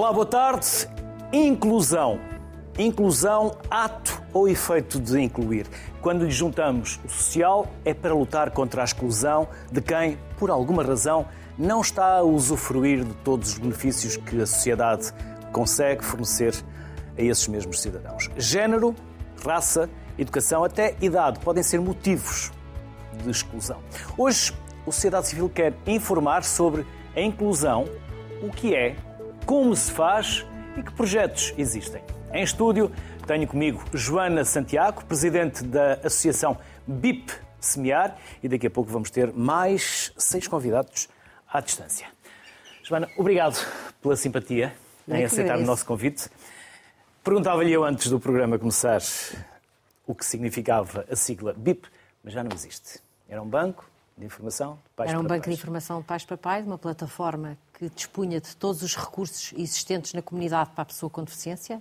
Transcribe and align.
Olá, 0.00 0.14
boa 0.14 0.24
tarde. 0.24 0.88
Inclusão. 1.30 2.18
Inclusão, 2.78 3.58
ato 3.70 4.22
ou 4.32 4.48
efeito 4.48 4.98
de 4.98 5.20
incluir. 5.20 5.66
Quando 6.00 6.24
lhe 6.24 6.30
juntamos 6.30 6.98
o 7.04 7.08
social, 7.10 7.66
é 7.84 7.92
para 7.92 8.14
lutar 8.14 8.50
contra 8.50 8.80
a 8.80 8.84
exclusão 8.86 9.46
de 9.70 9.82
quem, 9.82 10.16
por 10.38 10.50
alguma 10.50 10.82
razão, 10.82 11.26
não 11.58 11.82
está 11.82 12.16
a 12.16 12.22
usufruir 12.22 13.04
de 13.04 13.12
todos 13.16 13.52
os 13.52 13.58
benefícios 13.58 14.16
que 14.16 14.40
a 14.40 14.46
sociedade 14.46 15.12
consegue 15.52 16.02
fornecer 16.02 16.54
a 17.18 17.20
esses 17.20 17.46
mesmos 17.46 17.78
cidadãos. 17.82 18.30
Género, 18.38 18.96
raça, 19.44 19.90
educação, 20.18 20.64
até 20.64 20.96
idade 21.02 21.40
podem 21.40 21.62
ser 21.62 21.78
motivos 21.78 22.50
de 23.22 23.30
exclusão. 23.30 23.82
Hoje, 24.16 24.54
a 24.80 24.90
sociedade 24.90 25.28
civil 25.28 25.50
quer 25.50 25.74
informar 25.86 26.42
sobre 26.42 26.86
a 27.14 27.20
inclusão, 27.20 27.84
o 28.42 28.48
que 28.48 28.74
é, 28.74 28.96
como 29.46 29.74
se 29.74 29.90
faz 29.92 30.46
e 30.76 30.82
que 30.82 30.92
projetos 30.92 31.52
existem. 31.56 32.02
Em 32.32 32.42
estúdio 32.42 32.90
tenho 33.26 33.46
comigo 33.46 33.82
Joana 33.92 34.44
Santiago, 34.44 35.04
presidente 35.04 35.62
da 35.64 35.94
Associação 35.94 36.58
BIP 36.86 37.32
Semear, 37.60 38.16
e 38.42 38.48
daqui 38.48 38.66
a 38.66 38.70
pouco 38.70 38.90
vamos 38.90 39.10
ter 39.10 39.32
mais 39.32 40.12
seis 40.16 40.48
convidados 40.48 41.08
à 41.52 41.60
distância. 41.60 42.06
Joana, 42.82 43.08
obrigado 43.16 43.64
pela 44.00 44.16
simpatia 44.16 44.74
em 45.06 45.24
aceitar 45.24 45.58
o 45.58 45.62
nosso 45.62 45.84
convite. 45.84 46.28
Perguntava-lhe 47.22 47.70
eu 47.72 47.84
antes 47.84 48.08
do 48.08 48.18
programa 48.18 48.58
começar 48.58 49.00
o 50.06 50.14
que 50.14 50.24
significava 50.24 51.04
a 51.10 51.14
sigla 51.14 51.52
BIP, 51.52 51.86
mas 52.24 52.32
já 52.32 52.42
não 52.42 52.50
existe. 52.54 53.00
Era 53.28 53.42
um 53.42 53.48
banco 53.48 53.88
de 54.16 54.24
informação 54.24 54.74
de 54.74 54.90
pais 54.96 55.10
Era 55.10 55.18
um 55.18 55.22
para 55.22 55.34
banco 55.36 55.44
pais. 55.44 55.56
de 55.56 55.60
informação 55.60 56.00
de 56.00 56.06
pais 56.06 56.24
para 56.24 56.36
pais, 56.36 56.66
uma 56.66 56.78
plataforma 56.78 57.56
que 57.80 57.88
dispunha 57.88 58.38
de 58.38 58.54
todos 58.56 58.82
os 58.82 58.94
recursos 58.94 59.54
existentes 59.56 60.12
na 60.12 60.20
comunidade 60.20 60.68
para 60.74 60.82
a 60.82 60.84
pessoa 60.84 61.08
com 61.08 61.24
deficiência, 61.24 61.80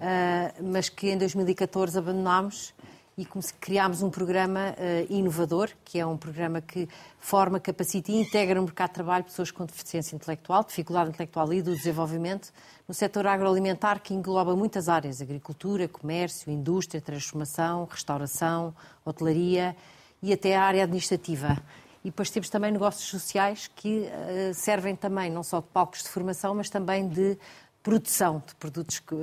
ah, 0.00 0.52
mas 0.60 0.88
que 0.88 1.08
em 1.08 1.16
2014 1.16 1.96
abandonámos 1.96 2.74
e 3.16 3.24
criámos 3.60 4.02
um 4.02 4.10
programa 4.10 4.74
ah, 4.76 5.06
inovador, 5.08 5.70
que 5.84 6.00
é 6.00 6.04
um 6.04 6.16
programa 6.16 6.60
que 6.60 6.88
forma, 7.20 7.60
capacita 7.60 8.10
e 8.10 8.20
integra 8.20 8.56
no 8.56 8.62
mercado 8.62 8.88
de 8.88 8.94
trabalho 8.94 9.22
pessoas 9.22 9.52
com 9.52 9.64
deficiência 9.64 10.16
intelectual, 10.16 10.64
dificuldade 10.64 11.10
intelectual 11.10 11.52
e 11.52 11.62
do 11.62 11.76
desenvolvimento, 11.76 12.52
no 12.88 12.92
setor 12.92 13.24
agroalimentar, 13.28 14.02
que 14.02 14.12
engloba 14.12 14.56
muitas 14.56 14.88
áreas, 14.88 15.22
agricultura, 15.22 15.86
comércio, 15.86 16.50
indústria, 16.50 17.00
transformação, 17.00 17.86
restauração, 17.88 18.74
hotelaria 19.04 19.76
e 20.20 20.32
até 20.32 20.56
a 20.56 20.64
área 20.64 20.82
administrativa. 20.82 21.56
E 22.04 22.08
depois 22.08 22.30
temos 22.30 22.48
também 22.48 22.72
negócios 22.72 23.08
sociais 23.08 23.70
que 23.76 24.06
eh, 24.06 24.52
servem 24.54 24.96
também 24.96 25.30
não 25.30 25.42
só 25.42 25.60
de 25.60 25.66
palcos 25.66 26.02
de 26.02 26.08
formação, 26.08 26.54
mas 26.54 26.70
também 26.70 27.06
de 27.08 27.36
produção 27.82 28.42
de 28.46 28.54
produtos 28.54 29.02
eh, 29.12 29.16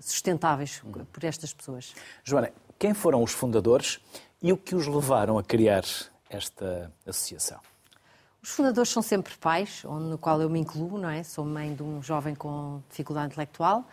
sustentáveis 0.00 0.80
por 1.12 1.24
estas 1.24 1.52
pessoas. 1.52 1.92
Joana, 2.22 2.52
quem 2.78 2.94
foram 2.94 3.22
os 3.22 3.32
fundadores 3.32 3.98
e 4.40 4.52
o 4.52 4.56
que 4.56 4.74
os 4.76 4.86
levaram 4.86 5.38
a 5.38 5.42
criar 5.42 5.82
esta 6.28 6.92
associação? 7.04 7.58
Os 8.42 8.50
fundadores 8.50 8.90
são 8.90 9.02
sempre 9.02 9.36
pais, 9.36 9.84
onde- 9.84 10.04
no 10.08 10.16
qual 10.16 10.40
eu 10.40 10.48
me 10.48 10.58
incluo, 10.60 10.96
não 10.98 11.10
é? 11.10 11.22
Sou 11.22 11.44
mãe 11.44 11.74
de 11.74 11.82
um 11.82 12.00
jovem 12.02 12.34
com 12.34 12.80
dificuldade 12.88 13.32
intelectual. 13.32 13.84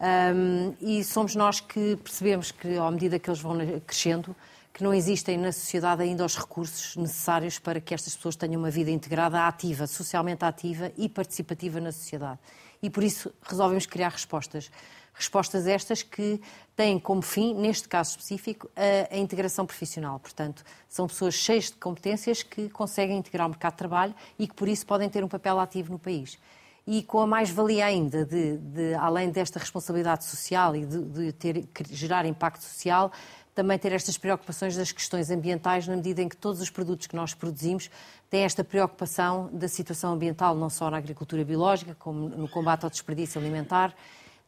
Ahm, 0.00 0.72
e 0.80 1.04
somos 1.04 1.34
nós 1.34 1.60
que 1.60 1.96
percebemos 1.96 2.50
que, 2.50 2.78
à 2.78 2.90
medida 2.90 3.18
que 3.18 3.28
eles 3.28 3.40
vão 3.40 3.58
crescendo, 3.86 4.34
que 4.72 4.84
não 4.84 4.94
existem 4.94 5.36
na 5.36 5.52
sociedade 5.52 6.02
ainda 6.02 6.24
os 6.24 6.36
recursos 6.36 6.96
necessários 6.96 7.58
para 7.58 7.80
que 7.80 7.92
estas 7.92 8.14
pessoas 8.14 8.36
tenham 8.36 8.60
uma 8.60 8.70
vida 8.70 8.90
integrada, 8.90 9.46
ativa, 9.46 9.86
socialmente 9.86 10.44
ativa 10.44 10.92
e 10.96 11.08
participativa 11.08 11.80
na 11.80 11.92
sociedade. 11.92 12.38
E 12.82 12.88
por 12.88 13.02
isso 13.02 13.32
resolvemos 13.42 13.86
criar 13.86 14.10
respostas. 14.10 14.70
Respostas 15.12 15.66
estas 15.66 16.02
que 16.02 16.40
têm 16.74 16.98
como 16.98 17.20
fim, 17.20 17.52
neste 17.52 17.88
caso 17.88 18.10
específico, 18.12 18.70
a, 18.74 19.14
a 19.14 19.18
integração 19.18 19.66
profissional. 19.66 20.18
Portanto, 20.18 20.64
são 20.88 21.06
pessoas 21.06 21.34
cheias 21.34 21.64
de 21.64 21.74
competências 21.74 22.42
que 22.42 22.70
conseguem 22.70 23.18
integrar 23.18 23.46
o 23.46 23.50
mercado 23.50 23.72
de 23.72 23.78
trabalho 23.78 24.14
e 24.38 24.46
que, 24.46 24.54
por 24.54 24.68
isso, 24.68 24.86
podem 24.86 25.10
ter 25.10 25.22
um 25.22 25.28
papel 25.28 25.58
ativo 25.58 25.92
no 25.92 25.98
país. 25.98 26.38
E 26.86 27.02
com 27.02 27.20
a 27.20 27.26
mais-valia 27.26 27.84
ainda, 27.84 28.24
de, 28.24 28.56
de, 28.56 28.94
além 28.94 29.30
desta 29.30 29.58
responsabilidade 29.58 30.24
social 30.24 30.74
e 30.74 30.86
de, 30.86 31.04
de 31.04 31.32
ter, 31.32 31.68
gerar 31.90 32.24
impacto 32.24 32.62
social, 32.62 33.12
também 33.60 33.78
ter 33.78 33.92
estas 33.92 34.16
preocupações 34.16 34.74
das 34.74 34.90
questões 34.90 35.30
ambientais, 35.30 35.86
na 35.86 35.94
medida 35.94 36.22
em 36.22 36.28
que 36.30 36.36
todos 36.36 36.62
os 36.62 36.70
produtos 36.70 37.06
que 37.06 37.14
nós 37.14 37.34
produzimos 37.34 37.90
têm 38.30 38.42
esta 38.44 38.64
preocupação 38.64 39.50
da 39.52 39.68
situação 39.68 40.14
ambiental, 40.14 40.56
não 40.56 40.70
só 40.70 40.90
na 40.90 40.96
agricultura 40.96 41.44
biológica, 41.44 41.94
como 41.98 42.30
no 42.30 42.48
combate 42.48 42.84
ao 42.84 42.90
desperdício 42.90 43.38
alimentar 43.38 43.94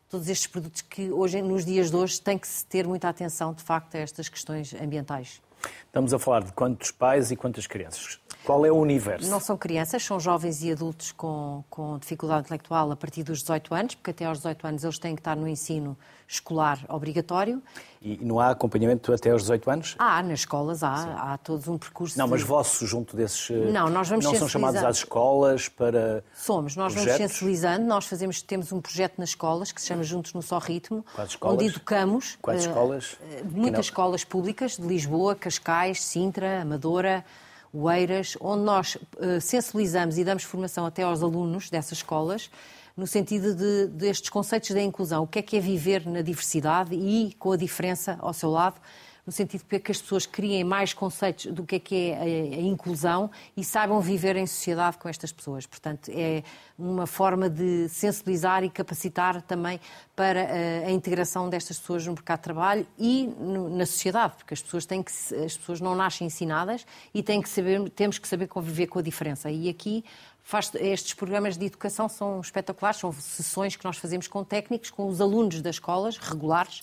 todos 0.08 0.28
estes 0.28 0.46
produtos 0.46 0.80
que 0.80 1.10
hoje, 1.10 1.42
nos 1.42 1.62
dias 1.62 1.90
de 1.90 1.96
hoje, 1.96 2.18
tem 2.22 2.38
que 2.38 2.48
se 2.48 2.64
ter 2.64 2.86
muita 2.86 3.06
atenção, 3.06 3.52
de 3.52 3.62
facto, 3.62 3.96
a 3.96 3.98
estas 3.98 4.30
questões 4.30 4.72
ambientais. 4.72 5.42
Estamos 5.84 6.14
a 6.14 6.18
falar 6.18 6.42
de 6.42 6.52
quantos 6.52 6.90
pais 6.90 7.30
e 7.30 7.36
quantas 7.36 7.66
crianças? 7.66 8.18
Qual 8.44 8.64
é 8.66 8.70
o 8.72 8.76
universo? 8.76 9.30
Não 9.30 9.38
são 9.40 9.56
crianças, 9.56 10.02
são 10.04 10.18
jovens 10.18 10.62
e 10.62 10.72
adultos 10.72 11.12
com, 11.12 11.62
com 11.70 11.98
dificuldade 11.98 12.42
intelectual 12.46 12.90
a 12.90 12.96
partir 12.96 13.22
dos 13.22 13.40
18 13.40 13.74
anos, 13.74 13.94
porque 13.94 14.10
até 14.10 14.24
aos 14.24 14.38
18 14.38 14.66
anos 14.66 14.84
eles 14.84 14.98
têm 14.98 15.14
que 15.14 15.20
estar 15.20 15.36
no 15.36 15.46
ensino 15.46 15.96
escolar 16.26 16.78
obrigatório. 16.88 17.62
E 18.00 18.16
não 18.22 18.40
há 18.40 18.50
acompanhamento 18.50 19.12
até 19.12 19.30
aos 19.30 19.42
18 19.42 19.70
anos? 19.70 19.94
Há, 19.98 20.22
nas 20.22 20.40
escolas, 20.40 20.82
há, 20.82 21.32
há 21.34 21.38
todos 21.38 21.68
um 21.68 21.76
percurso. 21.78 22.18
Não, 22.18 22.26
mas 22.26 22.42
vosso 22.42 22.86
junto 22.86 23.14
desses. 23.16 23.50
eh, 23.50 23.70
Não, 23.70 23.88
nós 23.90 24.08
vamos 24.08 24.24
Não 24.24 24.34
são 24.34 24.48
chamados 24.48 24.82
às 24.82 24.96
escolas 24.98 25.68
para. 25.68 26.24
Somos, 26.34 26.74
nós 26.74 26.94
vamos 26.94 27.08
projetos? 27.08 27.32
sensibilizando, 27.36 27.86
nós 27.86 28.06
fazemos, 28.06 28.42
temos 28.42 28.72
um 28.72 28.80
projeto 28.80 29.18
nas 29.18 29.28
escolas 29.30 29.70
que 29.70 29.80
se 29.80 29.86
chama 29.88 30.02
Juntos 30.02 30.32
no 30.32 30.42
Só 30.42 30.58
Ritmo, 30.58 31.04
onde 31.42 31.66
educamos 31.66 32.36
Quais 32.42 32.64
eh, 32.64 32.68
escolas? 32.68 33.16
Que 33.38 33.44
muitas 33.44 33.86
escolas 33.86 34.24
públicas 34.24 34.76
de 34.76 34.86
Lisboa, 34.86 35.34
Cascais, 35.36 36.02
Sintra, 36.02 36.62
Amadora, 36.62 37.24
Oeiras, 37.72 38.36
onde 38.40 38.62
nós 38.64 38.98
eh, 39.18 39.40
sensibilizamos 39.40 40.18
e 40.18 40.24
damos 40.24 40.44
formação 40.44 40.84
até 40.84 41.02
aos 41.02 41.22
alunos 41.22 41.70
dessas 41.70 41.98
escolas 41.98 42.50
no 42.96 43.06
sentido 43.06 43.54
de, 43.54 43.86
destes 43.86 44.28
conceitos 44.28 44.70
da 44.70 44.82
inclusão. 44.82 45.22
O 45.22 45.26
que 45.26 45.38
é 45.38 45.42
que 45.42 45.56
é 45.56 45.60
viver 45.60 46.06
na 46.06 46.20
diversidade 46.20 46.94
e 46.94 47.34
com 47.38 47.52
a 47.52 47.56
diferença 47.56 48.18
ao 48.20 48.32
seu 48.32 48.50
lado, 48.50 48.80
no 49.24 49.32
sentido 49.32 49.62
de 49.70 49.78
que 49.78 49.92
as 49.92 50.00
pessoas 50.02 50.26
criem 50.26 50.64
mais 50.64 50.92
conceitos 50.92 51.46
do 51.46 51.64
que 51.64 51.76
é 51.76 51.78
que 51.78 52.10
é 52.10 52.56
a, 52.56 52.60
inclusão 52.60 53.30
e 53.56 53.62
saibam 53.62 54.00
viver 54.00 54.34
em 54.36 54.46
sociedade 54.46 54.98
com 54.98 55.08
estas 55.08 55.30
pessoas. 55.30 55.64
Portanto, 55.64 56.10
é 56.12 56.42
uma 56.76 57.06
forma 57.06 57.48
de 57.48 57.88
sensibilizar 57.88 58.64
e 58.64 58.70
capacitar 58.70 59.40
também 59.42 59.78
para 60.16 60.40
eh, 60.40 60.84
a 60.86 60.90
integração 60.90 61.48
destas 61.48 61.78
pessoas 61.78 62.04
no 62.04 62.14
mercado 62.14 62.38
de 62.38 62.44
trabalho 62.44 62.86
e 62.98 63.28
na 63.70 63.86
sociedade, 63.86 64.34
porque 64.36 64.54
as 64.54 64.62
pessoas 64.62 64.86
têm 64.86 65.02
que 65.02 65.12
as 65.12 65.56
pessoas 65.56 65.80
não 65.80 65.94
nascem 65.94 66.26
ensinadas 66.26 66.84
e 67.14 67.22
têm 67.22 67.40
que 67.40 67.48
saber, 67.48 67.88
temos 67.90 68.18
que 68.18 68.26
saber 68.26 68.48
conviver 68.48 68.88
com 68.88 68.98
a 68.98 69.02
diferença. 69.02 69.50
E 69.50 69.68
aqui 69.68 70.04
faz- 70.42 70.74
estes 70.74 71.14
programas 71.14 71.56
de 71.56 71.66
educação 71.66 72.08
são 72.08 72.40
espetaculares, 72.40 72.98
são 72.98 73.12
sessões 73.12 73.76
que 73.76 73.84
nós 73.84 73.98
fazemos 73.98 74.26
com 74.26 74.42
técnicos, 74.42 74.90
com 74.90 75.06
os 75.06 75.20
alunos 75.20 75.60
das 75.60 75.76
escolas 75.76 76.18
regulares 76.18 76.82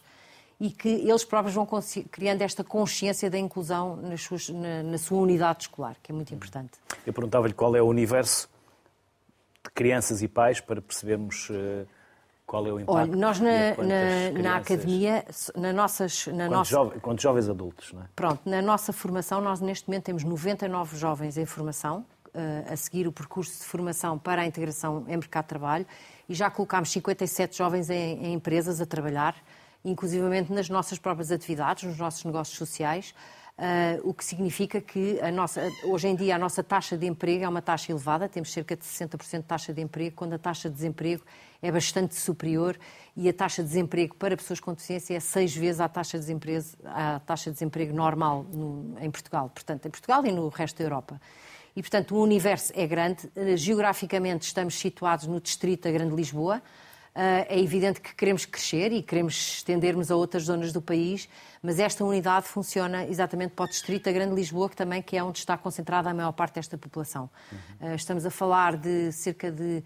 e 0.60 0.70
que 0.70 0.90
eles 0.90 1.24
próprios 1.24 1.56
vão 1.56 1.68
criando 2.12 2.42
esta 2.42 2.64
consciência 2.64 3.30
da 3.30 3.38
inclusão 3.38 3.96
nas 3.96 4.22
suas- 4.22 4.50
na, 4.50 4.84
na 4.84 4.98
sua 4.98 5.20
unidade 5.20 5.64
escolar, 5.64 5.96
que 6.04 6.12
é 6.12 6.16
muito 6.16 6.34
importante. 6.34 6.72
Eu 7.06 7.14
perguntava-lhe 7.14 7.54
qual 7.54 7.76
é 7.76 7.82
o 7.82 7.86
universo 7.86 8.50
de 9.64 9.72
crianças 9.72 10.22
e 10.22 10.28
pais 10.28 10.60
para 10.60 10.82
percebermos 10.82 11.48
eh, 11.52 11.86
qual 12.46 12.66
é 12.68 12.72
o 12.74 12.80
impacto. 12.80 12.98
Olha, 12.98 13.16
nós 13.16 13.40
na, 13.40 13.52
na- 13.78 14.42
na 14.42 14.56
academia, 14.58 15.24
na 15.56 15.72
nossas, 15.72 16.28
na 16.28 16.34
Quantos, 16.48 16.50
nossa, 16.52 16.70
jove- 16.72 17.00
quantos 17.00 17.24
jovens 17.24 17.48
adultos, 17.50 17.94
não 17.94 18.02
é? 18.02 18.06
pronto, 18.16 18.42
na 18.50 18.62
nossa 18.62 18.92
formação, 18.92 19.40
nós 19.40 19.62
neste 19.62 19.88
momento 19.88 20.06
temos 20.06 20.24
99 20.24 20.98
jovens 20.98 21.38
em 21.38 21.46
formação, 21.46 22.06
eh, 22.34 22.66
a 22.70 22.76
seguir 22.76 23.08
o 23.08 23.12
percurso 23.14 23.60
de 23.60 23.66
formação 23.66 24.18
para 24.18 24.42
a 24.42 24.46
integração 24.46 25.06
em 25.08 25.16
mercado 25.18 25.46
de 25.46 25.50
trabalho, 25.50 25.86
e 26.28 26.34
já 26.34 26.50
colocámos 26.50 26.92
57 26.92 27.58
jovens 27.58 27.90
em, 27.90 28.26
em 28.26 28.34
empresas 28.34 28.82
a 28.82 28.86
trabalhar, 28.86 29.36
inclusivamente 29.84 30.52
nas 30.52 30.70
nossas 30.70 31.00
próprias 31.00 31.32
atividades, 31.32 31.84
nos 31.84 31.98
nossos 31.98 32.24
negócios 32.26 32.58
sociais, 32.58 33.14
eh, 33.58 34.00
o 34.04 34.14
que 34.14 34.24
significa 34.24 34.80
que 34.80 35.20
nossa, 35.34 35.62
hoje 35.86 36.08
em 36.08 36.16
dia 36.16 36.36
a 36.36 36.40
nossa 36.40 36.64
taxa 36.64 36.98
de 36.98 37.06
emprego 37.06 37.44
é 37.44 37.48
uma 37.50 37.62
taxa 37.62 37.92
elevada, 37.92 38.28
temos 38.30 38.52
cerca 38.54 38.76
de 38.76 38.84
60% 38.86 39.42
de 39.42 39.48
taxa 39.48 39.74
de 39.74 39.82
emprego, 39.82 40.16
quando 40.16 40.34
a 40.34 40.38
taxa 40.38 40.70
de 40.70 40.76
desemprego 40.76 41.24
é 41.62 41.70
bastante 41.72 42.16
superior 42.16 42.78
e 43.18 43.28
a 43.28 43.34
taxa 43.34 43.62
de 43.62 43.68
desemprego 43.68 44.16
para 44.16 44.38
pessoas 44.38 44.62
com 44.62 44.74
deficiência 44.74 45.16
é 45.16 45.20
seis 45.20 45.54
vezes 45.56 45.82
a 45.82 45.90
taxa 45.90 46.18
de 46.18 46.24
desemprego, 46.24 46.66
a 46.86 47.20
taxa 47.20 47.50
de 47.50 47.56
desemprego 47.56 47.94
normal 47.94 48.44
no- 48.52 48.96
em 49.00 49.12
Portugal, 49.12 49.50
portanto, 49.50 49.86
em 49.86 49.90
Portugal 49.92 50.26
e 50.26 50.32
no 50.32 50.48
resto 50.48 50.78
da 50.78 50.84
Europa. 50.86 51.22
E, 51.76 51.82
portanto, 51.82 52.16
o 52.16 52.22
universo 52.24 52.72
é 52.76 52.88
grande. 52.88 53.30
Eh, 53.36 53.56
Geograficamente 53.58 54.46
estamos 54.46 54.76
situados 54.80 55.28
no 55.28 55.40
distrito 55.40 55.84
da 55.84 55.92
Grande 55.92 56.16
Lisboa. 56.16 56.62
Eh, 57.22 57.48
É 57.50 57.60
evidente 57.60 58.00
que 58.00 58.16
queremos 58.16 58.46
crescer 58.46 58.94
e 58.94 59.04
queremos 59.04 59.34
estendermos 59.58 60.10
a 60.10 60.16
outras 60.16 60.44
zonas 60.44 60.72
do 60.72 60.82
país, 60.82 61.28
mas 61.62 61.78
esta 61.78 62.06
unidade 62.06 62.48
funciona 62.48 63.06
exatamente 63.06 63.52
para 63.52 63.66
o 63.66 63.68
distrito 63.68 64.06
da 64.06 64.12
Grande 64.14 64.34
Lisboa, 64.34 64.70
que 64.70 64.76
também 64.78 65.02
que 65.02 65.18
é 65.18 65.24
onde 65.24 65.40
está 65.40 65.58
concentrada 65.58 66.10
a 66.10 66.14
maior 66.14 66.32
parte 66.32 66.56
desta 66.56 66.78
população. 66.78 67.30
Eh, 67.82 67.96
Estamos 67.96 68.26
a 68.26 68.32
falar 68.32 68.78
de 68.78 69.12
cerca 69.12 69.52
de 69.52 69.84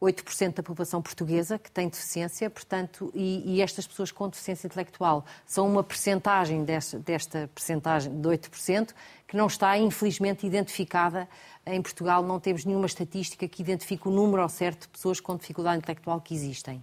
8% 0.00 0.56
da 0.56 0.62
população 0.64 1.00
portuguesa 1.00 1.60
que 1.60 1.70
tem 1.70 1.88
deficiência, 1.88 2.50
portanto, 2.50 3.10
e, 3.14 3.54
e, 3.54 3.62
estas 3.62 3.86
pessoas 3.86 4.10
com 4.10 4.28
deficiência 4.28 4.66
intelectual 4.66 5.24
são 5.46 5.68
uma 5.70 5.84
percentagem 5.84 6.64
desta, 6.64 6.98
desta 6.98 7.48
percentagem 7.54 8.20
de 8.20 8.28
8% 8.28 8.92
que 9.28 9.36
não 9.36 9.46
está, 9.46 9.78
infelizmente, 9.78 10.44
identificada 10.44 11.28
em 11.66 11.80
Portugal. 11.82 12.22
Não 12.22 12.38
temos 12.40 12.64
nenhuma 12.64 12.86
estatística 12.86 13.46
que 13.48 13.62
identifique 13.62 14.08
o 14.08 14.10
número 14.10 14.42
ao 14.42 14.48
certo 14.48 14.82
de 14.82 14.88
pessoas 14.88 15.20
com 15.20 15.36
dificuldade 15.36 15.78
intelectual 15.78 16.20
que 16.20 16.34
existem. 16.34 16.82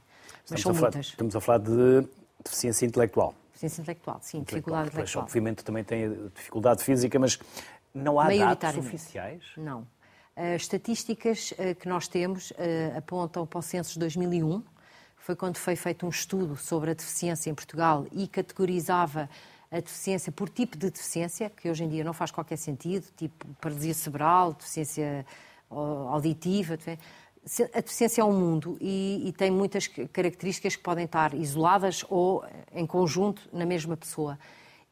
Mas 0.49 0.59
estamos 0.59 0.61
são 0.61 0.73
falar, 0.73 0.91
muitas. 0.91 1.05
Estamos 1.07 1.35
a 1.35 1.41
falar 1.41 1.59
de 1.59 2.07
deficiência 2.43 2.85
intelectual. 2.85 3.35
Deficiência 3.49 3.81
intelectual, 3.81 4.19
sim, 4.21 4.37
intelectual. 4.39 4.83
dificuldade 4.83 4.89
intelectual. 4.89 5.23
Obviamente 5.25 5.63
também 5.63 5.83
tem 5.83 6.29
dificuldade 6.33 6.83
física, 6.83 7.19
mas 7.19 7.39
não 7.93 8.19
há 8.19 8.27
dados 8.55 8.77
oficiais? 8.77 9.43
Não. 9.57 9.85
As 10.35 10.61
estatísticas 10.61 11.53
eh, 11.57 11.73
que 11.73 11.87
nós 11.87 12.07
temos 12.07 12.53
eh, 12.57 12.93
apontam 12.97 13.45
para 13.45 13.59
o 13.59 13.61
censo 13.61 13.93
de 13.93 13.99
2001, 13.99 14.63
foi 15.17 15.35
quando 15.35 15.57
foi 15.57 15.75
feito 15.75 16.05
um 16.05 16.09
estudo 16.09 16.55
sobre 16.55 16.91
a 16.91 16.93
deficiência 16.93 17.49
em 17.49 17.53
Portugal 17.53 18.07
e 18.11 18.27
categorizava 18.27 19.29
a 19.71 19.79
deficiência 19.79 20.31
por 20.31 20.49
tipo 20.49 20.77
de 20.77 20.91
deficiência, 20.91 21.49
que 21.49 21.69
hoje 21.69 21.83
em 21.83 21.89
dia 21.89 22.03
não 22.03 22.13
faz 22.13 22.29
qualquer 22.29 22.57
sentido, 22.57 23.05
tipo 23.15 23.47
paralisia 23.61 23.93
cerebral, 23.93 24.53
deficiência 24.53 25.25
auditiva. 25.69 26.77
A 27.73 27.79
deficiência 27.79 28.21
é 28.21 28.23
um 28.25 28.37
mundo 28.37 28.77
e, 28.81 29.23
e, 29.25 29.31
tem 29.31 29.49
muitas 29.49 29.87
características 29.87 30.75
que 30.75 30.83
podem 30.83 31.05
estar 31.05 31.33
isoladas 31.33 32.05
ou 32.09 32.45
em 32.73 32.85
conjunto 32.85 33.41
na 33.51 33.65
mesma 33.65 33.95
pessoa. 33.95 34.37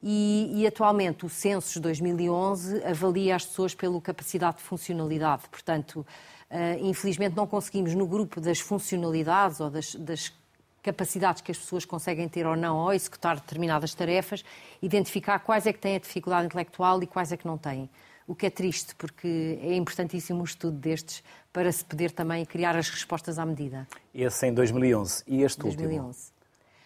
E, 0.01 0.49
e, 0.53 0.65
atualmente 0.65 1.25
o 1.25 1.29
Census 1.29 1.75
2011 1.77 2.83
avalia 2.85 3.35
as 3.35 3.45
pessoas 3.45 3.75
pela 3.75 3.99
capacidade 3.99 4.57
de 4.57 4.63
funcionalidade. 4.63 5.43
Portanto, 5.49 6.05
uh, 6.49 6.85
infelizmente 6.85 7.35
não 7.35 7.45
conseguimos 7.45 7.93
no 7.93 8.07
grupo 8.07 8.39
das 8.39 8.59
funcionalidades 8.59 9.59
ou 9.59 9.69
das, 9.69 9.93
das, 9.95 10.33
capacidades 10.89 11.41
que 11.43 11.51
as 11.51 11.57
pessoas 11.57 11.85
conseguem 11.85 12.27
ter 12.27 12.47
ou 12.47 12.55
não 12.55 12.77
ao 12.77 12.93
executar 12.93 13.35
determinadas 13.35 13.93
tarefas, 13.93 14.43
identificar 14.81 15.37
quais 15.39 15.67
é 15.67 15.73
que 15.73 15.77
têm 15.77 15.95
a 15.95 15.99
dificuldade 15.99 16.47
intelectual 16.47 17.01
e 17.03 17.07
quais 17.07 17.31
é 17.31 17.37
que 17.37 17.45
não 17.45 17.59
têm. 17.59 17.87
O 18.27 18.33
que 18.33 18.47
é 18.47 18.49
triste, 18.49 18.95
porque 18.95 19.59
é 19.61 19.75
importantíssimo 19.75 20.41
um 20.41 20.43
estudo 20.43 20.77
destes 20.77 21.23
para 21.53 21.71
se 21.71 21.85
poder 21.85 22.11
também 22.11 22.43
criar 22.43 22.75
as 22.75 22.89
respostas 22.89 23.37
à 23.37 23.45
medida. 23.45 23.87
Esse 24.13 24.47
em 24.47 24.53
2011 24.53 25.23
e 25.27 25.43
este 25.43 25.59
2011. 25.61 26.07
último? 26.07 26.17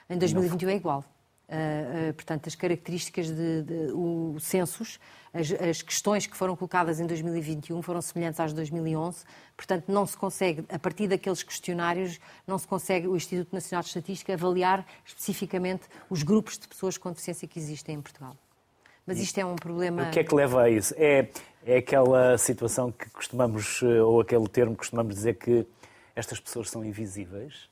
Em 0.10 0.18
2021 0.18 0.70
é 0.70 0.76
igual. 0.76 1.06
Uh, 1.48 2.10
uh, 2.10 2.14
portanto, 2.14 2.48
as 2.48 2.56
características 2.56 3.28
de, 3.28 3.62
de 3.62 3.92
o 3.94 4.38
censos, 4.40 5.00
as, 5.34 5.52
as, 5.52 5.82
questões 5.82 6.28
que 6.28 6.38
foram 6.38 6.56
colocadas 6.56 7.00
em 7.00 7.08
2021 7.08 7.82
foram 7.82 8.02
semelhantes 8.02 8.40
às 8.40 8.52
de 8.52 8.56
2011. 8.56 9.24
Portanto, 9.58 9.86
não 9.88 10.06
se 10.06 10.16
consegue, 10.16 10.64
a 10.70 10.78
partir 10.78 11.08
daqueles 11.08 11.42
questionários, 11.42 12.20
não 12.46 12.58
se 12.58 12.68
consegue 12.68 13.08
o 13.08 13.16
Instituto 13.16 13.52
Nacional 13.52 13.82
de 13.82 13.88
Estatística 13.88 14.34
avaliar 14.34 14.86
especificamente 15.06 15.84
os 16.10 16.22
grupos 16.22 16.58
de 16.58 16.68
pessoas 16.68 16.98
com 16.98 17.10
deficiência 17.10 17.48
que 17.48 17.58
existem 17.58 17.96
em 17.96 18.02
Portugal. 18.02 18.38
Mas 19.06 19.20
isto 19.20 19.38
é 19.38 19.46
um 19.46 19.56
problema. 19.56 20.04
O 20.04 20.12
que 20.12 20.20
é 20.20 20.24
que 20.24 20.34
leva 20.34 20.62
a 20.62 20.70
isso? 20.70 20.94
É, 20.98 21.28
é 21.66 21.78
aquela 21.78 22.38
situação 22.38 22.92
que 22.92 23.10
costumamos, 23.10 23.82
eh, 23.84 24.02
ou 24.02 24.22
aquele 24.22 24.48
termo 24.48 24.72
que 24.72 24.80
costumamos 24.80 25.16
dizer 25.16 25.36
que 25.36 25.66
estas 26.16 26.40
pessoas 26.40 26.70
são 26.70 26.86
invisíveis? 26.86 27.70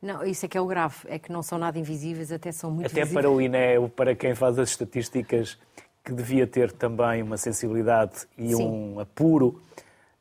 Não, 0.00 0.24
isso 0.24 0.46
é 0.46 0.48
que 0.48 0.56
é 0.56 0.60
o 0.60 0.66
grave, 0.66 0.96
é 1.06 1.18
que 1.18 1.30
não 1.30 1.42
são 1.42 1.58
nada 1.58 1.78
invisíveis, 1.78 2.32
até 2.32 2.50
são 2.50 2.70
muito 2.70 2.86
Até 2.86 3.02
visíveis. 3.02 3.22
para 3.22 3.30
o 3.30 3.40
INE, 3.40 3.88
para 3.94 4.14
quem 4.14 4.34
faz 4.34 4.58
as 4.58 4.70
estatísticas, 4.70 5.58
que 6.04 6.12
devia 6.12 6.46
ter 6.46 6.72
também 6.72 7.22
uma 7.22 7.36
sensibilidade 7.36 8.26
e 8.36 8.54
Sim. 8.54 8.66
um 8.66 9.00
apuro 9.00 9.60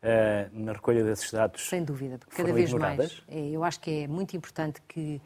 uh, 0.04 0.50
na 0.52 0.74
recolha 0.74 1.04
desses 1.04 1.32
dados. 1.32 1.68
Sem 1.68 1.84
dúvida, 1.84 2.18
porque 2.18 2.36
cada 2.36 2.54
vez 2.54 2.70
ignoradas. 2.70 3.24
mais. 3.28 3.44
É, 3.44 3.50
eu 3.50 3.64
acho 3.64 3.80
que 3.80 4.04
é 4.04 4.08
muito 4.08 4.36
importante 4.36 4.82
que 4.88 5.22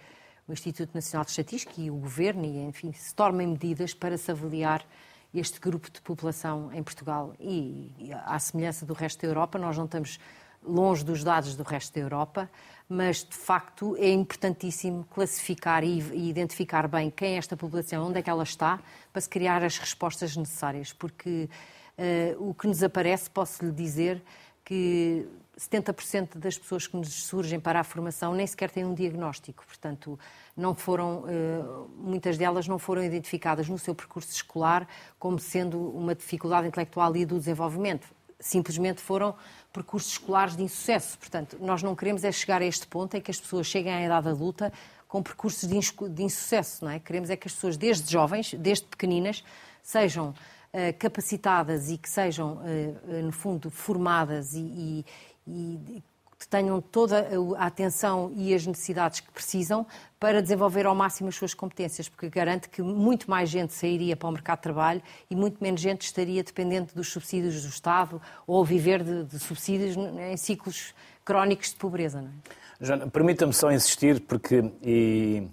o 0.48 0.54
Instituto 0.54 0.94
Nacional 0.94 1.26
de 1.26 1.32
Estatística 1.32 1.80
e 1.80 1.90
o 1.90 1.96
Governo, 1.96 2.46
e, 2.46 2.60
enfim, 2.60 2.92
se 2.94 3.16
tomem 3.16 3.48
medidas 3.48 3.94
para 3.94 4.18
se 4.18 4.30
avaliar 4.30 4.86
este 5.34 5.60
grupo 5.60 5.90
de 5.90 6.02
população 6.02 6.72
em 6.74 6.84
Portugal. 6.84 7.34
E, 7.40 8.12
à 8.26 8.38
semelhança 8.38 8.86
do 8.86 8.94
resto 8.94 9.22
da 9.22 9.28
Europa, 9.28 9.58
nós 9.58 9.78
não 9.78 9.86
estamos 9.86 10.20
longe 10.66 11.04
dos 11.04 11.24
dados 11.24 11.56
do 11.56 11.64
resto 11.64 11.94
da 11.94 12.02
Europa, 12.02 12.50
mas 12.88 13.24
de 13.24 13.36
facto 13.36 13.96
é 13.98 14.12
importantíssimo 14.12 15.06
classificar 15.06 15.84
e, 15.84 16.00
identificar 16.30 16.88
bem 16.88 17.10
quem 17.10 17.36
é 17.36 17.38
esta 17.38 17.56
população, 17.58 18.08
onde 18.08 18.20
é 18.20 18.22
que 18.22 18.30
ela 18.30 18.44
está, 18.44 18.80
para 19.12 19.22
se 19.22 19.30
criar 19.30 19.64
as 19.64 19.78
respostas 19.78 20.36
necessárias, 20.36 20.94
porque 20.94 21.50
uh, 21.98 22.50
o 22.50 22.54
que 22.54 22.68
nos 22.68 22.84
aparece, 22.84 23.30
posso 23.30 23.66
lhe 23.66 23.72
dizer 23.72 24.22
que 24.64 25.28
70% 25.58 26.38
das 26.38 26.58
pessoas 26.58 26.88
que 26.88 26.98
nos 26.98 27.26
surgem 27.26 27.60
para 27.60 27.80
a 27.80 27.84
formação 27.84 28.34
nem 28.34 28.46
sequer 28.48 28.72
têm 28.72 28.86
um 28.86 28.94
diagnóstico, 28.94 29.64
portanto, 29.66 30.20
não 30.58 30.74
foram, 30.74 31.26
eh, 31.28 31.64
muitas 31.96 32.38
delas 32.38 32.68
não 32.68 32.80
foram 32.80 33.04
identificadas 33.04 33.70
no 33.70 33.78
seu 33.78 33.94
percurso 33.94 34.32
escolar 34.32 34.88
como 35.20 35.38
sendo 35.38 35.80
uma 35.96 36.16
dificuldade 36.16 36.68
intelectual 36.68 37.16
e 37.16 37.26
do 37.26 37.38
desenvolvimento. 37.38 38.08
Simplesmente 38.44 39.02
foram 39.02 39.34
percursos 39.72 40.12
escolares 40.12 40.56
de 40.56 40.64
insucesso. 40.64 41.18
Portanto, 41.18 41.58
nós 41.62 41.82
não 41.82 41.96
queremos 41.96 42.24
é 42.24 42.32
chegar 42.32 42.62
a 42.62 42.66
este 42.66 42.86
ponto 42.86 43.16
em 43.16 43.22
que 43.22 43.32
as 43.32 43.40
pessoas 43.40 43.68
cheguem 43.68 43.94
à 43.94 44.04
idade 44.04 44.28
adulta 44.28 44.72
com 45.08 45.24
percursos 45.24 45.70
de 45.70 46.24
insucesso, 46.24 46.84
não 46.84 46.92
é? 46.92 47.00
Queremos 47.00 47.30
é 47.30 47.36
que 47.36 47.48
as 47.48 47.54
pessoas, 47.54 47.78
desde 47.78 48.12
jovens, 48.12 48.54
desde 48.56 48.86
pequeninas, 48.86 49.44
sejam 49.82 50.30
uh, 50.30 50.98
capacitadas 51.00 51.90
e 51.90 51.98
que 51.98 52.10
sejam, 52.10 52.58
uh, 52.58 53.24
no 53.24 53.32
fundo, 53.32 53.70
formadas 53.70 54.54
e, 54.56 54.60
e, 54.60 55.06
e 55.48 56.04
tenham 56.48 56.82
toda 56.82 57.28
a 57.58 57.66
atenção 57.66 58.32
e 58.36 58.54
as 58.54 58.66
necessidades 58.66 59.20
que 59.20 59.32
precisam 59.32 59.86
para 60.20 60.42
desenvolver 60.42 60.86
ao 60.86 60.96
máximo 60.96 61.30
as 61.30 61.36
suas 61.36 61.54
competências, 61.54 62.08
porque 62.08 62.30
garante 62.30 62.70
que 62.70 62.82
muito 62.82 63.30
mais 63.30 63.50
gente 63.50 63.74
sairia 63.74 64.16
para 64.16 64.30
o 64.30 64.32
mercado 64.32 64.60
de 64.60 64.64
trabalho 64.64 65.02
e 65.30 65.36
muito 65.36 65.58
menos 65.62 65.82
gente 65.82 66.02
estaria 66.02 66.44
dependente 66.44 66.96
dos 66.96 67.10
subsídios 67.10 67.62
do 67.62 67.70
Estado 67.70 68.22
ou 68.48 68.64
viver 68.64 69.04
de, 69.04 69.26
de 69.26 69.40
subsídios 69.40 69.96
em 69.98 70.38
ciclos 70.38 70.94
crónicos 71.26 71.70
de 71.70 71.76
pobreza. 71.76 72.22
Não 72.22 72.30
é? 72.30 72.86
Joana, 72.86 73.08
permita-me 73.08 73.54
só 73.54 73.72
insistir, 73.72 74.20
porque 74.22 74.72
e, 74.84 75.48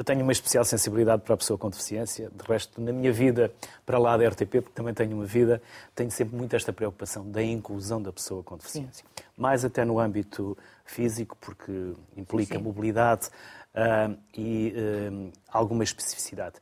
eu 0.00 0.04
tenho 0.04 0.22
uma 0.22 0.32
especial 0.32 0.64
sensibilidade 0.64 1.20
para 1.20 1.34
a 1.34 1.36
pessoa 1.36 1.58
com 1.58 1.68
deficiência. 1.68 2.30
De 2.30 2.50
resto, 2.50 2.80
na 2.80 2.90
minha 2.90 3.12
vida, 3.12 3.52
para 3.84 3.98
lá 3.98 4.16
da 4.16 4.26
RTP, 4.26 4.62
porque 4.62 4.72
também 4.74 4.94
tenho 4.94 5.14
uma 5.14 5.26
vida, 5.26 5.60
tenho 5.94 6.10
sempre 6.10 6.34
muito 6.34 6.56
esta 6.56 6.72
preocupação 6.72 7.30
da 7.30 7.42
inclusão 7.42 8.00
da 8.00 8.10
pessoa 8.10 8.42
com 8.42 8.56
deficiência. 8.56 9.04
Sim. 9.04 9.24
Mais 9.36 9.62
até 9.62 9.84
no 9.84 10.00
âmbito 10.00 10.56
físico, 10.86 11.36
porque 11.38 11.92
implica 12.16 12.56
Sim. 12.56 12.64
mobilidade 12.64 13.28
uh, 13.74 14.16
e 14.34 14.72
uh, 14.74 15.32
alguma 15.52 15.84
especificidade. 15.84 16.54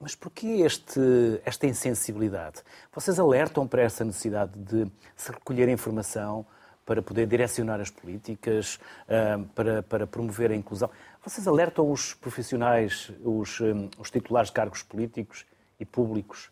Mas 0.00 0.14
porquê 0.14 0.62
este, 0.64 0.98
esta 1.44 1.66
insensibilidade? 1.66 2.62
Vocês 2.90 3.20
alertam 3.20 3.68
para 3.68 3.82
essa 3.82 4.02
necessidade 4.02 4.58
de 4.58 4.90
se 5.14 5.30
recolher 5.30 5.68
informação 5.68 6.46
para 6.86 7.02
poder 7.02 7.26
direcionar 7.26 7.80
as 7.82 7.90
políticas, 7.90 8.80
uh, 9.06 9.44
para, 9.54 9.82
para 9.82 10.06
promover 10.06 10.50
a 10.50 10.56
inclusão? 10.56 10.88
Vocês 11.24 11.46
alertam 11.46 11.90
os 11.90 12.14
profissionais, 12.14 13.12
os, 13.22 13.60
hum, 13.60 13.88
os 13.96 14.10
titulares 14.10 14.50
de 14.50 14.54
cargos 14.54 14.82
políticos 14.82 15.46
e 15.78 15.84
públicos, 15.84 16.50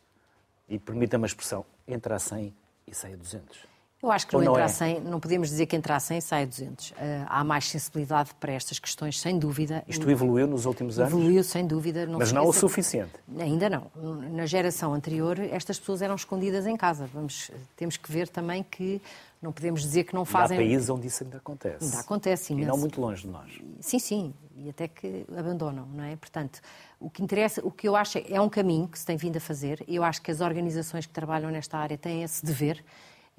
e 0.68 0.78
permita-me 0.78 1.24
a 1.24 1.26
expressão, 1.26 1.64
entra 1.88 2.14
a 2.14 2.18
100 2.20 2.54
e 2.86 2.94
sai 2.94 3.14
a 3.14 3.16
200? 3.16 3.70
Eu 4.02 4.10
acho 4.10 4.26
que 4.26 4.32
não, 4.32 4.40
não 4.40 4.52
entra 4.52 4.62
é? 4.62 4.64
a 4.64 4.68
100, 4.68 5.00
não 5.00 5.20
podemos 5.20 5.50
dizer 5.50 5.66
que 5.66 5.76
entra 5.76 5.94
a 5.94 6.00
100 6.00 6.18
e 6.18 6.22
sai 6.22 6.42
a 6.44 6.46
200. 6.46 6.90
Uh, 6.90 6.94
há 7.26 7.44
mais 7.44 7.68
sensibilidade 7.68 8.30
para 8.40 8.52
estas 8.52 8.78
questões, 8.78 9.20
sem 9.20 9.38
dúvida. 9.38 9.84
Isto 9.86 10.08
evoluiu 10.08 10.46
nos 10.46 10.64
últimos 10.64 10.98
anos? 10.98 11.12
Evoluiu, 11.12 11.44
sem 11.44 11.66
dúvida. 11.66 12.06
Não 12.06 12.18
Mas 12.18 12.32
não 12.32 12.46
o 12.46 12.52
suficiente? 12.52 13.12
Ainda 13.38 13.68
não. 13.68 13.90
Na 14.30 14.46
geração 14.46 14.94
anterior, 14.94 15.38
estas 15.38 15.78
pessoas 15.78 16.00
eram 16.00 16.14
escondidas 16.14 16.66
em 16.66 16.76
casa. 16.76 17.10
Vamos, 17.12 17.50
temos 17.76 17.98
que 17.98 18.10
ver 18.10 18.28
também 18.28 18.62
que 18.62 19.02
não 19.40 19.52
podemos 19.52 19.80
dizer 19.80 20.04
que 20.04 20.14
não 20.14 20.24
fazem... 20.24 20.58
E 20.58 20.60
há 20.60 20.66
países 20.66 20.90
onde 20.90 21.06
isso 21.06 21.24
ainda 21.24 21.38
acontece. 21.38 21.84
Ainda 21.84 22.00
acontece 22.00 22.52
imenso. 22.52 22.68
E 22.68 22.70
não 22.70 22.78
muito 22.78 23.00
longe 23.00 23.22
de 23.22 23.28
nós. 23.28 23.60
Sim, 23.80 23.98
sim. 23.98 24.34
E 24.56 24.68
até 24.68 24.86
que 24.86 25.24
abandonam, 25.36 25.86
não 25.86 26.04
é? 26.04 26.14
Portanto, 26.16 26.60
o 26.98 27.08
que 27.08 27.22
interessa, 27.22 27.64
o 27.64 27.70
que 27.70 27.88
eu 27.88 27.96
acho 27.96 28.18
é 28.28 28.40
um 28.40 28.48
caminho 28.48 28.86
que 28.86 28.98
se 28.98 29.06
tem 29.06 29.16
vindo 29.16 29.38
a 29.38 29.40
fazer. 29.40 29.82
Eu 29.88 30.04
acho 30.04 30.20
que 30.20 30.30
as 30.30 30.40
organizações 30.40 31.06
que 31.06 31.12
trabalham 31.12 31.50
nesta 31.50 31.78
área 31.78 31.96
têm 31.96 32.22
esse 32.22 32.44
dever 32.44 32.84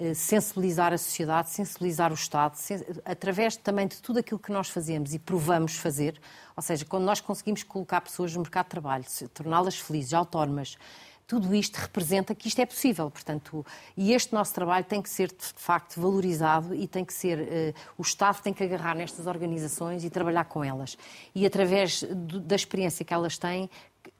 eh, 0.02 0.14
sensibilizar 0.14 0.92
a 0.92 0.98
sociedade, 0.98 1.50
sensibilizar 1.50 2.10
o 2.10 2.14
Estado, 2.14 2.56
através 3.04 3.56
também 3.56 3.86
de 3.86 4.02
tudo 4.02 4.18
aquilo 4.18 4.40
que 4.40 4.50
nós 4.50 4.68
fazemos 4.68 5.14
e 5.14 5.18
provamos 5.18 5.76
fazer, 5.76 6.20
ou 6.56 6.62
seja, 6.62 6.84
quando 6.84 7.04
nós 7.04 7.20
conseguimos 7.20 7.62
colocar 7.62 8.00
pessoas 8.00 8.34
no 8.34 8.40
mercado 8.40 8.64
de 8.64 8.70
trabalho, 8.70 9.04
torná-las 9.32 9.78
felizes, 9.78 10.12
autónomas, 10.12 10.76
tudo 11.32 11.54
isto 11.54 11.76
representa 11.76 12.34
que 12.34 12.46
isto 12.46 12.60
é 12.60 12.66
possível, 12.66 13.10
portanto, 13.10 13.64
e 13.96 14.12
este 14.12 14.34
nosso 14.34 14.52
trabalho 14.52 14.84
tem 14.84 15.00
que 15.00 15.08
ser 15.08 15.28
de 15.28 15.46
facto 15.56 15.98
valorizado 15.98 16.74
e 16.74 16.86
tem 16.86 17.06
que 17.06 17.14
ser, 17.14 17.38
uh, 17.38 17.74
o 17.96 18.02
Estado 18.02 18.42
tem 18.42 18.52
que 18.52 18.62
agarrar 18.62 18.94
nestas 18.94 19.26
organizações 19.26 20.04
e 20.04 20.10
trabalhar 20.10 20.44
com 20.44 20.62
elas. 20.62 20.98
E 21.34 21.46
através 21.46 22.04
da 22.04 22.54
experiência 22.54 23.02
que 23.02 23.14
elas 23.14 23.38
têm, 23.38 23.70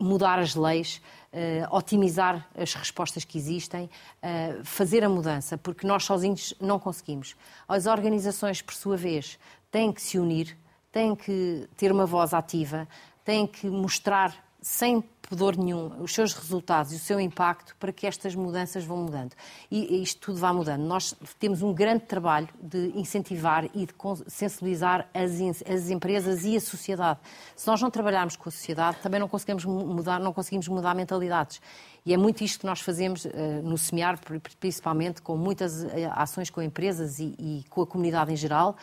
mudar 0.01 0.39
as 0.39 0.55
leis, 0.55 1.03
uh, 1.35 1.77
otimizar 1.77 2.49
as 2.57 2.73
respostas 2.73 3.27
que 3.27 3.37
existem, 3.37 3.91
uh, 4.23 4.65
fazer 4.65 5.05
a 5.05 5.09
mudança, 5.11 5.59
porque 5.59 5.87
nós 5.87 6.05
sozinhos 6.05 6.55
não 6.59 6.79
conseguimos. 6.79 7.37
As 7.69 7.85
organizações, 7.85 8.63
por 8.63 8.73
sua 8.73 8.97
vez, 8.97 9.39
têm 9.71 9.93
que 9.93 10.01
se 10.01 10.19
unir, 10.19 10.57
têm 10.91 11.15
que 11.15 11.69
ter 11.77 11.93
uma 11.93 12.07
voz 12.07 12.33
ativa, 12.33 12.89
têm 13.23 13.47
que 13.47 13.67
mostrar 13.67 14.35
sem 14.63 15.03
pudor 15.23 15.57
nenhum 15.57 16.03
os 16.03 16.15
seus 16.15 16.35
resultados 16.35 16.93
e 16.93 16.97
o 16.97 16.99
seu 16.99 17.19
impacto 17.19 17.75
para 17.81 17.93
que 17.93 18.07
estas 18.07 18.35
mudanças 18.35 18.85
vão 18.85 18.99
mudando. 18.99 19.33
E 19.71 20.03
isto 20.03 20.21
tudo 20.21 20.39
vai 20.39 20.53
mudando. 20.53 20.83
Nós 20.83 21.15
temos 21.39 21.63
um 21.63 21.73
grande 21.73 22.05
trabalho 22.05 22.49
de 22.61 22.93
incentivar 22.95 23.65
e 23.75 23.87
de 23.87 23.95
sensibilizar 24.27 25.09
as, 25.13 25.33
as 25.69 25.91
empresas 25.91 26.45
e 26.45 26.57
a 26.57 26.61
sociedade. 26.61 27.19
Se 27.57 27.67
nós 27.67 27.81
não 27.81 27.91
trabalharmos 27.91 28.37
com 28.37 28.49
a 28.49 28.53
sociedade, 28.53 28.99
também 29.03 29.19
não 29.19 29.29
conseguimos 29.29 29.65
mudar, 29.65 30.21
não 30.21 30.33
conseguimos 30.33 30.69
mudar 30.69 30.95
mentalidades. 30.95 31.61
E 32.05 32.13
é 32.13 32.17
muito 32.17 32.45
isto 32.45 32.61
que 32.61 32.67
nós 32.67 32.81
fazemos 32.81 33.25
uh, 33.25 33.31
no 33.63 33.79
SEMIAR, 33.79 34.19
principalmente 34.61 35.23
com 35.23 35.37
muitas 35.37 35.85
eh, 35.85 36.11
ações 36.13 36.51
com 36.51 36.61
empresas 36.61 37.19
e, 37.21 37.35
e 37.39 37.65
com 37.71 37.83
a 37.83 37.87
comunidade 37.87 38.33
em 38.33 38.37
geral, 38.37 38.77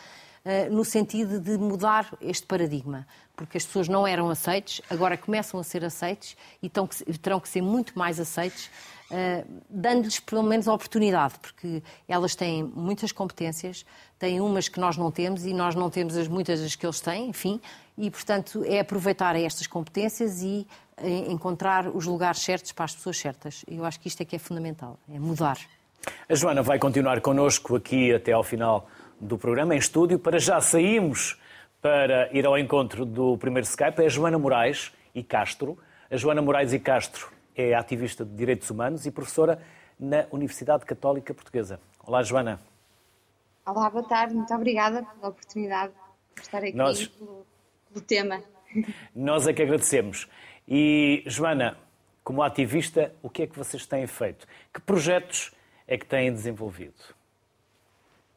no 0.70 0.84
sentido 0.84 1.38
de 1.38 1.58
mudar 1.58 2.12
este 2.20 2.46
paradigma 2.46 3.06
porque 3.40 3.56
as 3.56 3.64
pessoas 3.64 3.88
não 3.88 4.06
eram 4.06 4.28
aceites, 4.28 4.82
agora 4.90 5.16
começam 5.16 5.58
a 5.58 5.64
ser 5.64 5.82
aceites 5.82 6.36
e 6.62 6.68
terão 6.68 7.40
que 7.40 7.48
ser 7.48 7.62
muito 7.62 7.98
mais 7.98 8.20
aceites, 8.20 8.66
uh, 9.10 9.62
dando-lhes 9.70 10.20
pelo 10.20 10.42
menos 10.42 10.68
a 10.68 10.74
oportunidade, 10.74 11.38
porque 11.40 11.82
elas 12.06 12.34
têm 12.34 12.62
muitas 12.62 13.12
competências, 13.12 13.86
têm 14.18 14.42
umas 14.42 14.68
que 14.68 14.78
nós 14.78 14.98
não 14.98 15.10
temos 15.10 15.46
e 15.46 15.54
nós 15.54 15.74
não 15.74 15.88
temos 15.88 16.18
as 16.18 16.28
muitas 16.28 16.60
das 16.60 16.76
que 16.76 16.84
eles 16.84 17.00
têm, 17.00 17.30
enfim, 17.30 17.58
e 17.96 18.10
portanto 18.10 18.62
é 18.66 18.80
aproveitar 18.80 19.34
estas 19.36 19.66
competências 19.66 20.42
e 20.42 20.66
uh, 20.98 21.32
encontrar 21.32 21.88
os 21.88 22.04
lugares 22.04 22.42
certos 22.42 22.72
para 22.72 22.84
as 22.84 22.94
pessoas 22.94 23.16
certas. 23.16 23.64
Eu 23.66 23.86
acho 23.86 23.98
que 23.98 24.08
isto 24.08 24.20
é 24.20 24.26
que 24.26 24.36
é 24.36 24.38
fundamental, 24.38 24.98
é 25.08 25.18
mudar. 25.18 25.56
A 26.28 26.34
Joana 26.34 26.62
vai 26.62 26.78
continuar 26.78 27.22
connosco 27.22 27.74
aqui 27.74 28.12
até 28.12 28.32
ao 28.32 28.44
final 28.44 28.86
do 29.20 29.36
programa 29.36 29.74
em 29.74 29.78
estúdio. 29.78 30.18
Para 30.18 30.38
já 30.38 30.60
saímos 30.60 31.38
para 31.80 32.32
ir 32.32 32.46
ao 32.46 32.58
encontro 32.58 33.04
do 33.04 33.36
primeiro 33.36 33.66
Skype 33.66 34.00
é 34.02 34.06
a 34.06 34.08
Joana 34.08 34.38
Moraes 34.38 34.92
e 35.14 35.22
Castro. 35.22 35.78
A 36.10 36.16
Joana 36.16 36.40
Moraes 36.40 36.72
e 36.72 36.78
Castro 36.78 37.30
é 37.54 37.74
ativista 37.74 38.24
de 38.24 38.34
direitos 38.34 38.70
humanos 38.70 39.06
e 39.06 39.10
professora 39.10 39.62
na 39.98 40.26
Universidade 40.30 40.84
Católica 40.86 41.34
Portuguesa. 41.34 41.78
Olá, 42.04 42.22
Joana. 42.22 42.58
Olá, 43.66 43.90
boa 43.90 44.02
tarde. 44.08 44.34
Muito 44.34 44.52
obrigada 44.54 45.02
pela 45.02 45.28
oportunidade 45.28 45.92
de 46.34 46.40
estar 46.40 46.58
aqui 46.58 46.72
Nós... 46.72 47.06
pelo, 47.06 47.46
pelo 47.92 48.04
tema. 48.04 48.42
Nós 49.14 49.46
é 49.46 49.52
que 49.52 49.62
agradecemos. 49.62 50.28
E, 50.66 51.22
Joana, 51.26 51.76
como 52.24 52.42
ativista, 52.42 53.14
o 53.22 53.28
que 53.28 53.42
é 53.42 53.46
que 53.46 53.58
vocês 53.58 53.86
têm 53.86 54.06
feito? 54.06 54.46
Que 54.72 54.80
projetos 54.80 55.52
é 55.86 55.98
que 55.98 56.06
têm 56.06 56.32
desenvolvido? 56.32 57.19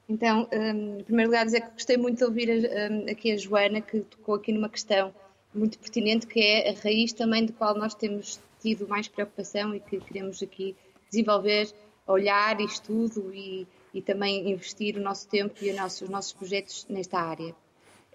Então, 0.07 0.47
um, 0.51 0.99
em 0.99 1.03
primeiro 1.03 1.31
lugar, 1.31 1.45
dizer 1.45 1.61
que 1.61 1.71
gostei 1.71 1.97
muito 1.97 2.17
de 2.17 2.23
ouvir 2.25 2.49
um, 2.49 3.09
aqui 3.09 3.31
a 3.31 3.37
Joana, 3.37 3.81
que 3.81 4.01
tocou 4.01 4.35
aqui 4.35 4.51
numa 4.51 4.69
questão 4.69 5.13
muito 5.53 5.79
pertinente, 5.79 6.27
que 6.27 6.41
é 6.41 6.69
a 6.69 6.73
raiz 6.81 7.13
também 7.13 7.45
de 7.45 7.53
qual 7.53 7.75
nós 7.75 7.93
temos 7.93 8.39
tido 8.59 8.87
mais 8.87 9.07
preocupação 9.07 9.73
e 9.75 9.79
que 9.79 9.99
queremos 9.99 10.41
aqui 10.41 10.75
desenvolver, 11.09 11.71
olhar 12.07 12.59
e 12.59 12.65
estudo 12.65 13.33
e, 13.33 13.67
e 13.93 14.01
também 14.01 14.49
investir 14.51 14.97
o 14.97 15.01
nosso 15.01 15.27
tempo 15.27 15.53
e 15.63 15.69
os 15.69 16.09
nossos 16.09 16.33
projetos 16.33 16.85
nesta 16.89 17.19
área. 17.19 17.55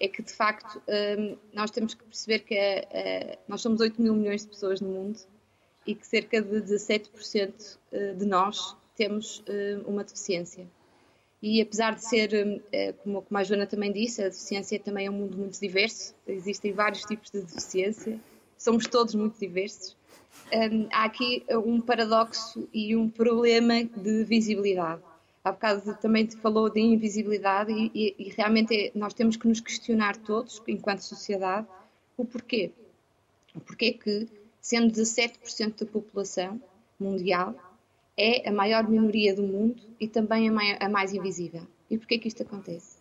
É 0.01 0.09
que, 0.09 0.23
de 0.23 0.33
facto, 0.33 0.81
um, 1.19 1.37
nós 1.53 1.71
temos 1.71 1.95
que 1.95 2.05
perceber 2.05 2.41
que 2.41 2.57
nós 3.49 3.61
somos 3.61 3.81
8 3.81 4.01
mil 4.01 4.15
milhões 4.15 4.43
de 4.43 4.49
pessoas 4.49 4.81
no 4.81 4.89
mundo 4.89 5.19
e 5.87 5.95
que 5.95 6.07
cerca 6.07 6.43
de 6.43 6.61
17% 6.61 7.79
uh, 7.93 8.15
de 8.17 8.27
nós 8.27 8.77
temos 8.95 9.39
uh, 9.41 9.89
uma 9.89 10.05
deficiência. 10.05 10.69
E 11.43 11.61
apesar 11.61 11.95
de 11.95 12.05
ser, 12.05 12.31
hum, 12.35 12.61
eh, 12.73 12.93
como, 13.05 13.25
a 13.33 13.45
Joana 13.45 13.67
também 13.67 13.93
disse, 13.93 14.23
a 14.23 14.29
deficiência 14.29 14.79
também 14.81 15.07
é 15.07 15.11
um 15.11 15.15
mundo 15.15 15.37
muito 15.39 15.61
diverso, 15.61 16.15
existem 16.27 16.73
vários 16.73 17.05
tipos 17.05 17.31
de 17.31 17.41
deficiência, 17.41 18.19
somos 18.57 18.87
todos 18.87 19.15
muito 19.15 19.39
diversos. 19.39 19.97
Hum, 20.53 20.89
há 20.93 21.05
aqui 21.05 21.45
um 21.51 21.81
paradoxo 21.81 22.69
e 22.73 22.97
um 22.97 23.09
problema 23.09 23.85
de 23.85 24.25
visibilidade. 24.25 25.03
Há 25.45 25.53
bocado 25.53 25.95
também 25.95 26.27
te 26.27 26.37
falou 26.37 26.69
de 26.69 26.81
invisibilidade 26.81 27.73
e, 27.73 27.91
e, 27.95 28.15
e 28.19 28.33
realmente 28.37 28.75
é, 28.75 28.93
nós 28.95 29.15
temos 29.15 29.37
que 29.37 29.47
nos 29.47 29.61
questionar 29.61 30.17
todos, 30.17 30.61
enquanto 30.67 31.01
sociedade, 31.01 31.67
o 32.17 32.25
porquê. 32.25 32.73
O 33.55 33.61
porquê 33.61 33.93
que, 33.93 34.29
sendo 34.61 34.93
17% 34.93 35.79
da 35.79 35.87
população 35.87 36.61
mundial, 36.99 37.55
é 38.19 38.49
a 38.49 38.53
maior 38.53 38.89
minoria 38.89 39.33
do 39.33 39.45
mundo 39.45 39.81
e 40.01 40.09
também 40.09 40.49
a, 40.49 40.53
maior, 40.53 40.77
a 40.81 40.89
mais 40.89 41.15
invisível. 41.15 41.63
E 41.89 41.97
porquê 41.97 42.19
que 42.19 42.27
isto 42.27 42.43
acontece? 42.43 42.99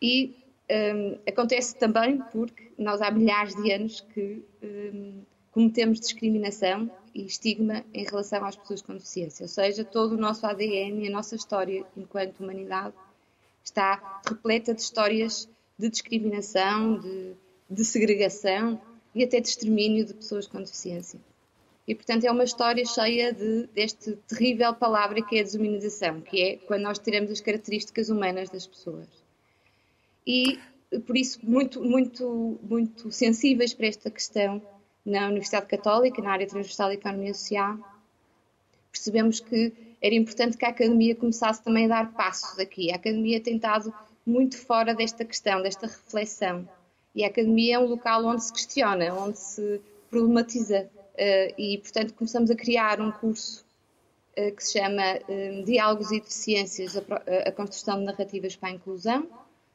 E 0.00 0.34
um, 0.70 1.18
acontece 1.28 1.76
também 1.76 2.18
porque 2.32 2.72
nós 2.78 3.02
há 3.02 3.10
milhares 3.10 3.54
de 3.54 3.70
anos 3.70 4.00
que 4.00 4.42
um, 4.62 5.20
cometemos 5.52 6.00
discriminação 6.00 6.90
e 7.14 7.24
estigma 7.24 7.84
em 7.92 8.04
relação 8.04 8.44
às 8.44 8.56
pessoas 8.56 8.80
com 8.80 8.94
deficiência. 8.94 9.44
Ou 9.44 9.48
seja, 9.48 9.84
todo 9.84 10.12
o 10.12 10.16
nosso 10.16 10.46
ADN 10.46 11.04
e 11.04 11.08
a 11.08 11.10
nossa 11.10 11.36
história 11.36 11.84
enquanto 11.96 12.40
humanidade 12.40 12.94
está 13.62 14.22
repleta 14.26 14.74
de 14.74 14.80
histórias 14.80 15.48
de 15.78 15.88
discriminação, 15.88 16.98
de, 16.98 17.34
de 17.68 17.84
segregação 17.84 18.80
e 19.14 19.22
até 19.22 19.40
de 19.40 19.48
extermínio 19.48 20.04
de 20.04 20.14
pessoas 20.14 20.46
com 20.46 20.58
deficiência. 20.58 21.20
E, 21.88 21.94
portanto, 21.94 22.24
é 22.24 22.30
uma 22.30 22.44
história 22.44 22.84
cheia 22.84 23.32
de, 23.32 23.66
deste 23.68 24.12
terrível 24.28 24.74
palavra 24.74 25.22
que 25.22 25.38
é 25.38 25.40
a 25.40 25.42
desumanização, 25.42 26.20
que 26.20 26.42
é 26.42 26.56
quando 26.58 26.82
nós 26.82 26.98
tiramos 26.98 27.30
as 27.30 27.40
características 27.40 28.10
humanas 28.10 28.50
das 28.50 28.66
pessoas. 28.66 29.08
E, 30.26 30.58
por 31.06 31.16
isso, 31.16 31.40
muito, 31.42 31.82
muito, 31.82 32.60
muito 32.62 33.10
sensíveis 33.10 33.72
para 33.72 33.86
esta 33.86 34.10
questão 34.10 34.60
na 35.02 35.28
Universidade 35.28 35.64
Católica, 35.64 36.20
na 36.20 36.32
área 36.32 36.46
transversal 36.46 36.88
da 36.88 36.94
Economia 36.94 37.32
Social, 37.32 37.78
percebemos 38.92 39.40
que 39.40 39.72
era 40.02 40.14
importante 40.14 40.58
que 40.58 40.66
a 40.66 40.68
Academia 40.68 41.14
começasse 41.14 41.62
também 41.64 41.86
a 41.86 41.88
dar 41.88 42.12
passos 42.12 42.58
aqui. 42.58 42.92
A 42.92 42.96
Academia 42.96 43.40
tem 43.40 43.56
estado 43.56 43.94
muito 44.26 44.58
fora 44.58 44.94
desta 44.94 45.24
questão, 45.24 45.62
desta 45.62 45.86
reflexão. 45.86 46.68
E 47.14 47.24
a 47.24 47.28
Academia 47.28 47.76
é 47.76 47.78
um 47.78 47.86
local 47.86 48.26
onde 48.26 48.44
se 48.44 48.52
questiona, 48.52 49.14
onde 49.14 49.38
se 49.38 49.80
problematiza 50.10 50.90
e, 51.58 51.78
portanto, 51.78 52.14
começamos 52.14 52.50
a 52.50 52.54
criar 52.54 53.00
um 53.00 53.10
curso 53.10 53.64
uh, 54.38 54.54
que 54.54 54.62
se 54.62 54.78
chama 54.78 55.02
uh, 55.02 55.64
Diálogos 55.64 56.12
e 56.12 56.20
Deficiências, 56.20 56.96
a, 56.96 57.52
Construção 57.52 57.98
de 57.98 58.04
Narrativas 58.04 58.54
para 58.56 58.68
a 58.68 58.72
Inclusão, 58.72 59.26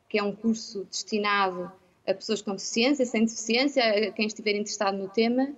que 0.07 0.17
é 0.17 0.23
um 0.23 0.33
curso 0.33 0.85
destinado 0.85 1.71
a 2.07 2.13
pessoas 2.13 2.41
com 2.41 2.51
deficiência, 2.51 3.05
sem 3.05 3.25
deficiência, 3.25 3.83
a 3.83 4.11
quem 4.11 4.27
estiver 4.27 4.55
interessado 4.55 4.97
no 4.97 5.07
tema, 5.07 5.49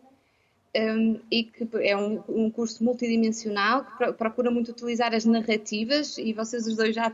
um, 0.75 1.20
e 1.32 1.44
que 1.44 1.68
é 1.80 1.96
um, 1.96 2.22
um, 2.27 2.51
curso 2.51 2.84
multidimensional 2.84 3.86
que 3.86 4.13
procura 4.13 4.51
muito 4.51 4.72
utilizar 4.72 5.13
as 5.13 5.25
narrativas, 5.25 6.18
e 6.18 6.34
vocês 6.34 6.68
os 6.68 6.75
dois 6.75 6.94
já 6.94 7.12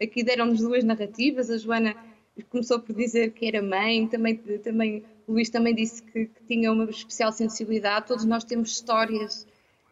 aqui 0.00 0.22
deram-nos 0.22 0.60
duas 0.60 0.84
narrativas, 0.84 1.50
a 1.50 1.58
Joana 1.58 1.96
começou 2.50 2.78
por 2.78 2.94
dizer 2.94 3.32
que 3.32 3.46
era 3.46 3.62
mãe, 3.62 4.06
também, 4.06 4.36
também 4.36 5.04
o 5.26 5.32
Luís 5.32 5.50
também 5.50 5.74
disse 5.74 6.02
que, 6.02 6.26
que, 6.26 6.44
tinha 6.46 6.72
uma 6.72 6.84
especial 6.84 7.32
sensibilidade. 7.32 8.06
Todos 8.06 8.24
nós 8.24 8.44
temos 8.44 8.70
histórias 8.70 9.46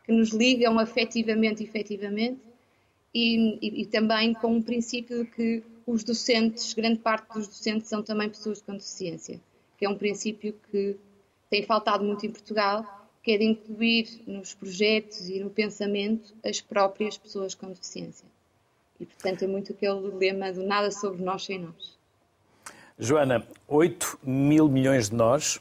que 0.04 0.12
nos 0.12 0.30
ligam 0.30 0.78
afetivamente 0.78 1.62
e 1.62 1.66
efetivamente, 1.66 2.40
e, 3.12 3.58
e, 3.60 3.82
e, 3.82 3.86
também 3.86 4.34
com 4.34 4.56
o 4.58 4.62
princípio 4.62 5.24
de 5.24 5.30
que 5.30 5.62
os 5.86 6.04
docentes, 6.04 6.74
grande 6.74 6.98
parte 6.98 7.32
dos 7.32 7.48
docentes 7.48 7.88
são 7.88 8.02
também 8.02 8.28
pessoas 8.28 8.60
com 8.60 8.72
deficiência, 8.72 9.40
que 9.78 9.84
é 9.84 9.88
um 9.88 9.96
princípio 9.96 10.54
que 10.70 10.96
tem 11.48 11.62
faltado 11.62 12.04
muito 12.04 12.26
em 12.26 12.30
Portugal, 12.30 13.08
que 13.22 13.32
é 13.32 13.38
de 13.38 13.44
incluir 13.44 14.08
nos 14.26 14.54
projetos 14.54 15.28
e 15.28 15.40
no 15.40 15.48
pensamento 15.48 16.34
as 16.44 16.60
próprias 16.60 17.16
pessoas 17.16 17.54
com 17.54 17.68
deficiência. 17.68 18.26
E, 19.00 19.06
portanto, 19.06 19.42
é 19.42 19.46
muito 19.46 19.72
aquele 19.72 20.00
lema 20.16 20.52
do 20.52 20.62
nada 20.62 20.90
sobre 20.90 21.22
nós 21.22 21.44
sem 21.44 21.58
nós. 21.58 21.96
Joana, 22.98 23.46
8 23.66 24.20
mil 24.22 24.68
milhões 24.68 25.10
de 25.10 25.16
nós, 25.16 25.60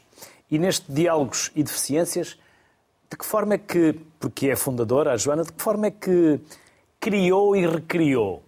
e 0.50 0.58
neste 0.58 0.90
Diálogos 0.90 1.50
e 1.54 1.62
Deficiências, 1.62 2.38
de 3.10 3.16
que 3.16 3.24
forma 3.24 3.54
é 3.54 3.58
que, 3.58 3.94
porque 4.20 4.48
é 4.48 4.56
fundadora, 4.56 5.12
a 5.12 5.16
Joana, 5.16 5.44
de 5.44 5.52
que 5.52 5.62
forma 5.62 5.86
é 5.86 5.90
que 5.90 6.40
criou 7.00 7.56
e 7.56 7.66
recriou? 7.66 8.42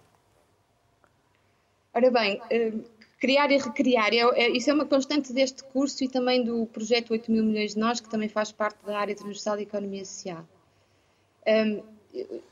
Ora 1.93 2.11
bem, 2.11 2.41
eh, 2.49 2.73
criar 3.19 3.51
e 3.51 3.57
recriar, 3.57 4.13
é, 4.13 4.19
é, 4.19 4.49
isso 4.49 4.69
é 4.69 4.73
uma 4.73 4.85
constante 4.85 5.33
deste 5.33 5.63
curso 5.63 6.03
e 6.03 6.07
também 6.07 6.43
do 6.43 6.65
projeto 6.67 7.11
8 7.11 7.31
mil 7.31 7.43
milhões 7.43 7.73
de 7.73 7.79
nós, 7.79 7.99
que 7.99 8.09
também 8.09 8.29
faz 8.29 8.51
parte 8.51 8.85
da 8.85 8.97
área 8.97 9.15
transversal 9.15 9.55
da 9.55 9.63
economia 9.63 10.05
social. 10.05 10.45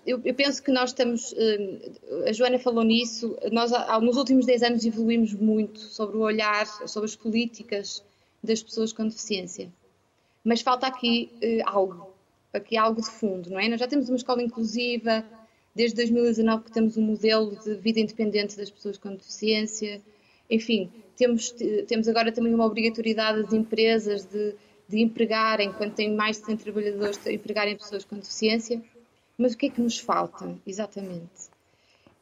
Eu, 0.05 0.21
eu, 0.23 0.33
penso 0.35 0.61
que 0.61 0.71
nós 0.71 0.91
estamos, 0.91 1.33
eh, 1.35 2.29
a 2.29 2.33
Joana 2.33 2.59
falou 2.59 2.83
nisso, 2.83 3.35
nós 3.51 3.71
nos 4.01 4.17
últimos 4.17 4.45
10 4.45 4.63
anos 4.63 4.85
evoluímos 4.85 5.33
muito 5.33 5.79
sobre 5.79 6.17
o 6.17 6.19
olhar, 6.19 6.65
sobre 6.87 7.09
as 7.09 7.15
políticas 7.15 8.03
das 8.43 8.61
pessoas 8.61 8.93
com 8.93 9.07
deficiência. 9.07 9.71
Mas 10.43 10.61
falta 10.61 10.85
aqui 10.85 11.31
uh, 11.41 11.67
algo, 11.67 12.13
aqui 12.53 12.77
algo 12.77 13.01
de 13.01 13.09
fundo, 13.09 13.49
não 13.49 13.59
é? 13.59 13.67
Nós 13.67 13.79
já 13.79 13.87
temos 13.87 14.07
uma 14.07 14.15
escola 14.15 14.43
inclusiva, 14.43 15.25
desde 15.73 15.95
2019 15.97 16.63
que 16.65 16.71
temos 16.71 16.95
um 16.97 17.01
modelo 17.01 17.55
de 17.63 17.73
vida 17.75 17.99
independente 17.99 18.55
das 18.55 18.69
pessoas 18.69 18.97
com 18.97 19.09
deficiência, 19.15 20.01
Enfim, 20.49 20.91
temos, 21.17 21.53
temos 21.87 22.07
agora 22.07 22.31
também 22.31 22.53
uma 22.53 22.65
obrigatoriedade 22.65 23.41
das 23.43 23.53
empresas 23.53 24.25
de, 24.25 24.53
de 24.87 25.01
empregarem, 25.01 25.73
quando 25.73 25.95
têm 25.95 26.13
mais 26.13 26.39
de 26.39 26.45
100 26.45 26.57
trabalhadores, 26.57 27.17
de 27.17 27.33
empregarem 27.33 27.75
pessoas 27.75 28.05
com 28.05 28.15
deficiência. 28.15 28.81
Mas 29.37 29.53
o 29.53 29.57
que 29.57 29.67
é 29.67 29.69
que 29.69 29.81
nos 29.81 29.99
falta, 29.99 30.57
exatamente? 30.65 31.49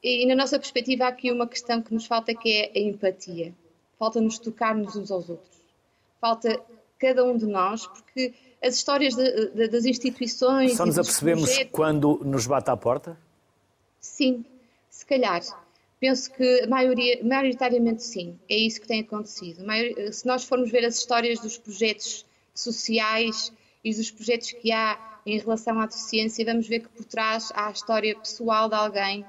E, 0.03 0.25
na 0.25 0.35
nossa 0.35 0.59
perspectiva, 0.59 1.05
há 1.05 1.07
aqui 1.09 1.31
uma 1.31 1.47
questão 1.47 1.81
que 1.81 1.93
nos 1.93 2.05
falta, 2.05 2.33
que 2.33 2.51
é 2.51 2.71
a 2.75 2.79
empatia. 2.79 3.53
Falta-nos 3.97 4.37
tocar-nos 4.39 4.95
uns 4.95 5.11
aos 5.11 5.29
outros. 5.29 5.57
Falta 6.19 6.59
cada 6.99 7.23
um 7.23 7.37
de 7.37 7.45
nós, 7.45 7.87
porque 7.87 8.33
as 8.61 8.75
histórias 8.75 9.15
de, 9.15 9.49
de, 9.49 9.67
das 9.67 9.85
instituições. 9.85 10.75
Só 10.75 10.85
nos 10.85 10.97
apercebemos 10.97 11.45
projetos... 11.45 11.71
quando 11.71 12.21
nos 12.23 12.47
bate 12.47 12.69
à 12.69 12.77
porta? 12.77 13.17
Sim, 13.99 14.45
se 14.89 15.05
calhar. 15.05 15.41
Penso 15.99 16.31
que 16.31 16.67
maioria, 16.67 17.23
maioritariamente 17.23 18.03
sim, 18.03 18.37
é 18.49 18.57
isso 18.57 18.81
que 18.81 18.87
tem 18.87 19.01
acontecido. 19.01 19.63
Se 20.11 20.25
nós 20.25 20.43
formos 20.43 20.69
ver 20.69 20.83
as 20.83 20.97
histórias 20.97 21.39
dos 21.39 21.57
projetos 21.57 22.25
sociais 22.53 23.53
e 23.83 23.93
dos 23.93 24.09
projetos 24.11 24.51
que 24.51 24.71
há 24.71 25.19
em 25.25 25.37
relação 25.37 25.79
à 25.79 25.85
deficiência, 25.85 26.45
vamos 26.45 26.67
ver 26.67 26.79
que 26.79 26.89
por 26.89 27.05
trás 27.05 27.51
há 27.53 27.67
a 27.67 27.71
história 27.71 28.17
pessoal 28.17 28.67
de 28.67 28.75
alguém 28.75 29.25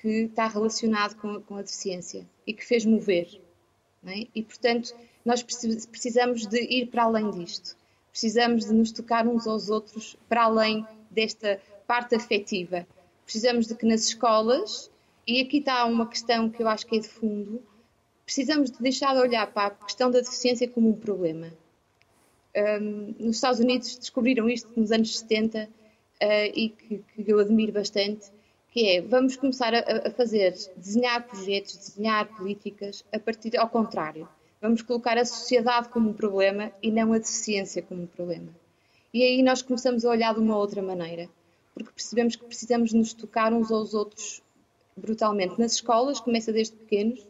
que 0.00 0.24
está 0.24 0.46
relacionado 0.46 1.16
com, 1.16 1.40
com 1.40 1.56
a 1.56 1.62
deficiência 1.62 2.26
e 2.46 2.52
que 2.52 2.64
fez 2.64 2.84
mover. 2.84 3.40
É? 4.06 4.26
E, 4.34 4.42
portanto, 4.42 4.94
nós 5.24 5.42
precisamos 5.42 6.46
de 6.46 6.60
ir 6.60 6.86
para 6.88 7.04
além 7.04 7.30
disto. 7.30 7.74
Precisamos 8.10 8.66
de 8.66 8.72
nos 8.74 8.92
tocar 8.92 9.26
uns 9.26 9.46
aos 9.46 9.70
outros 9.70 10.16
para 10.28 10.44
além 10.44 10.86
desta 11.10 11.60
parte 11.86 12.14
afetiva. 12.14 12.86
Precisamos 13.24 13.66
de 13.66 13.74
que 13.74 13.86
nas 13.86 14.06
escolas, 14.08 14.90
e 15.26 15.40
aqui 15.40 15.58
está 15.58 15.84
uma 15.86 16.06
questão 16.06 16.50
que 16.50 16.62
eu 16.62 16.68
acho 16.68 16.86
que 16.86 16.96
é 16.96 17.00
de 17.00 17.08
fundo, 17.08 17.62
precisamos 18.24 18.70
de 18.70 18.80
deixar 18.80 19.14
de 19.14 19.20
olhar 19.20 19.46
para 19.52 19.68
a 19.68 19.70
questão 19.70 20.10
da 20.10 20.20
deficiência 20.20 20.68
como 20.68 20.90
um 20.90 20.94
problema. 20.94 21.50
Um, 22.56 23.14
nos 23.18 23.36
Estados 23.36 23.58
Unidos 23.58 23.96
descobriram 23.98 24.48
isto 24.48 24.68
nos 24.76 24.92
anos 24.92 25.18
70 25.18 25.64
uh, 25.64 25.68
e 26.54 26.68
que, 26.68 27.02
que 27.16 27.30
eu 27.30 27.40
admiro 27.40 27.72
bastante 27.72 28.30
que 28.74 28.88
é 28.88 29.00
vamos 29.00 29.36
começar 29.36 29.72
a, 29.72 30.08
a, 30.08 30.10
fazer, 30.10 30.52
desenhar 30.76 31.24
projetos, 31.28 31.76
desenhar 31.76 32.26
políticas 32.26 33.04
a 33.12 33.20
partir 33.20 33.56
ao 33.56 33.68
contrário. 33.68 34.28
Vamos 34.60 34.82
colocar 34.82 35.16
a 35.16 35.24
sociedade 35.24 35.88
como 35.90 36.10
um 36.10 36.12
problema 36.12 36.72
e 36.82 36.90
não 36.90 37.12
a 37.12 37.18
deficiência 37.18 37.80
como 37.82 38.02
um 38.02 38.06
problema. 38.06 38.48
E 39.12 39.22
aí 39.22 39.44
nós 39.44 39.62
começamos 39.62 40.04
a 40.04 40.10
olhar 40.10 40.34
de 40.34 40.40
uma 40.40 40.58
outra 40.58 40.82
maneira, 40.82 41.28
porque 41.72 41.92
percebemos 41.92 42.34
que 42.34 42.44
precisamos 42.44 42.92
nos 42.92 43.12
tocar 43.12 43.52
uns 43.52 43.70
aos 43.70 43.94
outros 43.94 44.42
brutalmente. 44.96 45.56
Nas 45.56 45.74
escolas, 45.74 46.18
começa 46.18 46.52
desde 46.52 46.74
pequenos. 46.74 47.24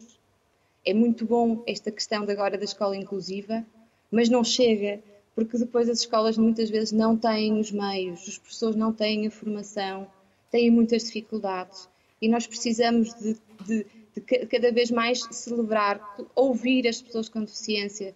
É 0.83 0.95
muito 0.95 1.25
bom 1.25 1.61
esta 1.67 1.91
questão 1.91 2.25
de 2.25 2.31
agora 2.31 2.57
da 2.57 2.65
escola 2.65 2.97
inclusiva, 2.97 3.63
mas 4.09 4.29
não 4.29 4.43
chega, 4.43 4.99
porque 5.35 5.57
depois 5.57 5.89
as 5.89 5.99
escolas 5.99 6.37
muitas 6.37 6.69
vezes 6.69 6.91
não 6.91 7.17
têm 7.17 7.59
os 7.59 7.71
meios, 7.71 8.25
os 8.27 8.37
professores 8.37 8.75
não 8.75 8.93
têm 8.93 9.27
a 9.27 9.31
formação, 9.31 10.07
têm 10.49 10.71
muitas 10.71 11.03
dificuldades 11.03 11.89
e 12.21 12.27
nós 12.27 12.47
precisamos 12.47 13.13
de, 13.13 13.37
de, 13.65 13.85
de 14.15 14.45
cada 14.47 14.71
vez 14.71 14.89
mais 14.89 15.21
celebrar, 15.31 16.01
ouvir 16.33 16.87
as 16.87 16.99
pessoas 16.99 17.29
com 17.29 17.41
deficiência. 17.41 18.15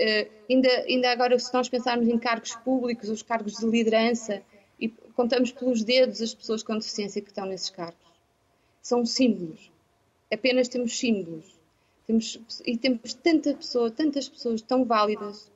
Uh, 0.00 0.30
ainda, 0.48 0.68
ainda 0.68 1.12
agora, 1.12 1.38
se 1.38 1.52
nós 1.52 1.68
pensarmos 1.68 2.08
em 2.08 2.18
cargos 2.18 2.54
públicos, 2.56 3.10
os 3.10 3.22
cargos 3.22 3.58
de 3.58 3.66
liderança, 3.66 4.42
e 4.80 4.88
contamos 4.88 5.52
pelos 5.52 5.84
dedos 5.84 6.22
as 6.22 6.34
pessoas 6.34 6.62
com 6.62 6.78
deficiência 6.78 7.20
que 7.20 7.28
estão 7.28 7.44
nesses 7.44 7.68
cargos. 7.68 8.00
São 8.80 9.04
símbolos. 9.04 9.70
Apenas 10.32 10.66
temos 10.66 10.98
símbolos. 10.98 11.60
Temos, 12.06 12.40
e 12.66 12.76
temos 12.76 13.12
tanta 13.14 13.54
pessoa, 13.54 13.90
tantas 13.90 14.28
pessoas 14.28 14.62
tão 14.62 14.84
válidas. 14.84 15.51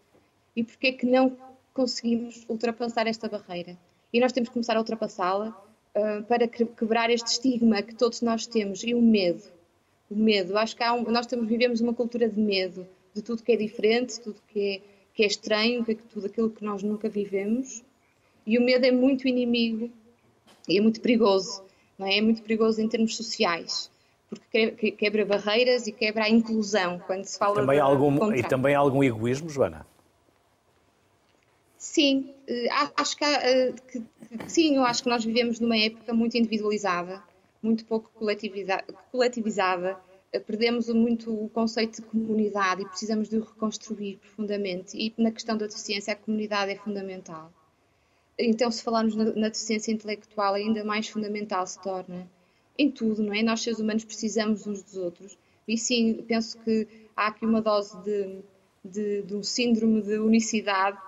E 0.56 0.64
porquê 0.64 0.86
é 0.86 0.92
que 0.92 1.04
não 1.04 1.36
conseguimos 1.74 2.46
ultrapassar 2.48 3.06
esta 3.06 3.28
barreira? 3.28 3.76
E 4.12 4.18
nós 4.18 4.32
temos 4.32 4.48
que 4.48 4.54
começar 4.54 4.76
a 4.76 4.80
ultrapassá-la 4.80 5.48
uh, 5.94 6.22
para 6.24 6.48
quebrar 6.48 7.10
este 7.10 7.26
estigma 7.26 7.82
que 7.82 7.94
todos 7.94 8.22
nós 8.22 8.46
temos 8.46 8.82
e 8.82 8.94
o 8.94 9.02
medo. 9.02 9.42
O 10.10 10.16
medo. 10.16 10.56
Acho 10.56 10.74
que 10.74 10.82
um, 10.88 11.02
nós 11.10 11.26
temos, 11.26 11.46
vivemos 11.46 11.80
uma 11.82 11.92
cultura 11.92 12.26
de 12.28 12.40
medo, 12.40 12.86
de 13.12 13.20
tudo 13.20 13.42
que 13.42 13.52
é 13.52 13.56
diferente, 13.56 14.18
tudo 14.20 14.40
que 14.48 14.60
é, 14.60 14.80
que 15.12 15.22
é 15.22 15.26
estranho, 15.26 15.84
que, 15.84 15.94
tudo 15.94 16.26
aquilo 16.26 16.48
que 16.48 16.64
nós 16.64 16.82
nunca 16.82 17.08
vivemos. 17.08 17.84
E 18.46 18.58
o 18.58 18.62
medo 18.62 18.86
é 18.86 18.90
muito 18.90 19.28
inimigo 19.28 19.90
e 20.66 20.78
é 20.78 20.80
muito 20.80 21.00
perigoso. 21.00 21.62
Não 21.98 22.06
é? 22.06 22.16
é 22.16 22.20
muito 22.22 22.42
perigoso 22.42 22.80
em 22.80 22.88
termos 22.88 23.16
sociais 23.16 23.90
porque 24.28 24.90
quebra 24.92 25.24
barreiras 25.24 25.86
e 25.86 25.92
quebra 25.92 26.24
a 26.24 26.28
inclusão 26.28 26.98
quando 27.06 27.24
se 27.24 27.38
fala 27.38 27.54
também 27.54 27.78
algum 27.78 28.32
E 28.34 28.42
também 28.42 28.74
algum 28.74 29.02
egoísmo, 29.02 29.48
Joana? 29.48 29.86
Sim, 31.86 32.34
eh, 32.48 32.68
acho 32.96 33.16
que, 33.16 33.24
eh, 33.24 33.72
que, 33.72 34.00
que, 34.00 34.50
sim, 34.50 34.76
eu 34.76 34.82
acho 34.82 35.04
que 35.04 35.08
nós 35.08 35.24
vivemos 35.24 35.60
numa 35.60 35.78
época 35.78 36.12
muito 36.12 36.36
individualizada, 36.36 37.22
muito 37.62 37.86
pouco 37.86 38.10
coletivizada, 38.12 38.84
coletivizada. 39.12 39.96
Eh, 40.32 40.40
perdemos 40.40 40.88
muito 40.88 41.32
o 41.32 41.48
conceito 41.48 42.02
de 42.02 42.08
comunidade 42.08 42.82
e 42.82 42.88
precisamos 42.88 43.28
de 43.28 43.38
o 43.38 43.44
reconstruir 43.44 44.16
profundamente. 44.16 44.98
E 44.98 45.14
na 45.16 45.30
questão 45.30 45.56
da 45.56 45.66
deficiência, 45.66 46.12
a 46.12 46.16
comunidade 46.16 46.72
é 46.72 46.76
fundamental. 46.76 47.52
Então, 48.36 48.68
se 48.70 48.82
falarmos 48.82 49.14
na, 49.14 49.24
na 49.36 49.48
deficiência 49.48 49.92
intelectual, 49.92 50.54
ainda 50.54 50.84
mais 50.84 51.08
fundamental 51.08 51.64
se 51.68 51.80
torna 51.80 52.28
em 52.76 52.90
tudo, 52.90 53.22
não 53.22 53.32
é? 53.32 53.44
Nós, 53.44 53.62
seres 53.62 53.78
humanos, 53.78 54.04
precisamos 54.04 54.66
uns 54.66 54.82
dos 54.82 54.96
outros. 54.96 55.38
E 55.68 55.78
sim, 55.78 56.24
penso 56.26 56.58
que 56.58 56.88
há 57.16 57.28
aqui 57.28 57.46
uma 57.46 57.62
dose 57.62 57.96
de, 58.02 58.40
de, 58.84 59.22
de 59.22 59.34
um 59.36 59.42
síndrome 59.44 60.02
de 60.02 60.18
unicidade 60.18 60.98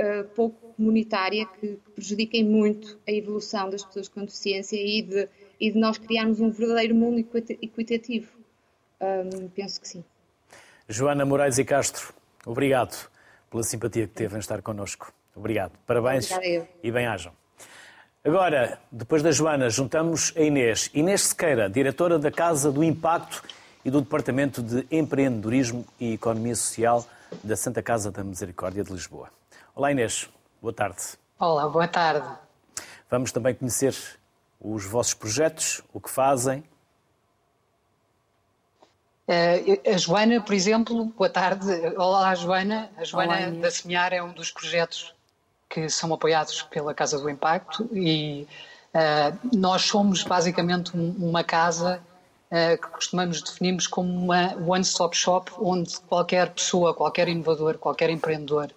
uh, 0.00 0.24
pouco 0.34 0.72
comunitária 0.74 1.46
que, 1.46 1.76
que 1.76 1.90
prejudiquem 1.94 2.44
muito 2.44 2.98
a 3.06 3.12
evolução 3.12 3.68
das 3.68 3.84
pessoas 3.84 4.08
com 4.08 4.24
deficiência 4.24 4.76
e 4.76 5.02
de, 5.02 5.28
e 5.60 5.70
de 5.70 5.78
nós 5.78 5.98
criarmos 5.98 6.40
um 6.40 6.50
verdadeiro 6.50 6.94
mundo 6.94 7.18
equitativo. 7.18 8.32
Um, 9.00 9.48
penso 9.48 9.80
que 9.80 9.88
sim. 9.88 10.04
Joana 10.88 11.24
Moraes 11.24 11.58
e 11.58 11.64
Castro, 11.64 12.12
obrigado 12.44 13.08
pela 13.50 13.62
simpatia 13.62 14.06
que 14.06 14.14
teve 14.14 14.36
em 14.36 14.40
estar 14.40 14.60
connosco. 14.62 15.12
Obrigado. 15.34 15.72
Parabéns 15.86 16.30
e 16.82 16.90
bem-ajam. 16.90 17.32
Agora, 18.22 18.78
depois 18.92 19.22
da 19.22 19.30
Joana, 19.30 19.70
juntamos 19.70 20.34
a 20.36 20.40
Inês. 20.42 20.90
Inês 20.92 21.22
Sequeira, 21.22 21.70
diretora 21.70 22.18
da 22.18 22.30
Casa 22.30 22.70
do 22.70 22.84
Impacto 22.84 23.42
e 23.82 23.90
do 23.90 24.02
Departamento 24.02 24.62
de 24.62 24.86
Empreendedorismo 24.90 25.86
e 25.98 26.14
Economia 26.14 26.54
Social 26.54 27.06
da 27.42 27.56
Santa 27.56 27.82
Casa 27.82 28.10
da 28.10 28.22
Misericórdia 28.22 28.84
de 28.84 28.92
Lisboa. 28.92 29.30
Olá 29.74 29.92
Inês, 29.92 30.28
boa 30.60 30.72
tarde. 30.72 31.00
Olá, 31.38 31.68
boa 31.68 31.86
tarde. 31.86 32.26
Vamos 33.08 33.30
também 33.30 33.54
conhecer 33.54 33.94
os 34.60 34.84
vossos 34.84 35.14
projetos, 35.14 35.80
o 35.92 36.00
que 36.00 36.10
fazem. 36.10 36.64
Eh, 39.28 39.80
a 39.86 39.96
Joana, 39.96 40.40
por 40.40 40.54
exemplo, 40.54 41.04
boa 41.16 41.30
tarde. 41.30 41.66
Olá, 41.96 42.34
Joana. 42.34 42.90
A 42.96 43.04
Joana 43.04 43.36
Olá, 43.36 43.60
da 43.60 43.70
Semear 43.70 44.12
é 44.12 44.20
um 44.20 44.32
dos 44.32 44.50
projetos 44.50 45.14
que 45.68 45.88
são 45.88 46.12
apoiados 46.12 46.62
pela 46.62 46.92
Casa 46.92 47.16
do 47.16 47.30
Impacto 47.30 47.88
e 47.92 48.48
uh, 48.92 49.56
nós 49.56 49.82
somos 49.82 50.24
basicamente 50.24 50.90
uma 50.96 51.44
casa 51.44 52.02
uh, 52.50 52.76
que 52.76 52.88
costumamos 52.88 53.40
definirmos 53.40 53.86
como 53.86 54.12
uma 54.12 54.52
one-stop 54.56 55.16
shop 55.16 55.52
onde 55.60 55.96
qualquer 56.00 56.50
pessoa, 56.50 56.92
qualquer 56.92 57.28
inovador, 57.28 57.78
qualquer 57.78 58.10
empreendedor 58.10 58.74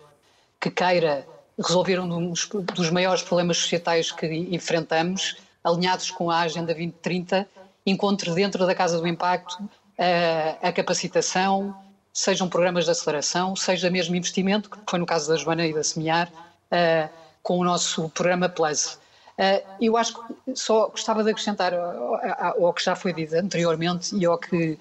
que 0.64 0.72
queira 0.72 1.28
resolver 1.58 2.00
um 2.00 2.30
dos, 2.30 2.48
dos 2.74 2.90
maiores 2.90 3.22
problemas 3.22 3.58
societais 3.58 4.14
que 4.14 4.26
enfrentamos, 4.26 5.36
alinhados 5.62 6.10
com 6.10 6.32
a 6.32 6.40
Agenda 6.40 6.74
2030, 6.74 7.46
encontre 7.86 8.32
dentro 8.32 8.66
da 8.66 8.74
Casa 8.74 8.98
do 8.98 9.06
Impacto 9.06 9.58
a, 10.00 10.70
a 10.70 10.72
capacitação, 10.72 11.76
sejam 12.14 12.48
programas 12.48 12.86
de 12.86 12.92
aceleração, 12.92 13.58
seja 13.58 13.90
mesmo 13.90 14.16
investimento, 14.16 14.70
que 14.70 14.78
foi 14.90 15.00
no 15.00 15.06
caso 15.06 15.28
da 15.28 15.36
Joana 15.36 15.68
e 15.68 15.74
da 15.74 15.84
Semear, 15.84 16.32
com 17.42 17.60
o 17.60 17.64
nosso 17.66 18.08
programa 18.10 18.48
Plus. 18.48 18.98
eu 19.82 19.98
acho 19.98 20.16
que 20.16 20.56
só 20.56 20.88
gostava 20.88 21.26
de 21.26 21.32
acrescentar 21.32 21.74
ao, 21.74 22.66
ao 22.66 22.74
que 22.74 22.84
já 22.84 22.96
foi 22.96 23.12
dito 23.12 23.36
anteriormente 23.36 24.16
e 24.16 24.26
ao 24.26 24.38
que 24.38 24.80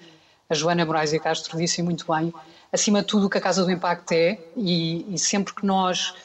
a 0.49 0.53
Joana 0.53 0.85
Moraes 0.85 1.11
e 1.11 1.19
Castro 1.19 1.57
disse 1.57 1.83
muito 1.83 2.05
bem, 2.11 2.33
acima 2.73 3.01
de 3.01 3.07
tudo, 3.07 3.27
o 3.27 3.29
que 3.29 3.37
a 3.37 3.41
Casa 3.41 3.63
do 3.63 3.71
Impacto 3.71 4.11
é, 4.13 4.39
e, 4.57 5.13
e, 5.13 5.19
sempre 5.19 5.53
que 5.53 5.63
nós, 5.63 6.15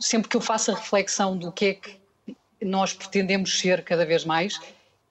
sempre 0.00 0.28
que 0.28 0.36
eu 0.36 0.40
faço 0.40 0.72
a 0.72 0.74
reflexão 0.74 1.36
do 1.36 1.52
que 1.52 1.64
é 1.66 1.74
que 1.74 2.00
nós 2.60 2.92
pretendemos 2.92 3.58
ser 3.58 3.84
cada 3.84 4.04
vez 4.04 4.24
mais, 4.24 4.60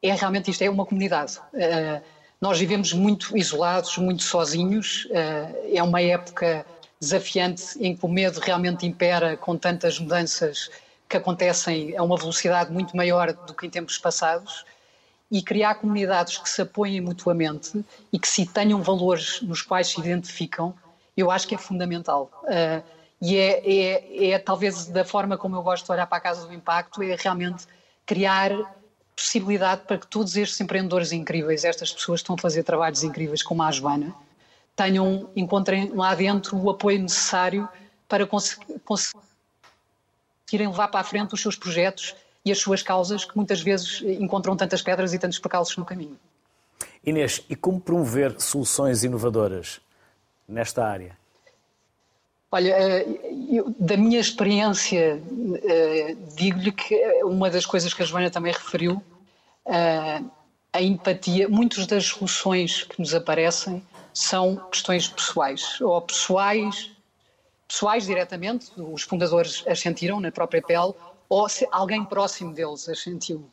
é 0.03 0.13
realmente 0.13 0.51
isto, 0.51 0.61
é 0.61 0.69
uma 0.69 0.85
comunidade. 0.85 1.39
Uh, 1.53 2.03
nós 2.41 2.59
vivemos 2.59 2.93
muito 2.93 3.35
isolados, 3.37 3.97
muito 3.97 4.23
sozinhos, 4.23 5.05
uh, 5.05 5.73
é 5.73 5.81
uma 5.81 6.01
época 6.01 6.65
desafiante 6.99 7.63
em 7.79 7.95
que 7.95 8.05
o 8.05 8.09
medo 8.09 8.39
realmente 8.41 8.85
impera 8.85 9.37
com 9.37 9.57
tantas 9.57 9.97
mudanças 9.97 10.69
que 11.07 11.15
acontecem 11.15 11.97
a 11.97 12.03
uma 12.03 12.17
velocidade 12.17 12.71
muito 12.71 12.95
maior 12.95 13.31
do 13.33 13.53
que 13.53 13.65
em 13.65 13.69
tempos 13.69 13.97
passados 13.97 14.65
e 15.31 15.41
criar 15.41 15.75
comunidades 15.75 16.37
que 16.37 16.49
se 16.49 16.61
apoiem 16.61 17.01
mutuamente 17.01 17.85
e 18.11 18.17
que 18.17 18.27
se 18.27 18.45
tenham 18.45 18.81
valores 18.81 19.41
nos 19.41 19.61
quais 19.61 19.87
se 19.87 19.99
identificam, 19.99 20.73
eu 21.15 21.29
acho 21.29 21.47
que 21.47 21.55
é 21.55 21.57
fundamental. 21.57 22.31
Uh, 22.43 22.83
e 23.21 23.35
é, 23.35 23.61
é, 23.65 24.31
é, 24.31 24.39
talvez 24.39 24.85
da 24.87 25.03
forma 25.03 25.37
como 25.37 25.55
eu 25.55 25.61
gosto 25.61 25.85
de 25.85 25.91
olhar 25.91 26.07
para 26.07 26.17
a 26.17 26.21
Casa 26.21 26.47
do 26.47 26.53
Impacto, 26.53 27.03
é 27.03 27.15
realmente 27.15 27.65
criar 28.05 28.51
possibilidade 29.15 29.81
para 29.81 29.97
que 29.97 30.07
todos 30.07 30.37
estes 30.37 30.59
empreendedores 30.61 31.11
incríveis, 31.11 31.65
estas 31.65 31.91
pessoas 31.91 32.21
que 32.21 32.23
estão 32.23 32.35
a 32.35 32.37
fazer 32.39 32.63
trabalhos 32.63 33.03
incríveis 33.03 33.43
como 33.43 33.61
a 33.61 33.71
Joana, 33.71 34.15
tenham, 34.75 35.29
encontrem 35.35 35.91
lá 35.93 36.15
dentro 36.15 36.57
o 36.57 36.69
apoio 36.69 37.01
necessário 37.01 37.67
para 38.07 38.25
conseguirem 38.25 39.19
levar 40.67 40.87
para 40.87 41.01
a 41.01 41.03
frente 41.03 41.33
os 41.33 41.41
seus 41.41 41.57
projetos 41.57 42.15
e 42.49 42.51
as 42.51 42.59
suas 42.59 42.81
causas 42.81 43.23
que 43.23 43.35
muitas 43.37 43.61
vezes 43.61 44.01
encontram 44.01 44.57
tantas 44.57 44.81
pedras 44.81 45.13
e 45.13 45.19
tantos 45.19 45.39
percalços 45.39 45.77
no 45.77 45.85
caminho. 45.85 46.19
Inês, 47.05 47.41
e 47.49 47.55
como 47.55 47.79
promover 47.79 48.39
soluções 48.41 49.03
inovadoras 49.03 49.79
nesta 50.47 50.85
área? 50.85 51.17
Olha, 52.51 52.71
eh, 52.71 53.05
eu, 53.51 53.73
da 53.79 53.95
minha 53.95 54.19
experiência, 54.19 55.21
eh, 55.63 56.15
digo-lhe 56.35 56.71
que 56.71 56.95
uma 57.23 57.49
das 57.49 57.65
coisas 57.65 57.93
que 57.93 58.01
a 58.01 58.05
Joana 58.05 58.31
também 58.31 58.51
referiu, 58.51 59.01
eh, 59.65 60.21
a 60.73 60.81
empatia, 60.81 61.47
muitas 61.47 61.85
das 61.85 62.05
soluções 62.05 62.83
que 62.83 62.99
nos 62.99 63.13
aparecem 63.13 63.83
são 64.11 64.55
questões 64.71 65.07
pessoais, 65.07 65.79
ou 65.79 66.01
pessoais, 66.01 66.91
pessoais 67.67 68.05
diretamente, 68.05 68.71
os 68.75 69.03
fundadores 69.03 69.63
as 69.67 69.79
sentiram 69.79 70.19
na 70.19 70.31
própria 70.31 70.61
pele, 70.61 70.93
ou 71.29 71.47
se 71.47 71.67
alguém 71.71 72.03
próximo 72.03 72.53
deles 72.53 72.89
as 72.89 72.99
sentiu. 72.99 73.47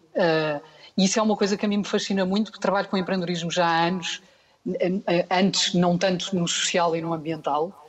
E 0.96 1.04
isso 1.04 1.18
é 1.18 1.22
uma 1.22 1.36
coisa 1.36 1.56
que 1.56 1.66
a 1.66 1.68
mim 1.68 1.78
me 1.78 1.84
fascina 1.84 2.24
muito, 2.24 2.50
porque 2.50 2.62
trabalho 2.62 2.88
com 2.88 2.96
empreendedorismo 2.96 3.50
já 3.50 3.66
há 3.66 3.84
anos, 3.84 4.22
antes 5.30 5.74
não 5.74 5.98
tanto 5.98 6.34
no 6.34 6.48
social 6.48 6.96
e 6.96 7.02
no 7.02 7.12
ambiental, 7.12 7.86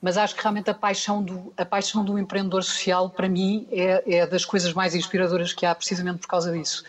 mas 0.00 0.16
acho 0.16 0.34
que 0.34 0.42
realmente 0.42 0.70
a 0.70 0.74
paixão 0.74 1.22
do, 1.22 1.52
a 1.56 1.64
paixão 1.64 2.04
do 2.04 2.18
empreendedor 2.18 2.62
social, 2.62 3.10
para 3.10 3.28
mim, 3.28 3.66
é, 3.70 4.18
é 4.18 4.26
das 4.26 4.44
coisas 4.44 4.72
mais 4.72 4.94
inspiradoras 4.94 5.52
que 5.52 5.66
há, 5.66 5.74
precisamente 5.74 6.20
por 6.20 6.28
causa 6.28 6.52
disso. 6.52 6.84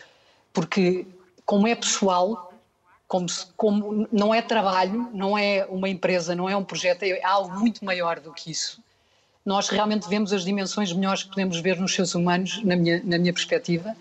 Porque, 0.52 1.06
como 1.44 1.66
é 1.66 1.74
pessoal, 1.74 2.52
como, 3.08 3.26
como 3.56 4.08
não 4.12 4.32
é 4.32 4.40
trabalho, 4.40 5.10
não 5.12 5.36
é 5.36 5.66
uma 5.68 5.88
empresa, 5.88 6.34
não 6.34 6.48
é 6.48 6.56
um 6.56 6.64
projeto, 6.64 7.02
é 7.02 7.22
algo 7.24 7.58
muito 7.58 7.84
maior 7.84 8.20
do 8.20 8.32
que 8.32 8.52
isso. 8.52 8.80
Nós 9.44 9.68
realmente 9.68 10.08
vemos 10.08 10.32
as 10.32 10.44
dimensões 10.44 10.92
melhores 10.92 11.22
que 11.22 11.30
podemos 11.30 11.58
ver 11.60 11.78
nos 11.78 11.94
seres 11.94 12.14
humanos, 12.14 12.62
na 12.62 12.76
minha, 12.76 13.02
na 13.04 13.18
minha 13.18 13.32
perspectiva, 13.32 13.96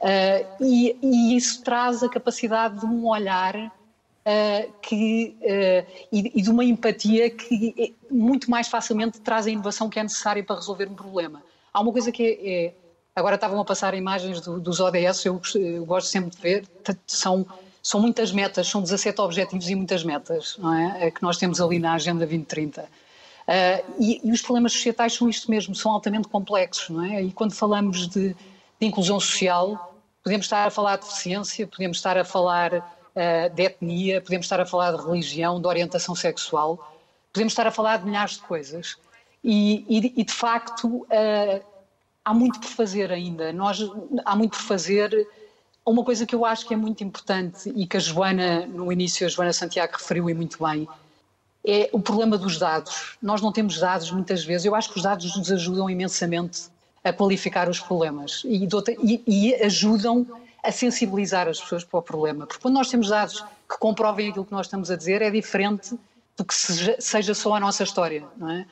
uh, 0.00 0.64
e, 0.64 0.96
e 1.02 1.36
isso 1.36 1.62
traz 1.62 2.02
a 2.02 2.08
capacidade 2.08 2.80
de 2.80 2.86
um 2.86 3.06
olhar 3.06 3.54
uh, 3.56 4.72
que, 4.80 5.36
uh, 5.40 6.06
e, 6.10 6.32
e, 6.34 6.42
de 6.42 6.50
uma 6.50 6.64
empatia 6.64 7.30
que 7.30 7.74
é, 7.78 8.12
muito 8.12 8.50
mais 8.50 8.68
facilmente 8.68 9.20
traz 9.20 9.46
a 9.46 9.50
inovação 9.50 9.88
que 9.88 9.98
é 9.98 10.02
necessária 10.02 10.42
para 10.42 10.56
resolver 10.56 10.88
um 10.88 10.94
problema. 10.94 11.42
Há 11.72 11.80
uma 11.80 11.92
coisa 11.92 12.10
que 12.10 12.22
é. 12.22 12.66
é 12.66 12.72
agora 13.14 13.34
estavam 13.34 13.60
a 13.60 13.64
passar 13.64 13.94
imagens 13.94 14.40
do, 14.40 14.58
dos 14.58 14.80
ODS, 14.80 15.26
eu, 15.26 15.40
eu, 15.54 15.84
gosto 15.84 16.08
sempre 16.08 16.30
de 16.30 16.38
ver, 16.40 16.64
são, 17.06 17.46
são 17.82 18.00
muitas 18.00 18.32
metas, 18.32 18.66
são 18.66 18.80
17 18.80 19.20
objetivos 19.20 19.68
e 19.68 19.74
muitas 19.74 20.02
metas 20.02 20.56
não 20.58 20.72
é? 20.72 21.08
é 21.08 21.10
que 21.10 21.22
nós 21.22 21.36
temos 21.36 21.60
ali 21.60 21.78
na 21.78 21.92
Agenda 21.92 22.20
2030. 22.20 22.88
Uh, 23.42 23.94
e, 23.98 24.20
e, 24.22 24.30
os 24.30 24.40
problemas 24.40 24.72
societais 24.72 25.14
são 25.14 25.28
isto 25.28 25.50
mesmo, 25.50 25.74
são 25.74 25.90
altamente 25.92 26.28
complexos, 26.28 26.88
não 26.90 27.04
é? 27.04 27.22
E 27.22 27.32
quando 27.32 27.52
falamos 27.52 28.08
de, 28.08 28.34
de 28.34 28.86
inclusão 28.86 29.18
social, 29.18 29.96
podemos 30.22 30.46
estar 30.46 30.66
a 30.66 30.70
falar 30.70 30.96
de 30.96 31.06
deficiência, 31.06 31.66
podemos 31.66 31.96
estar 31.96 32.16
a 32.16 32.24
falar 32.24 32.74
uh, 32.74 33.54
de 33.54 33.62
etnia, 33.62 34.20
podemos 34.20 34.46
estar 34.46 34.60
a 34.60 34.66
falar 34.66 34.92
de 34.92 35.04
religião, 35.04 35.60
de 35.60 35.66
orientação 35.66 36.14
sexual, 36.14 36.92
podemos 37.32 37.52
estar 37.52 37.66
a 37.66 37.70
falar 37.70 37.98
de 37.98 38.06
milhares 38.06 38.34
de 38.34 38.42
coisas. 38.42 38.96
E, 39.42 39.84
e, 39.88 40.20
e 40.20 40.24
de 40.24 40.32
facto, 40.32 40.86
uh, 40.86 41.64
há 42.24 42.32
muito 42.32 42.60
por 42.60 42.68
fazer 42.68 43.10
ainda. 43.10 43.52
Nós, 43.52 43.80
há 44.24 44.36
muito 44.36 44.56
por 44.56 44.64
fazer. 44.64 45.28
Uma 45.84 46.04
coisa 46.04 46.24
que 46.24 46.32
eu 46.32 46.46
acho 46.46 46.64
que 46.64 46.74
é 46.74 46.76
muito 46.76 47.02
importante 47.02 47.68
e 47.74 47.88
que 47.88 47.96
a 47.96 48.00
Joana, 48.00 48.66
no 48.66 48.92
início, 48.92 49.26
a 49.26 49.28
Joana 49.28 49.52
Santiago 49.52 49.94
referiu 49.94 50.30
e 50.30 50.34
muito 50.34 50.62
bem, 50.64 50.86
é 51.64 51.88
o 51.92 52.00
problema 52.00 52.36
dos 52.36 52.58
dados. 52.58 53.16
Nós 53.22 53.40
não 53.40 53.52
temos 53.52 53.78
dados 53.78 54.10
muitas 54.10 54.44
vezes. 54.44 54.64
Eu 54.64 54.74
acho 54.74 54.90
que 54.90 54.96
os 54.96 55.02
dados 55.02 55.36
nos 55.36 55.50
ajudam 55.50 55.88
imensamente 55.88 56.62
a 57.04 57.12
qualificar 57.12 57.68
os 57.68 57.80
problemas 57.80 58.42
e, 58.44 58.68
e, 59.02 59.22
e 59.26 59.54
ajudam 59.64 60.26
a 60.62 60.70
sensibilizar 60.70 61.48
as 61.48 61.60
pessoas 61.60 61.84
para 61.84 61.98
o 61.98 62.02
problema. 62.02 62.46
Porque 62.46 62.62
quando 62.62 62.74
nós 62.74 62.88
temos 62.88 63.08
dados 63.08 63.40
que 63.68 63.78
comprovem 63.78 64.30
aquilo 64.30 64.44
que 64.44 64.52
nós 64.52 64.66
estamos 64.66 64.90
a 64.90 64.96
dizer, 64.96 65.22
é 65.22 65.30
diferente 65.30 65.98
do 66.36 66.44
que 66.44 66.54
seja, 66.54 66.96
seja 66.98 67.34
só 67.34 67.54
a 67.54 67.60
nossa 67.60 67.82
história, 67.82 68.24
não 68.36 68.50
é? 68.50 68.66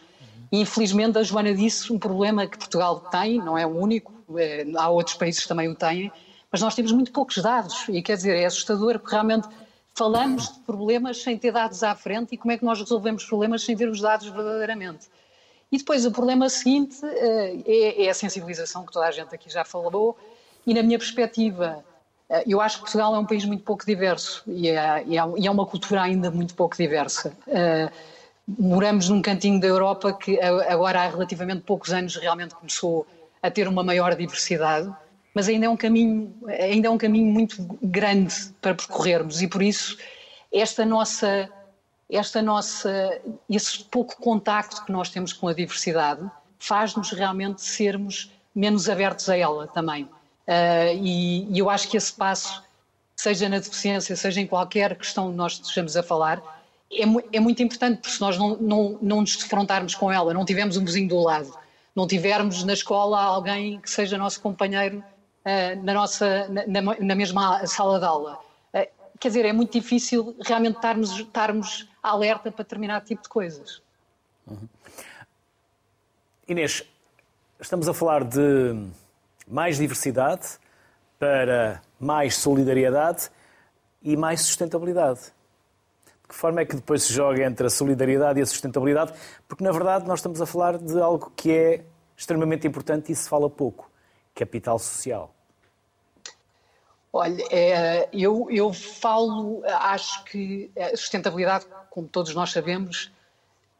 E, 0.53 0.61
infelizmente, 0.61 1.17
a 1.19 1.23
Joana 1.23 1.55
disse 1.55 1.93
um 1.93 1.99
problema 1.99 2.47
que 2.47 2.59
Portugal 2.59 3.01
tem, 3.01 3.39
não 3.39 3.57
é 3.57 3.65
o 3.65 3.71
único, 3.71 4.13
é, 4.37 4.67
há 4.77 4.89
outros 4.89 5.17
países 5.17 5.43
que 5.43 5.49
também 5.49 5.69
o 5.69 5.75
têm, 5.75 6.11
mas 6.51 6.61
nós 6.61 6.75
temos 6.75 6.91
muito 6.91 7.13
poucos 7.13 7.39
dados 7.39 7.85
e 7.89 8.03
quer 8.03 8.17
dizer, 8.17 8.37
é 8.37 8.45
assustador 8.45 8.99
porque 8.99 9.13
realmente 9.13 9.49
falamos 9.95 10.53
de 10.53 10.61
problemas 10.61 11.23
sem 11.23 11.37
ter 11.39 11.53
dados 11.53 11.83
à 11.83 11.95
frente 11.95 12.35
e 12.35 12.39
como 12.39 12.53
é 12.53 12.59
que 12.59 12.65
nós 12.65 12.79
resolvemos 12.79 13.25
problemas 13.25 13.63
sem 13.63 13.77
ter 13.77 13.89
os 13.89 14.01
dados 14.01 14.29
verdadeiramente. 14.29 15.09
E 15.71 15.79
depois 15.79 16.05
o 16.05 16.11
problema 16.11 16.49
seguinte 16.49 16.99
eh, 17.05 17.63
é, 17.67 18.05
é 18.07 18.11
a 18.11 18.15
sensibilização 18.15 18.85
que 18.85 18.93
toda 18.93 19.07
a 19.07 19.11
gente 19.11 19.35
aqui 19.35 19.49
já 19.49 19.65
falou, 19.65 20.17
e 20.67 20.75
na 20.75 20.83
minha 20.83 20.99
perspectiva, 20.99 21.85
eh, 22.29 22.45
eu 22.47 22.61
acho 22.61 22.77
que 22.77 22.83
Portugal 22.83 23.15
é 23.15 23.19
um 23.19 23.27
país 23.27 23.45
muito 23.45 23.63
pouco 23.63 23.87
diverso 23.87 24.43
e 24.47 24.69
é, 24.69 25.05
e 25.07 25.47
é 25.47 25.51
uma 25.51 25.67
cultura 25.67 26.03
ainda 26.03 26.31
muito 26.31 26.55
pouco 26.55 26.77
diversa. 26.77 27.33
Uh, 27.47 27.91
moramos 28.59 29.09
num 29.09 29.23
cantinho 29.23 29.61
da 29.61 29.67
Europa 29.69 30.13
que 30.13 30.41
agora 30.41 31.03
há 31.03 31.09
relativamente 31.09 31.63
poucos 31.63 31.93
anos 31.93 32.17
realmente 32.17 32.55
começou 32.55 33.07
a 33.43 33.51
ter 33.51 33.69
uma 33.69 33.85
maior 33.85 34.15
diversidade, 34.17 34.93
mas 35.35 35.49
ainda 35.49 35.67
é 35.67 35.69
um 35.69 35.77
caminho, 35.77 36.35
ainda 36.49 36.89
é 36.89 36.91
um 36.91 36.99
caminho 36.99 37.27
muito 37.27 37.57
grande 37.83 38.35
para 38.61 38.75
percorrermos 38.75 39.43
e 39.43 39.49
por 39.49 39.63
isso 39.63 39.97
esta 40.53 40.85
nossa 40.85 41.49
esta 42.09 42.43
nossa 42.43 43.21
esse 43.49 43.85
pouco 43.85 44.17
contacto 44.17 44.85
que 44.85 44.91
nós 44.91 45.09
temos 45.11 45.33
com 45.33 45.47
a 45.47 45.55
diversidade 45.55 46.29
faz-nos 46.59 47.11
realmente 47.11 47.63
sermos 47.63 48.31
menos 48.55 48.89
abertos 48.89 49.29
a 49.29 49.37
ela 49.37 49.67
também. 49.67 50.05
Uh, 50.05 50.95
e, 51.01 51.47
e, 51.51 51.59
eu 51.59 51.71
acho 51.71 51.89
que 51.89 51.97
esse 51.97 52.13
passo, 52.13 52.63
seja 53.17 53.49
na 53.49 53.59
deficiência, 53.59 54.15
seja 54.17 54.41
em 54.41 54.47
qualquer 54.47 54.97
questão 54.97 55.31
que 55.31 55.37
nós 55.37 55.55
estejamos 55.55 55.97
a 55.97 56.03
falar, 56.03 56.43
é, 56.93 57.05
é 57.33 57.41
muito 57.41 57.63
importante, 57.63 57.99
porque 57.99 58.17
se 58.17 58.21
nós 58.21 58.37
não, 58.37 58.57
não, 58.57 58.99
não 59.01 59.21
nos 59.21 59.37
defrontarmos 59.37 59.95
com 59.95 60.11
ela, 60.11 60.35
não 60.35 60.45
tivermos 60.45 60.77
um 60.77 60.85
vizinho 60.85 61.09
do 61.09 61.21
lado, 61.21 61.57
não 61.95 62.07
tivermos 62.07 62.65
na 62.65 62.73
escola 62.73 63.21
alguém 63.21 63.81
que 63.81 63.91
seja 63.91 64.19
nosso 64.19 64.41
companheiro 64.41 65.03
na, 65.83 65.95
nossa, 65.95 66.49
na, 66.49 66.83
na, 66.83 67.15
mesma 67.15 67.67
sala 67.67 67.99
de 67.99 68.05
aula. 68.05 68.39
Uh, 68.75 68.87
quer 69.19 69.29
dizer, 69.29 69.45
é 69.45 69.53
muito 69.53 69.73
difícil 69.73 70.37
realmente 70.45 70.77
estarmos, 70.77 71.19
estarmos 71.19 71.89
alerta 72.03 72.51
para 72.51 72.63
determinado 72.63 73.05
tipo 73.05 73.23
de 73.23 73.29
coisas. 73.29 73.83
Uhum. 74.47 74.69
Inês, 76.49 76.83
estamos 77.61 77.89
a 77.89 77.95
falar 77.95 78.25
de 78.25 78.89
mais 79.47 79.79
diversidade, 79.79 80.59
para 81.19 81.83
mais 81.99 82.37
solidariedade 82.37 83.31
e 84.03 84.17
mais 84.17 84.41
sustentabilidade. 84.41 85.21
De 86.23 86.29
que 86.29 86.35
forma 86.35 86.61
é 86.61 86.65
que 86.65 86.77
depois 86.77 87.03
se 87.03 87.13
joga 87.13 87.45
entre 87.45 87.67
a 87.67 87.71
solidariedade 87.71 88.39
e 88.39 88.43
a 88.43 88.47
sustentabilidade? 88.47 89.13
Porque, 89.47 89.63
na 89.63 89.71
verdade, 89.71 90.07
nós 90.07 90.21
estamos 90.21 90.41
a 90.41 90.47
falar 90.47 90.79
de 90.79 90.99
algo 90.99 91.31
que 91.37 91.53
é 91.53 91.85
extremamente 92.17 92.67
importante 92.67 93.13
e 93.13 93.15
se 93.15 93.29
fala 93.29 93.51
pouco: 93.51 93.90
capital 94.41 94.79
social. 94.79 95.35
Olha, 97.13 97.45
é, 97.51 98.09
eu, 98.13 98.49
eu 98.51 98.73
falo, 98.73 99.63
acho 99.67 100.25
que 100.25 100.71
a 100.79 100.97
sustentabilidade, 100.97 101.67
como 101.91 102.07
todos 102.09 102.35
nós 102.35 102.51
sabemos, 102.53 103.11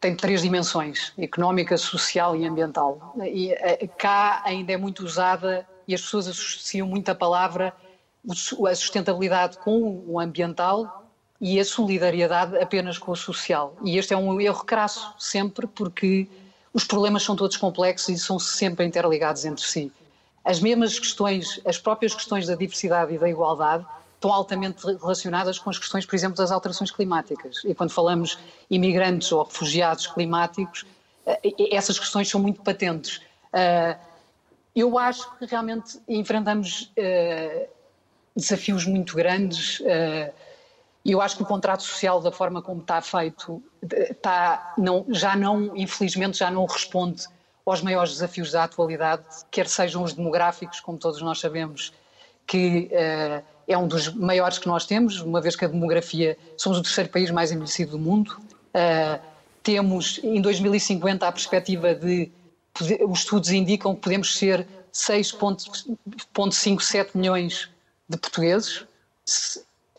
tem 0.01 0.17
três 0.17 0.43
dimensões: 0.43 1.13
económica, 1.19 1.77
social 1.77 2.37
e 2.37 2.47
ambiental. 2.47 3.15
E 3.25 3.53
eh, 3.53 3.89
cá 3.97 4.43
ainda 4.45 4.73
é 4.73 4.77
muito 4.77 5.05
usada 5.05 5.67
e 5.87 5.95
as 5.95 6.03
pessoas 6.03 6.27
associam 6.27 6.87
muito 6.87 7.09
a 7.09 7.15
palavra 7.15 7.75
a 8.29 8.75
sustentabilidade 8.75 9.57
com 9.59 10.05
o 10.07 10.21
ambiental 10.21 11.07
e 11.41 11.59
a 11.59 11.65
solidariedade 11.65 12.59
apenas 12.59 12.99
com 12.99 13.13
o 13.13 13.17
social. 13.17 13.75
E 13.83 13.97
este 13.97 14.13
é 14.13 14.17
um 14.17 14.39
erro 14.39 14.63
crasso 14.65 15.15
sempre 15.19 15.67
porque 15.67 16.29
os 16.73 16.85
problemas 16.85 17.23
são 17.23 17.35
todos 17.35 17.57
complexos 17.57 18.09
e 18.11 18.19
são 18.19 18.39
sempre 18.39 18.85
interligados 18.85 19.45
entre 19.47 19.65
si. 19.65 19.91
As 20.45 20.61
mesmas 20.61 20.99
questões, 20.99 21.61
as 21.65 21.79
próprias 21.79 22.15
questões 22.15 22.47
da 22.47 22.55
diversidade 22.55 23.15
e 23.15 23.19
da 23.19 23.29
igualdade 23.29 23.85
estão 24.15 24.33
altamente 24.33 24.85
relacionadas 24.85 25.59
com 25.59 25.71
as 25.71 25.79
questões, 25.79 26.05
por 26.05 26.15
exemplo, 26.15 26.37
das 26.37 26.51
alterações 26.51 26.91
climáticas. 26.91 27.63
E 27.65 27.75
quando 27.75 27.91
falamos 27.91 28.39
imigrantes 28.71 29.33
ou 29.33 29.45
refugiados 29.45 30.07
climáticos, 30.07 30.85
eh, 31.25 31.41
essas 31.73 31.99
questões 31.99 32.29
são 32.29 32.41
muito 32.41 32.61
patentes. 32.61 33.21
Eh, 33.53 33.97
eu 34.77 34.99
acho 34.99 35.31
que 35.39 35.47
realmente 35.47 35.99
enfrentamos, 36.07 36.93
eh, 36.97 37.69
desafios 38.37 38.87
muito 38.87 39.17
grandes. 39.17 39.83
E 41.03 41.13
eu 41.13 41.21
acho 41.21 41.37
que 41.37 41.43
o 41.43 41.47
contrato 41.47 41.83
social, 41.83 42.21
da 42.21 42.31
forma 42.31 42.61
como 42.61 42.83
está 42.83 43.01
feito, 43.01 43.63
está, 43.83 44.75
não, 44.77 45.07
já 45.09 45.35
não, 45.35 45.75
infelizmente, 45.75 46.39
já 46.39 46.51
não 46.51 46.67
responde 46.67 47.27
aos 47.65 47.81
maiores 47.83 48.13
desafios 48.13 48.53
da 48.53 48.65
atualidade, 48.65 49.25
quer 49.51 49.67
sejam 49.67 50.03
os 50.03 50.13
demográficos, 50.13 50.81
como 50.81 50.99
todos 50.99 51.23
nós 51.23 51.39
sabemos, 51.39 51.95
que 52.47 52.91
uh, 52.93 53.43
é 53.69 53.79
um 53.79 53.87
dos 53.87 54.13
maiores 54.13 54.59
que 54.59 54.67
nós 54.67 54.85
temos, 54.87 55.21
uma 55.21 55.41
vez 55.41 55.55
que 55.55 55.65
a 55.65 55.69
demografia, 55.69 56.37
somos 56.57 56.79
o 56.79 56.83
terceiro 56.83 57.11
país 57.11 57.31
mais 57.31 57.53
envelhecido 57.53 57.93
do 57.93 57.99
mundo. 57.99 58.37
Uh, 58.75 59.21
temos 59.63 60.19
em 60.25 60.41
2050 60.41 61.29
a 61.29 61.33
perspectiva 61.33 61.95
de, 61.95 62.33
os 63.07 63.21
estudos 63.21 63.51
indicam 63.51 63.95
que 63.95 64.01
podemos 64.01 64.37
ser 64.37 64.67
6,57 64.93 67.11
milhões 67.15 67.71
de 68.09 68.17
portugueses. 68.17 68.85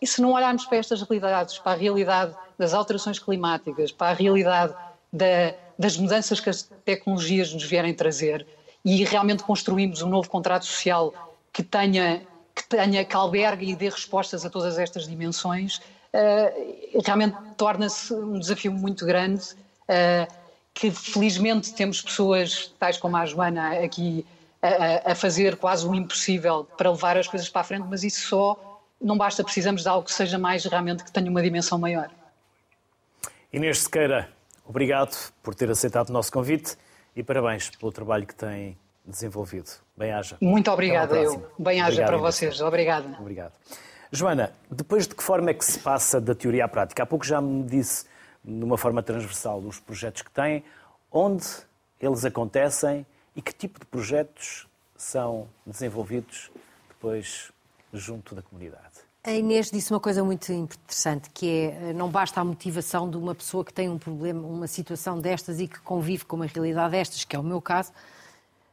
E 0.01 0.07
se 0.07 0.21
não 0.21 0.33
olharmos 0.33 0.65
para 0.65 0.77
estas 0.77 1.01
realidades, 1.01 1.57
para 1.59 1.71
a 1.73 1.75
realidade 1.75 2.33
das 2.57 2.73
alterações 2.73 3.19
climáticas, 3.19 3.91
para 3.91 4.11
a 4.11 4.13
realidade 4.13 4.73
da, 5.13 5.53
das 5.81 5.97
mudanças 5.97 6.39
que 6.39 6.49
as 6.49 6.63
tecnologias 6.85 7.53
nos 7.53 7.63
vierem 7.63 7.93
trazer 7.93 8.45
e 8.85 9.03
realmente 9.03 9.43
construímos 9.43 10.01
um 10.01 10.09
novo 10.09 10.29
contrato 10.29 10.65
social 10.65 11.13
que 11.51 11.63
tenha 11.63 12.21
que 12.53 12.67
tenha 12.67 13.03
que 13.05 13.15
albergue 13.15 13.71
e 13.71 13.75
dê 13.75 13.89
respostas 13.89 14.45
a 14.45 14.49
todas 14.49 14.77
estas 14.77 15.07
dimensões, 15.07 15.77
uh, 15.77 17.01
realmente 17.03 17.37
torna-se 17.55 18.13
um 18.13 18.37
desafio 18.37 18.73
muito 18.73 19.05
grande. 19.05 19.43
Uh, 19.83 20.41
que 20.73 20.89
felizmente 20.91 21.73
temos 21.73 22.01
pessoas 22.01 22.73
tais 22.79 22.97
como 22.97 23.17
a 23.17 23.25
Joana 23.25 23.83
aqui 23.83 24.25
a, 24.61 25.11
a, 25.11 25.15
fazer 25.15 25.57
quase 25.57 25.87
o 25.87 25.93
impossível 25.93 26.63
para 26.77 26.89
levar 26.89 27.17
as 27.17 27.27
coisas 27.27 27.49
para 27.49 27.61
a 27.61 27.63
frente, 27.63 27.85
mas 27.89 28.03
isso 28.03 28.29
só 28.29 28.81
não 29.01 29.17
basta, 29.17 29.43
precisamos 29.43 29.81
de 29.81 29.89
algo 29.89 30.05
que 30.05 30.13
seja 30.13 30.37
mais 30.37 30.63
realmente 30.63 31.03
que 31.03 31.11
tenha 31.11 31.29
uma 31.29 31.41
dimensão 31.41 31.77
maior. 31.77 32.09
Inês 33.51 33.79
Sequeira, 33.79 34.29
obrigado 34.71 35.31
por 35.43 35.53
ter 35.53 35.69
aceitado 35.69 36.09
o 36.09 36.13
nosso 36.13 36.31
convite 36.31 36.77
e 37.13 37.21
parabéns 37.21 37.69
pelo 37.69 37.91
trabalho 37.91 38.25
que 38.25 38.33
tem 38.33 38.77
desenvolvido. 39.05 39.69
Bem-aja. 39.97 40.37
Muito 40.41 40.71
obrigada, 40.71 41.17
eu. 41.17 41.45
Bem-aja 41.59 42.05
para 42.05 42.17
vocês. 42.17 42.61
Obrigada. 42.61 43.17
Obrigado. 43.19 43.51
Joana, 44.11 44.53
depois 44.69 45.07
de 45.07 45.15
que 45.15 45.21
forma 45.21 45.49
é 45.49 45.53
que 45.53 45.65
se 45.65 45.77
passa 45.79 46.21
da 46.21 46.33
teoria 46.33 46.65
à 46.65 46.67
prática? 46.69 47.03
Há 47.03 47.05
pouco 47.05 47.25
já 47.25 47.41
me 47.41 47.63
disse, 47.63 48.05
de 48.43 48.63
uma 48.63 48.77
forma 48.77 49.03
transversal, 49.03 49.59
os 49.59 49.79
projetos 49.79 50.21
que 50.21 50.31
têm, 50.31 50.63
onde 51.11 51.45
eles 51.99 52.23
acontecem 52.23 53.05
e 53.35 53.41
que 53.41 53.53
tipo 53.53 53.77
de 53.77 53.85
projetos 53.85 54.67
são 54.95 55.49
desenvolvidos 55.65 56.49
depois 56.87 57.51
junto 57.93 58.33
da 58.35 58.41
comunidade. 58.41 58.90
A 59.23 59.33
Inês 59.33 59.69
disse 59.69 59.93
uma 59.93 59.99
coisa 59.99 60.23
muito 60.23 60.51
interessante, 60.51 61.29
que 61.29 61.47
é 61.47 61.93
não 61.93 62.09
basta 62.09 62.41
a 62.41 62.43
motivação 62.43 63.07
de 63.07 63.17
uma 63.17 63.35
pessoa 63.35 63.63
que 63.63 63.71
tem 63.71 63.87
um 63.87 63.99
problema, 63.99 64.47
uma 64.47 64.65
situação 64.65 65.19
destas 65.19 65.59
e 65.59 65.67
que 65.67 65.79
convive 65.81 66.25
com 66.25 66.37
uma 66.37 66.47
realidade 66.47 66.93
destas, 66.93 67.23
que 67.23 67.35
é 67.35 67.39
o 67.39 67.43
meu 67.43 67.61
caso. 67.61 67.91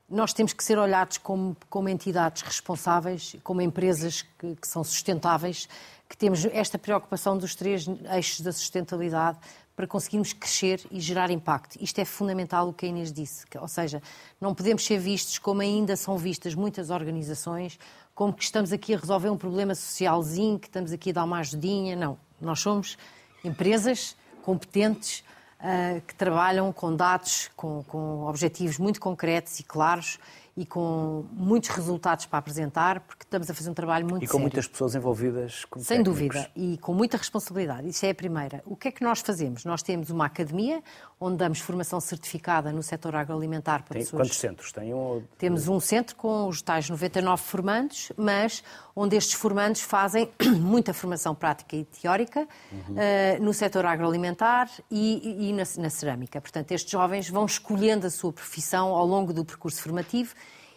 Nós 0.09 0.33
temos 0.33 0.55
que 0.55 0.65
ser 0.65 0.79
olhados 0.79 1.19
como, 1.19 1.55
como 1.69 1.91
entidades 1.91 2.41
responsáveis, 2.41 3.37
como 3.45 3.61
empresas 3.61 4.23
que, 4.23 4.57
que 4.57 4.67
são 4.67 4.83
sustentáveis, 4.83 5.69
que 6.09 6.17
temos 6.17 6.43
esta 6.47 6.79
preocupação 6.79 7.37
dos 7.37 7.55
três 7.55 7.87
eixos 8.11 8.41
da 8.41 8.51
sustentabilidade 8.51 9.39
para 9.77 9.87
conseguirmos 9.87 10.33
crescer 10.33 10.81
e 10.91 10.99
gerar 10.99 11.31
impacto. 11.31 11.77
Isto 11.79 12.01
é 12.01 12.07
fundamental 12.07 12.71
o 12.71 12.73
que 12.73 12.87
a 12.87 12.89
Inês 12.89 13.13
disse, 13.13 13.45
ou 13.61 13.69
seja, 13.69 14.03
não 14.41 14.55
podemos 14.55 14.83
ser 14.85 14.99
vistos 14.99 15.39
como 15.39 15.61
ainda 15.61 15.95
são 15.95 16.17
vistas 16.17 16.55
muitas 16.55 16.89
organizações 16.89 17.79
como 18.19 18.33
que 18.33 18.43
estamos 18.43 18.73
aqui 18.73 18.93
a 18.93 18.99
resolver 18.99 19.31
um 19.31 19.37
problema 19.37 19.77
socialzinho, 19.77 20.59
que 20.59 20.67
estamos 20.67 20.91
aqui 20.91 21.11
a 21.11 21.13
dar 21.13 21.25
uma 21.25 21.39
ajudinha. 21.39 21.95
Não, 21.95 22.19
nós 22.41 22.59
somos 22.59 22.99
empresas 23.45 24.17
competentes 24.43 25.23
uh, 25.61 26.01
que 26.01 26.17
trabalham 26.17 26.73
com 26.73 26.97
dados, 26.97 27.49
com, 27.55 27.85
com 27.85 28.25
objetivos 28.25 28.77
muito 28.77 29.01
concretos 29.01 29.61
e 29.61 29.63
claros 29.63 30.19
e 30.59 30.67
com 30.67 31.25
muitos 31.31 31.69
resultados 31.69 32.27
para 32.27 32.41
apresentar, 32.41 32.99
porque 32.99 33.23
estamos 33.23 33.49
a 33.49 33.55
fazer 33.55 33.71
um 33.71 33.75
trabalho 33.75 34.05
muito 34.05 34.23
sério. 34.23 34.25
E 34.25 34.27
com 34.27 34.33
sério. 34.33 34.43
muitas 34.43 34.67
pessoas 34.67 34.93
envolvidas 34.97 35.65
como 35.67 35.85
Sem 35.85 35.99
técnicos. 36.03 36.35
dúvida, 36.35 36.51
e 36.57 36.77
com 36.79 36.93
muita 36.93 37.17
responsabilidade. 37.17 37.89
Isso 37.89 38.05
é 38.05 38.11
a 38.11 38.15
primeira. 38.15 38.61
O 38.67 38.75
que 38.75 38.89
é 38.89 38.91
que 38.91 39.05
nós 39.05 39.21
fazemos? 39.21 39.65
Nós 39.65 39.85
temos 39.85 40.11
uma 40.11 40.27
academia 40.27 40.83
onde 41.21 41.37
damos 41.37 41.61
formação 41.61 42.01
certificada 42.01 42.73
no 42.73 42.83
setor 42.83 43.15
agroalimentar 43.15 43.85
para 43.85 43.95
Tem, 43.95 44.03
pessoas... 44.03 44.23
Quantos 44.27 44.37
centros? 44.37 44.73
Tem 44.73 44.93
um... 44.93 45.23
Temos 45.39 45.69
um 45.69 45.79
centro 45.79 46.17
com 46.17 46.49
os 46.49 46.61
tais 46.61 46.91
99 46.91 47.41
formandos, 47.41 48.11
mas 48.17 48.65
onde 48.99 49.17
estes 49.17 49.35
formandos 49.35 49.81
fazem 49.81 50.29
muita 50.59 50.93
formação 50.93 51.33
prática 51.33 51.77
e 51.77 51.85
teórica 51.85 52.49
uhum. 52.73 52.79
uh, 52.95 53.43
no 53.43 53.55
setor 53.55 53.87
agroalimentar 53.87 54.69
e, 54.91 55.49
e 55.49 55.53
na, 55.53 55.63
na 55.79 55.89
cerâmica. 55.89 56.41
Portanto, 56.41 56.73
estes 56.73 56.91
jovens 56.91 57.31
vão 57.31 57.47
escolhendo 57.47 58.09
a 58.09 58.11
sua 58.11 58.33
profissão 58.33 58.89
ao 58.89 59.07
longo 59.07 59.33
do 59.33 59.45
percurso 59.45 59.81
formativo 59.81 60.35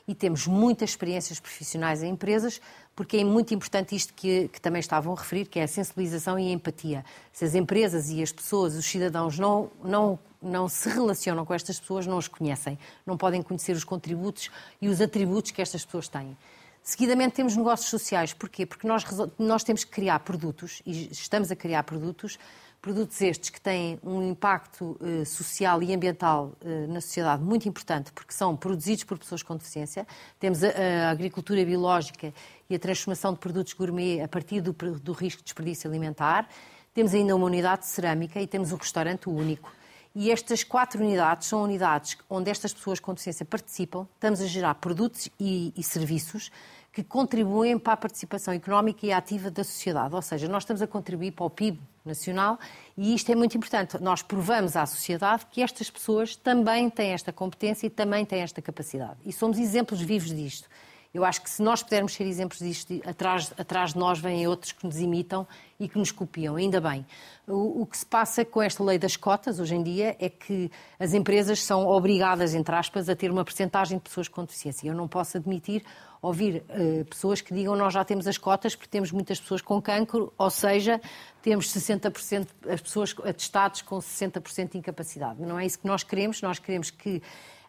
e 0.08 0.14
temos 0.14 0.46
muitas 0.46 0.92
experiências 0.92 1.40
profissionais 1.40 2.04
em 2.04 2.10
empresas, 2.10 2.62
porque 2.96 3.18
é 3.18 3.24
muito 3.24 3.56
importante 3.56 3.96
isto 3.96 4.14
que, 4.14 4.50
que, 4.50 4.62
também 4.62 4.80
estavam 4.80 5.14
a 5.14 5.16
referir, 5.16 5.46
que 5.46 5.60
é 5.60 5.64
a 5.64 5.68
sensibilização 5.68 6.38
e 6.38 6.48
a 6.50 6.52
empatia. 6.52 7.04
Se 7.34 7.46
as 7.46 7.56
empresas 7.56 8.10
e 8.10 8.22
as 8.22 8.32
pessoas, 8.32 8.76
os 8.76 8.86
cidadãos, 8.86 9.40
não, 9.40 9.72
não, 9.84 10.20
não 10.40 10.70
se 10.70 10.90
relacionam 10.90 11.44
com 11.44 11.56
estas 11.56 11.80
pessoas, 11.80 12.06
não 12.06 12.20
as 12.20 12.28
conhecem, 12.28 12.78
não 13.04 13.18
podem 13.18 13.42
conhecer 13.42 13.76
os 13.76 13.84
contributos 13.84 14.52
e 14.80 14.88
os 14.88 15.02
atributos 15.02 15.50
que 15.50 15.62
estas 15.62 15.84
pessoas 15.84 16.08
têm. 16.08 16.38
Seguidamente 16.84 17.36
temos 17.36 17.56
negócios 17.56 17.90
sociais. 17.90 18.34
Porquê? 18.34 18.66
Porque 18.66 18.88
nós, 18.88 19.04
nós 19.38 19.64
temos 19.64 19.84
que 19.84 19.92
criar 19.92 20.20
produtos, 20.20 20.82
e 20.86 21.10
estamos 21.12 21.52
a 21.52 21.56
criar 21.56 21.84
produtos, 21.84 22.38
Produtos 22.82 23.22
estes 23.22 23.52
que 23.52 23.62
têm 23.62 24.00
um 24.02 24.28
impacto 24.28 24.98
eh, 25.02 25.24
social 25.24 25.84
e 25.84 25.94
ambiental 25.94 26.54
eh, 26.66 26.88
na 26.88 27.00
sociedade 27.00 27.44
muito 27.44 27.70
importante, 27.70 28.12
porque 28.12 28.34
são 28.34 28.58
produzidos 28.58 29.04
por 29.04 29.20
pessoas 29.20 29.44
com 29.44 29.56
deficiência. 29.56 30.08
Temos 30.40 30.64
a, 30.64 30.70
a, 30.70 31.12
agricultura 31.12 31.64
biológica 31.64 32.34
e 32.68 32.74
a 32.74 32.80
transformação 32.80 33.34
de 33.34 33.40
produtos 33.40 33.74
gourmet 33.74 34.22
a 34.22 34.28
partir 34.28 34.62
do, 34.62 34.74
do 34.74 35.12
risco 35.12 35.42
de 35.42 35.46
desperdício 35.46 35.88
alimentar. 35.88 36.50
Temos 36.92 37.14
ainda 37.14 37.36
uma 37.36 37.46
unidade 37.46 37.82
de 37.82 37.88
cerâmica 37.90 38.42
e 38.42 38.48
temos 38.48 38.72
um 38.72 38.78
restaurante 38.78 39.30
único. 39.30 39.72
E 40.14 40.30
estas 40.30 40.64
quatro 40.64 41.02
unidades 41.02 41.48
são 41.48 41.64
unidades 41.64 42.18
onde 42.30 42.50
estas 42.50 42.74
pessoas 42.74 43.00
com 43.00 43.14
deficiência 43.14 43.46
participam. 43.46 44.06
Estamos 44.16 44.42
a 44.42 44.46
gerar 44.46 44.76
produtos 44.76 45.30
e, 45.40 45.74
e 45.76 45.84
serviços 45.84 46.52
que 46.92 47.02
contribuem 47.02 47.80
para 47.80 47.94
a 47.94 47.98
participação 47.98 48.54
económica 48.54 49.06
e 49.06 49.14
ativa 49.14 49.50
da 49.50 49.64
sociedade. 49.64 50.14
Ou 50.14 50.22
seja, 50.22 50.50
nós 50.50 50.64
estamos 50.64 50.82
a 50.82 50.88
contribuir 50.88 51.32
para 51.32 51.46
o 51.46 51.50
PIB 51.50 51.80
nacional 52.04 52.60
e 52.98 53.16
isto 53.16 53.32
é 53.32 53.36
muito 53.36 53.56
importante. 53.58 53.98
Nós 54.02 54.22
provamos 54.22 54.76
à 54.76 54.86
sociedade 54.86 55.46
que 55.50 55.62
estas 55.62 55.90
pessoas 55.90 56.36
também 56.36 56.90
têm 56.90 57.12
esta 57.12 57.32
competência 57.32 57.88
e 57.88 57.90
também 57.90 58.26
têm 58.26 58.42
esta 58.42 58.62
capacidade. 58.62 59.16
E 59.26 59.32
somos 59.32 59.58
exemplos 59.58 60.02
vivos 60.02 60.34
disto. 60.34 60.68
Eu 61.14 61.26
acho 61.26 61.42
que 61.42 61.50
se 61.50 61.62
nós 61.62 61.84
pudermos 61.84 62.14
ser 62.14 62.24
exemplos 62.24 62.60
disto, 62.60 63.02
atrás, 63.06 63.54
atrás 63.58 63.92
de 63.92 64.00
nós 64.00 64.18
vêm 64.20 64.48
outros 64.48 64.72
que 64.72 64.86
nos 64.86 64.98
imitam 64.98 65.46
e 65.78 65.90
que 65.90 65.98
nos 65.98 66.10
copiam, 66.10 66.56
ainda 66.56 66.80
bem. 66.80 67.06
O, 67.46 67.82
o, 67.82 67.86
que 67.86 67.98
se 67.98 68.06
passa 68.06 68.46
com 68.46 68.62
esta 68.62 68.82
lei 68.82 68.98
das 68.98 69.18
cotas 69.18 69.60
hoje 69.60 69.76
em 69.76 69.84
dia 69.84 70.16
é 70.20 70.30
que 70.30 70.72
as 70.98 71.14
empresas 71.14 71.62
são 71.62 71.86
obrigadas, 71.86 72.54
entre 72.54 72.74
aspas, 72.74 73.10
a 73.10 73.16
ter 73.16 73.30
uma 73.30 73.44
percentagem 73.44 73.98
de 73.98 74.04
pessoas 74.04 74.30
com 74.30 74.46
deficiência. 74.46 74.88
Eu 74.88 74.96
não 74.96 75.08
posso 75.08 75.36
admitir 75.36 75.84
ouvir 76.22 76.64
uh, 76.70 77.04
pessoas 77.06 77.42
que 77.42 77.54
digam 77.54 77.76
nós 77.76 77.94
já 77.94 78.06
temos 78.06 78.28
as 78.28 78.38
cotas 78.38 78.76
porque 78.76 78.90
temos 78.90 79.12
muitas 79.12 79.40
pessoas 79.40 79.62
com 79.62 79.82
cancro, 79.82 80.32
ou 80.38 80.50
seja, 80.50 81.02
temos 81.42 81.68
60% 81.74 82.48
as 82.70 82.80
pessoas 82.80 83.14
atestados 83.26 83.82
com 83.82 83.98
60% 83.98 84.72
de 84.72 84.78
incapacidade. 84.78 85.42
Não 85.42 85.60
é 85.60 85.66
isso 85.66 85.80
que 85.80 85.88
nós 85.88 86.04
queremos, 86.04 86.42
nós 86.42 86.60
queremos 86.60 86.90
que 86.92 87.22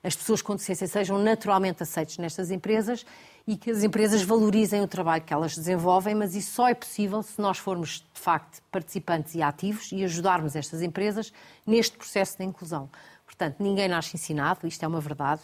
as 0.03 0.17
pessoas 0.17 0.43
com 0.43 0.55
deficiência 0.55 0.87
sejam 0.87 1.19
naturalmente 1.19 1.83
aceitas 1.83 2.19
nestas 2.19 2.51
empresas 2.51 3.07
e 3.47 3.57
que 3.57 3.71
as 3.71 3.83
empresas 3.83 4.23
valorizem 4.23 4.81
o 4.83 4.87
trabalho 4.87 5.23
que 5.23 5.33
elas 5.33 5.57
desenvolvem, 5.57 6.15
mas 6.15 6.35
isso 6.35 6.53
só 6.53 6.69
é 6.69 6.75
possível 6.75 7.23
se 7.23 7.41
nós 7.41 7.59
formos, 7.59 8.05
de 8.15 8.21
facto, 8.21 8.63
participantes 8.71 9.35
e 9.35 9.43
ativos 9.43 9.91
e 9.91 10.05
ajudarmos 10.05 10.55
estas 10.55 10.83
empresas 10.83 11.33
neste 11.67 11.97
processo 11.97 12.39
de 12.39 12.45
inclusão. 12.45 12.89
Portanto, 13.27 13.57
ninguém 13.59 13.89
nasce 13.89 14.17
ensinado, 14.17 14.67
isto 14.67 14.85
é 14.85 14.89
uma 14.89 15.01
verdade. 15.01 15.43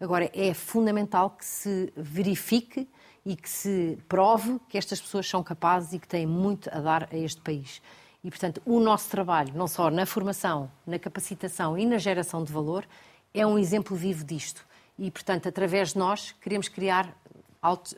Agora, 0.00 0.30
é 0.32 0.54
fundamental 0.54 1.30
que 1.30 1.44
se 1.44 1.92
verifique 1.96 2.88
e 3.24 3.36
que 3.36 3.48
se 3.48 3.98
prove 4.08 4.60
que 4.68 4.76
estas 4.76 5.00
pessoas 5.00 5.28
são 5.28 5.42
capazes 5.42 5.92
e 5.92 5.98
que 5.98 6.08
têm 6.08 6.26
muito 6.26 6.68
a 6.72 6.80
dar 6.80 7.08
a 7.10 7.16
este 7.16 7.40
país. 7.40 7.80
E, 8.22 8.30
portanto, 8.30 8.62
o 8.64 8.78
nosso 8.78 9.08
trabalho, 9.08 9.52
não 9.54 9.66
só 9.66 9.90
na 9.90 10.06
formação, 10.06 10.70
na 10.86 10.98
capacitação 10.98 11.76
e 11.76 11.84
na 11.84 11.98
geração 11.98 12.44
de 12.44 12.52
valor, 12.52 12.86
é 13.34 13.44
um 13.44 13.58
exemplo 13.58 13.96
vivo 13.96 14.24
disto 14.24 14.64
e, 15.02 15.10
portanto, 15.10 15.48
através 15.48 15.94
de 15.94 15.98
nós, 15.98 16.30
queremos 16.40 16.68
criar 16.68 17.12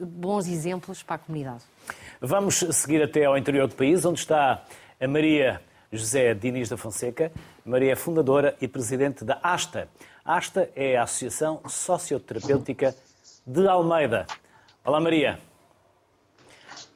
bons 0.01 0.49
exemplos 0.49 1.03
para 1.03 1.17
a 1.17 1.19
comunidade. 1.19 1.63
Vamos 2.19 2.55
seguir 2.73 3.03
até 3.03 3.27
ao 3.27 3.37
interior 3.37 3.69
do 3.69 3.75
país, 3.75 4.07
onde 4.07 4.21
está 4.21 4.65
a 4.99 5.07
Maria 5.07 5.61
José 5.93 6.33
Diniz 6.33 6.71
da 6.71 6.79
Fonseca. 6.79 7.31
Maria 7.63 7.93
é 7.93 7.95
fundadora 7.95 8.57
e 8.59 8.67
presidente 8.67 9.23
da 9.23 9.39
ASTA. 9.43 9.87
A 10.25 10.39
ASTA 10.39 10.71
é 10.75 10.97
a 10.97 11.03
Associação 11.03 11.61
Socioterapêutica 11.69 12.95
de 13.47 13.69
Almeida. 13.69 14.27
Olá, 14.83 14.99
Maria. 14.99 15.39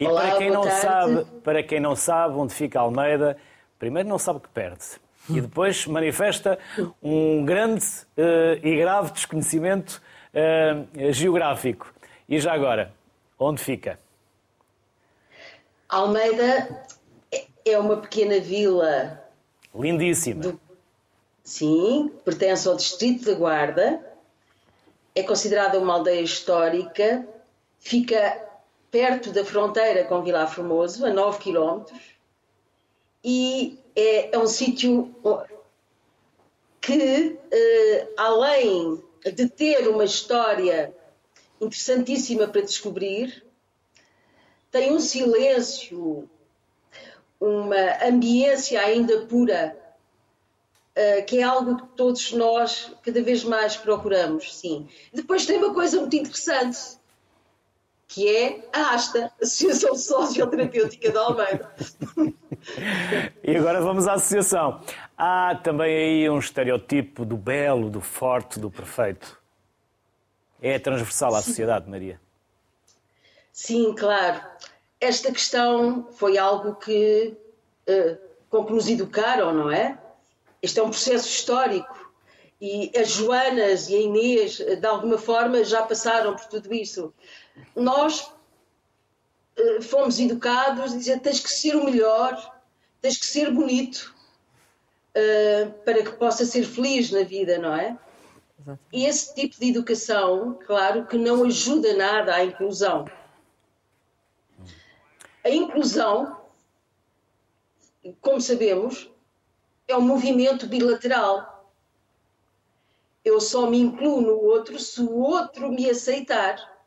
E 0.01 0.07
Olá, 0.07 0.23
para 0.23 0.39
quem 0.39 0.51
não 0.51 0.63
tarde. 0.63 0.81
sabe, 0.81 1.25
para 1.43 1.63
quem 1.63 1.81
não 1.81 1.95
sabe 1.95 2.35
onde 2.35 2.55
fica 2.55 2.81
Almeida, 2.81 3.37
primeiro 3.79 4.09
não 4.09 4.19
sabe 4.19 4.41
que 4.41 4.49
perde. 4.49 4.87
E 5.31 5.41
depois 5.41 5.87
manifesta 5.87 6.59
um 7.03 7.45
grande 7.45 7.85
uh, 8.17 8.67
e 8.67 8.77
grave 8.77 9.13
desconhecimento 9.13 10.01
uh, 10.33 11.13
geográfico. 11.13 11.93
E 12.29 12.39
já 12.39 12.53
agora, 12.53 12.93
onde 13.39 13.63
fica? 13.63 13.99
Almeida 15.89 16.87
é 17.65 17.79
uma 17.79 17.97
pequena 17.97 18.41
vila. 18.41 19.23
Lindíssima. 19.75 20.43
Do... 20.43 20.61
Sim, 21.43 22.13
pertence 22.25 22.69
ao 22.69 22.77
Distrito 22.77 23.25
da 23.25 23.35
Guarda. 23.35 24.05
É 25.15 25.23
considerada 25.23 25.79
uma 25.79 25.95
aldeia 25.95 26.21
histórica. 26.21 27.27
Fica 27.79 28.49
perto 28.91 29.33
da 29.33 29.45
fronteira 29.45 30.05
com 30.05 30.23
Vilar 30.23 30.53
Formoso, 30.53 31.07
a 31.07 31.13
9 31.13 31.39
quilómetros. 31.39 32.01
E 33.25 33.79
é, 33.99 34.35
é 34.35 34.39
um 34.39 34.47
sítio 34.47 35.15
que, 36.81 37.37
eh, 37.51 38.09
além 38.17 39.03
de 39.35 39.49
ter 39.49 39.89
uma 39.89 40.05
história 40.05 40.95
interessantíssima 41.61 42.47
para 42.47 42.61
descobrir, 42.61 43.45
tem 44.71 44.93
um 44.93 45.01
silêncio, 45.01 46.31
uma 47.41 48.07
ambiência 48.07 48.81
ainda 48.81 49.27
pura, 49.27 49.77
uh, 50.97 51.25
que 51.27 51.39
é 51.39 51.43
algo 51.43 51.77
que 51.77 51.97
todos 51.97 52.33
nós 52.33 52.93
cada 53.03 53.23
vez 53.23 53.43
mais 53.43 53.77
procuramos, 53.77 54.55
sim. 54.55 54.89
Depois 55.13 55.47
tem 55.47 55.59
uma 55.59 55.75
coisa 55.75 55.99
muito 55.99 56.15
interessante, 56.15 56.79
que 58.07 58.29
é 58.29 58.69
a 58.73 58.95
ASTA, 58.95 59.33
Associação 59.41 59.97
Socioterapêutica 59.97 61.11
da 61.11 61.21
Almeida. 61.21 61.75
e 63.43 63.57
agora 63.57 63.81
vamos 63.81 64.07
à 64.07 64.15
associação. 64.15 64.81
Há 65.17 65.55
também 65.63 65.97
aí 65.97 66.31
um 66.31 66.39
estereotipo 66.39 67.25
do 67.25 67.37
belo, 67.37 67.91
do 67.91 68.01
forte, 68.01 68.61
do 68.61 68.71
perfeito. 68.71 69.39
É 70.61 70.79
transversal 70.79 71.35
à 71.35 71.43
sociedade, 71.43 71.89
Maria. 71.89 72.21
Sim, 73.53 73.95
claro. 73.95 74.41
Esta 75.01 75.33
questão 75.33 76.09
foi 76.13 76.39
algo 76.39 76.75
que, 76.77 77.37
uh, 77.89 78.19
com 78.49 78.65
que 78.65 78.73
nos 78.73 78.89
educaram, 78.89 79.53
não 79.53 79.71
é? 79.71 79.99
Este 80.61 80.81
é 80.81 80.83
um 80.83 80.91
processo 80.91 81.29
histórico 81.29 82.13
e 82.61 82.91
as 82.97 83.11
Joanas 83.11 83.89
e 83.89 83.95
a 83.95 84.01
Inês, 84.01 84.57
de 84.57 84.87
alguma 84.87 85.17
forma, 85.17 85.63
já 85.63 85.83
passaram 85.83 86.35
por 86.35 86.47
tudo 86.47 86.75
isso. 86.75 87.15
Nós 87.77 88.33
uh, 89.57 89.83
fomos 89.83 90.19
educados 90.19 90.93
a 90.93 90.97
dizer 90.97 91.21
tens 91.21 91.39
que 91.39 91.51
ser 91.51 91.77
o 91.77 91.85
melhor, 91.85 92.58
tens 93.01 93.17
que 93.17 93.27
ser 93.27 93.53
bonito 93.53 94.15
uh, 95.17 95.73
para 95.85 96.03
que 96.03 96.13
possa 96.13 96.45
ser 96.45 96.65
feliz 96.65 97.11
na 97.11 97.23
vida, 97.23 97.59
não 97.59 97.75
é? 97.75 97.99
E 98.93 99.07
esse 99.07 99.35
tipo 99.35 99.59
de 99.59 99.71
educação, 99.71 100.59
claro, 100.67 101.07
que 101.07 101.17
não 101.17 101.45
ajuda 101.45 101.95
nada 101.95 102.35
à 102.35 102.45
inclusão. 102.45 103.07
A 105.45 105.49
inclusão, 105.49 106.41
como 108.21 108.41
sabemos, 108.41 109.11
é 109.87 109.97
um 109.97 110.03
movimento 110.03 110.67
bilateral. 110.67 111.73
Eu 113.25 113.41
só 113.41 113.71
me 113.71 113.79
incluo 113.79 114.21
no 114.21 114.37
outro 114.37 114.79
se 114.79 115.01
o 115.01 115.17
outro 115.17 115.71
me 115.71 115.89
aceitar 115.89 116.85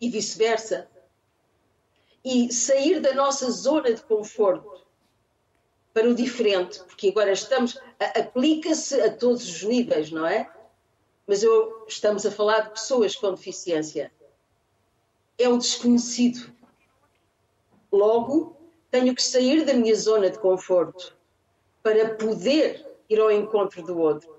e 0.00 0.08
vice-versa. 0.08 0.88
E 2.24 2.52
sair 2.52 3.00
da 3.00 3.14
nossa 3.14 3.50
zona 3.50 3.92
de 3.92 4.02
conforto 4.02 4.79
para 5.92 6.08
o 6.08 6.14
diferente, 6.14 6.80
porque 6.84 7.08
agora 7.08 7.32
estamos, 7.32 7.78
aplica-se 7.98 9.00
a 9.00 9.12
todos 9.12 9.48
os 9.48 9.62
níveis, 9.62 10.10
não 10.10 10.26
é? 10.26 10.50
Mas 11.26 11.42
eu, 11.42 11.84
estamos 11.88 12.24
a 12.24 12.30
falar 12.30 12.60
de 12.60 12.70
pessoas 12.70 13.16
com 13.16 13.32
deficiência. 13.32 14.12
É 15.38 15.48
o 15.48 15.58
desconhecido. 15.58 16.52
Logo, 17.92 18.56
tenho 18.90 19.14
que 19.14 19.22
sair 19.22 19.64
da 19.64 19.74
minha 19.74 19.94
zona 19.94 20.30
de 20.30 20.38
conforto 20.38 21.16
para 21.82 22.14
poder 22.14 22.86
ir 23.08 23.20
ao 23.20 23.30
encontro 23.30 23.82
do 23.82 23.98
outro, 23.98 24.36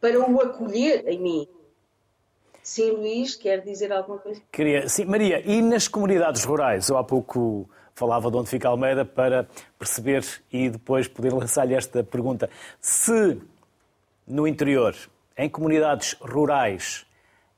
para 0.00 0.18
o 0.18 0.40
acolher 0.40 1.06
em 1.08 1.18
mim. 1.18 1.48
Sim, 2.66 2.90
Luís, 2.90 3.36
quer 3.36 3.60
dizer 3.60 3.92
alguma 3.92 4.18
coisa? 4.18 4.42
Queria, 4.50 4.88
sim, 4.88 5.04
Maria, 5.04 5.40
e 5.48 5.62
nas 5.62 5.86
comunidades 5.86 6.42
rurais? 6.42 6.88
Eu 6.88 6.98
há 6.98 7.04
pouco 7.04 7.70
falava 7.94 8.28
de 8.28 8.36
onde 8.36 8.50
fica 8.50 8.66
Almeida 8.66 9.04
para 9.04 9.48
perceber 9.78 10.24
e 10.52 10.68
depois 10.68 11.06
poder 11.06 11.32
lançar-lhe 11.32 11.74
esta 11.74 12.02
pergunta. 12.02 12.50
Se 12.80 13.40
no 14.26 14.48
interior, 14.48 14.96
em 15.38 15.48
comunidades 15.48 16.14
rurais, 16.20 17.06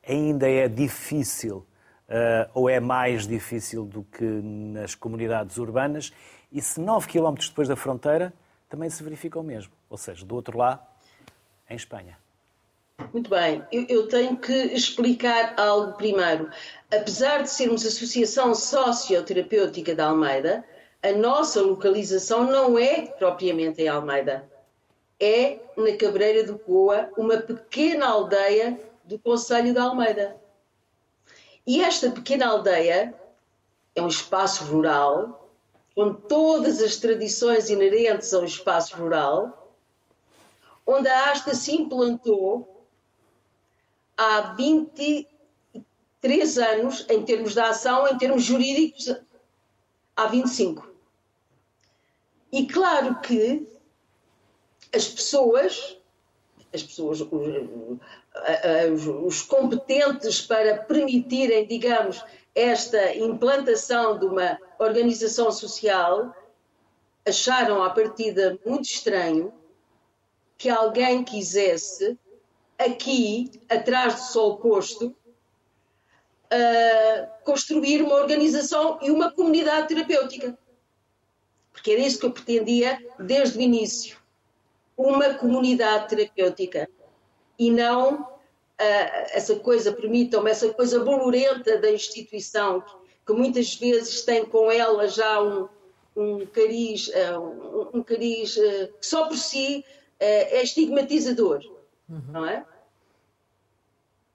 ainda 0.06 0.46
é 0.46 0.68
difícil 0.68 1.56
uh, 1.56 2.50
ou 2.52 2.68
é 2.68 2.78
mais 2.78 3.26
difícil 3.26 3.86
do 3.86 4.02
que 4.02 4.24
nas 4.24 4.94
comunidades 4.94 5.56
urbanas? 5.56 6.12
E 6.52 6.60
se 6.60 6.82
9 6.82 7.08
km 7.08 7.32
depois 7.48 7.66
da 7.66 7.76
fronteira 7.76 8.30
também 8.68 8.90
se 8.90 9.02
verifica 9.02 9.40
o 9.40 9.42
mesmo, 9.42 9.72
ou 9.88 9.96
seja, 9.96 10.22
do 10.26 10.34
outro 10.34 10.58
lado, 10.58 10.82
em 11.70 11.76
Espanha. 11.76 12.27
Muito 13.12 13.30
bem, 13.30 13.64
eu, 13.70 13.86
eu, 13.88 14.08
tenho 14.08 14.36
que 14.36 14.52
explicar 14.52 15.54
algo 15.56 15.92
primeiro. 15.92 16.50
Apesar 16.92 17.42
de 17.42 17.48
sermos 17.48 17.86
Associação 17.86 18.54
Socioterapêutica 18.54 19.94
da 19.94 20.08
Almeida, 20.08 20.64
a 21.02 21.12
nossa 21.12 21.62
localização 21.62 22.44
não 22.44 22.76
é 22.76 23.06
propriamente 23.06 23.80
em 23.80 23.88
Almeida. 23.88 24.50
É 25.18 25.58
na 25.76 25.96
Cabreira 25.96 26.44
do 26.44 26.58
Coa, 26.58 27.08
uma 27.16 27.38
pequena 27.38 28.08
aldeia 28.08 28.78
do 29.04 29.18
Conselho 29.18 29.72
da 29.72 29.84
Almeida. 29.84 30.36
E 31.64 31.80
esta 31.80 32.10
pequena 32.10 32.48
aldeia 32.48 33.14
é 33.94 34.02
um 34.02 34.08
espaço 34.08 34.64
rural, 34.64 35.50
com 35.94 36.12
todas 36.12 36.82
as 36.82 36.96
tradições 36.96 37.70
inerentes 37.70 38.34
ao 38.34 38.44
espaço 38.44 38.96
rural, 38.96 39.72
onde 40.86 41.08
a 41.08 41.30
Asta 41.30 41.54
se 41.54 41.72
implantou 41.72 42.77
há 44.18 44.52
23 44.54 46.58
anos, 46.58 47.06
em 47.08 47.24
termos 47.24 47.54
de 47.54 47.60
ação, 47.60 48.06
em 48.08 48.18
termos 48.18 48.42
jurídicos, 48.42 49.16
há 50.16 50.26
25. 50.26 50.88
E 52.50 52.66
claro 52.66 53.20
que 53.20 53.68
as 54.92 55.06
pessoas, 55.06 55.96
as 56.74 56.82
pessoas, 56.82 57.20
os, 57.20 59.06
os 59.06 59.42
competentes 59.42 60.40
para 60.40 60.78
permitirem, 60.78 61.66
digamos, 61.66 62.24
esta 62.54 63.14
implantação 63.14 64.18
de 64.18 64.24
uma 64.26 64.58
organização 64.80 65.52
social 65.52 66.34
acharam 67.24 67.84
à 67.84 67.90
partida 67.90 68.58
muito 68.66 68.84
estranho 68.84 69.52
que 70.56 70.68
alguém 70.68 71.22
quisesse 71.22 72.18
aqui, 72.78 73.50
atrás 73.68 74.14
do 74.14 74.20
sol 74.20 74.58
posto, 74.58 75.14
uh, 76.52 77.44
construir 77.44 78.02
uma 78.02 78.14
organização 78.14 78.98
e 79.02 79.10
uma 79.10 79.30
comunidade 79.32 79.88
terapêutica. 79.88 80.56
Porque 81.72 81.90
era 81.90 82.00
isso 82.00 82.18
que 82.18 82.26
eu 82.26 82.32
pretendia 82.32 82.98
desde 83.18 83.58
o 83.58 83.60
início. 83.60 84.16
Uma 84.96 85.34
comunidade 85.34 86.08
terapêutica 86.08 86.88
e 87.58 87.70
não 87.70 88.22
uh, 88.22 88.28
essa 88.78 89.56
coisa, 89.56 89.92
permitam-me, 89.92 90.50
essa 90.50 90.72
coisa 90.72 91.00
bolorenta 91.00 91.78
da 91.78 91.90
instituição, 91.90 92.82
que, 93.26 93.32
muitas 93.32 93.74
vezes 93.74 94.22
tem 94.22 94.44
com 94.44 94.70
ela 94.70 95.06
já 95.08 95.42
um, 95.42 95.68
um 96.16 96.46
cariz, 96.46 97.08
uh, 97.08 97.38
um, 97.38 97.98
um 97.98 98.02
cariz 98.02 98.56
uh, 98.56 98.88
que 98.98 99.06
só 99.06 99.26
por 99.26 99.36
si 99.36 99.84
é 100.20 100.62
estigmatizador, 100.64 101.60
uhum. 102.08 102.22
não 102.28 102.46
é? 102.46 102.64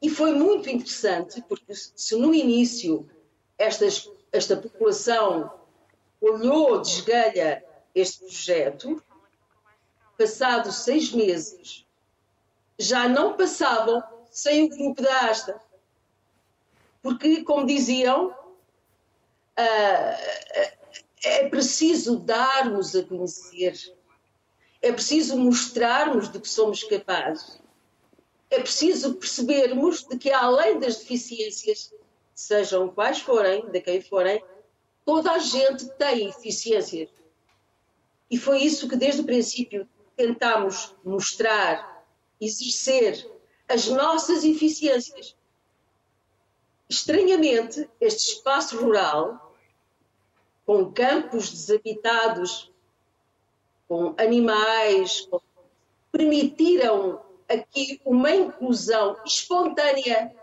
E 0.02 0.10
foi 0.10 0.34
muito 0.34 0.70
interessante, 0.70 1.42
porque 1.44 1.74
se 1.74 2.16
no 2.16 2.34
início 2.34 3.10
esta 3.58 4.58
população 4.58 5.52
olhou 6.20 6.82
desgalha 6.82 7.64
este 7.96 8.20
projeto, 8.20 9.02
passados 10.18 10.76
seis 10.76 11.12
meses, 11.14 11.86
já 12.78 13.08
não 13.08 13.38
passavam 13.38 14.04
sem 14.30 14.66
o 14.66 14.70
grupo 14.70 15.02
da 15.02 15.30
Asta. 15.30 15.62
Porque, 17.02 17.44
como 17.44 17.66
diziam, 17.66 18.36
ah, 19.56 20.18
é 21.24 21.48
preciso 21.48 22.18
darmos 22.18 22.96
a 22.96 23.04
conhecer, 23.04 23.96
é 24.82 24.92
preciso 24.92 25.38
mostrarmos 25.38 26.30
de 26.30 26.40
que 26.40 26.50
somos 26.50 26.84
capazes, 26.84 27.62
é 28.54 28.62
preciso 28.62 29.16
percebermos 29.16 30.04
de 30.04 30.18
que, 30.18 30.32
além 30.32 30.80
das 30.80 30.97
deficiências, 30.97 31.93
sejam 32.34 32.89
quais 32.89 33.20
forem, 33.20 33.70
de 33.70 33.82
quem 33.82 34.01
forem, 34.01 34.43
Toda 35.06 35.34
a 35.34 35.39
gente 35.39 35.86
tem 35.97 36.30
eficiências. 36.30 37.10
E 38.30 38.38
foi 38.38 38.60
isso 38.60 38.88
que 38.88 38.95
desde 38.95 39.22
o 39.22 39.26
princípio 39.26 39.88
tentámos 40.16 40.95
mostrar, 41.04 42.06
exercer 42.39 43.30
as 43.68 43.88
nossas 43.88 44.43
eficiências. 44.43 45.36
Estranhamente, 46.89 47.89
este 47.99 48.36
espaço 48.36 48.78
rural, 48.78 49.56
com 50.66 50.91
campos 50.91 51.51
desabitados, 51.51 52.72
com 53.88 54.16
animais, 54.18 55.28
permitiram 56.12 57.23
aqui 57.50 58.02
uma 58.06 58.32
inclusão 58.32 59.18
espontânea, 59.26 60.34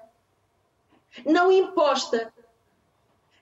não 1.24 1.50
imposta. 1.50 2.32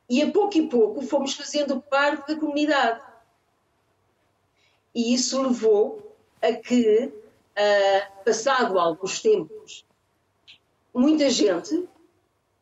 E 0.09 0.22
a 0.22 0.30
pouco 0.30 0.56
e 0.56 0.68
pouco 0.68 1.02
fomos 1.02 1.34
fazendo 1.34 1.80
parte 1.80 2.34
da 2.34 2.40
comunidade. 2.40 3.00
E 4.94 5.12
isso 5.12 5.40
levou 5.42 6.16
a 6.40 6.52
que, 6.52 7.06
uh, 7.06 8.24
passado 8.24 8.78
alguns 8.78 9.20
tempos, 9.20 9.84
muita 10.94 11.28
gente 11.28 11.86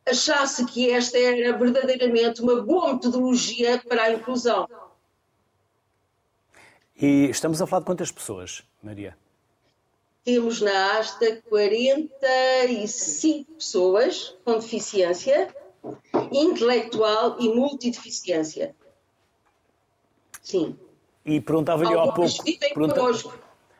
achasse 0.08 0.64
que 0.66 0.90
esta 0.90 1.18
era 1.18 1.56
verdadeiramente 1.56 2.40
uma 2.40 2.62
boa 2.62 2.94
metodologia 2.94 3.82
para 3.88 4.04
a 4.04 4.12
inclusão. 4.12 4.68
E 7.00 7.28
estamos 7.28 7.60
a 7.60 7.66
falar 7.66 7.80
de 7.80 7.86
quantas 7.86 8.10
pessoas, 8.10 8.62
Maria? 8.82 9.16
Temos 10.26 10.60
na 10.60 10.98
Asta 10.98 11.40
45 11.48 13.52
pessoas 13.52 14.36
com 14.44 14.58
deficiência 14.58 15.54
intelectual 16.32 17.36
e 17.38 17.54
multideficiência. 17.54 18.74
Sim. 20.42 20.76
E 21.24 21.40
perguntava-lhe 21.40 21.96
há 21.96 22.10
pouco. 22.10 22.42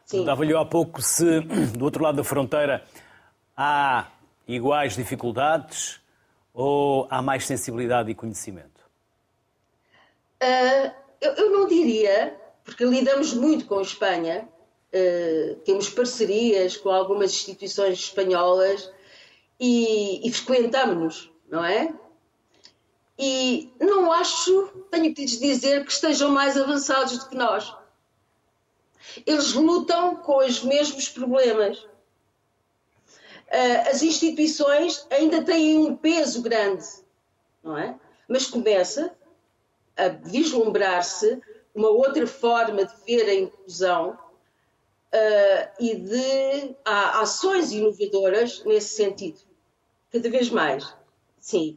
Perguntava-lhe 0.05 0.55
há 0.55 0.65
pouco 0.65 1.03
se 1.03 1.41
do 1.77 1.85
outro 1.85 2.05
lado 2.05 2.19
da 2.19 2.25
fronteira 2.25 2.87
há 3.57 4.07
iguais 4.47 4.95
dificuldades 4.95 6.01
ou 6.55 7.09
há 7.11 7.21
mais 7.21 7.45
sensibilidade 7.45 8.09
e 8.09 8.15
conhecimento? 8.15 8.87
Uh, 10.41 10.93
eu, 11.21 11.33
eu, 11.33 11.51
não 11.51 11.67
diria, 11.67 12.41
porque 12.65 12.85
lidamos 12.85 13.35
muito 13.35 13.67
com 13.67 13.81
a 13.81 13.83
Espanha, 13.83 14.49
uh, 14.93 15.57
temos 15.65 15.89
parcerias 15.89 16.77
com 16.77 16.91
algumas 16.91 17.33
instituições 17.33 17.99
espanholas 17.99 18.91
e, 19.59 20.27
e 20.27 20.33
frequentamos-nos, 20.33 21.31
não 21.49 21.65
é? 21.65 21.93
E 23.19 23.73
não 23.81 24.13
acho, 24.13 24.69
tenho 24.91 25.15
que 25.15 25.23
lhes 25.23 25.39
dizer, 25.39 25.85
que 25.85 25.93
estejam 25.93 26.31
mais 26.31 26.57
avançados 26.57 27.19
do 27.19 27.29
que 27.29 27.37
nós. 27.37 27.75
Eles 29.25 29.55
lutam 29.55 30.17
com 30.17 30.39
os 30.39 30.63
mesmos 30.63 31.09
problemas. 31.09 31.87
Ah, 33.51 33.91
as 33.91 34.03
instituições 34.03 35.07
ainda 35.11 35.43
têm 35.43 35.79
um 35.79 35.97
peso 35.97 36.43
grande, 36.43 36.85
não 37.63 37.79
é? 37.79 37.99
Mas 38.29 38.47
começa 38.47 39.15
a 39.97 40.09
vislumbrar-se 40.09 41.41
uma 41.75 41.89
outra 41.89 42.27
forma 42.27 42.85
de 42.85 42.95
ver 43.07 43.29
a 43.29 43.35
inclusão 43.35 44.19
uh, 45.15 45.69
e 45.79 45.95
de 45.95 46.77
há 46.85 47.21
ações 47.21 47.73
inovadoras 47.73 48.65
nesse 48.65 48.97
sentido, 48.97 49.39
cada 50.13 50.29
vez 50.31 50.51
mais. 50.51 50.95
Sim. 51.41 51.77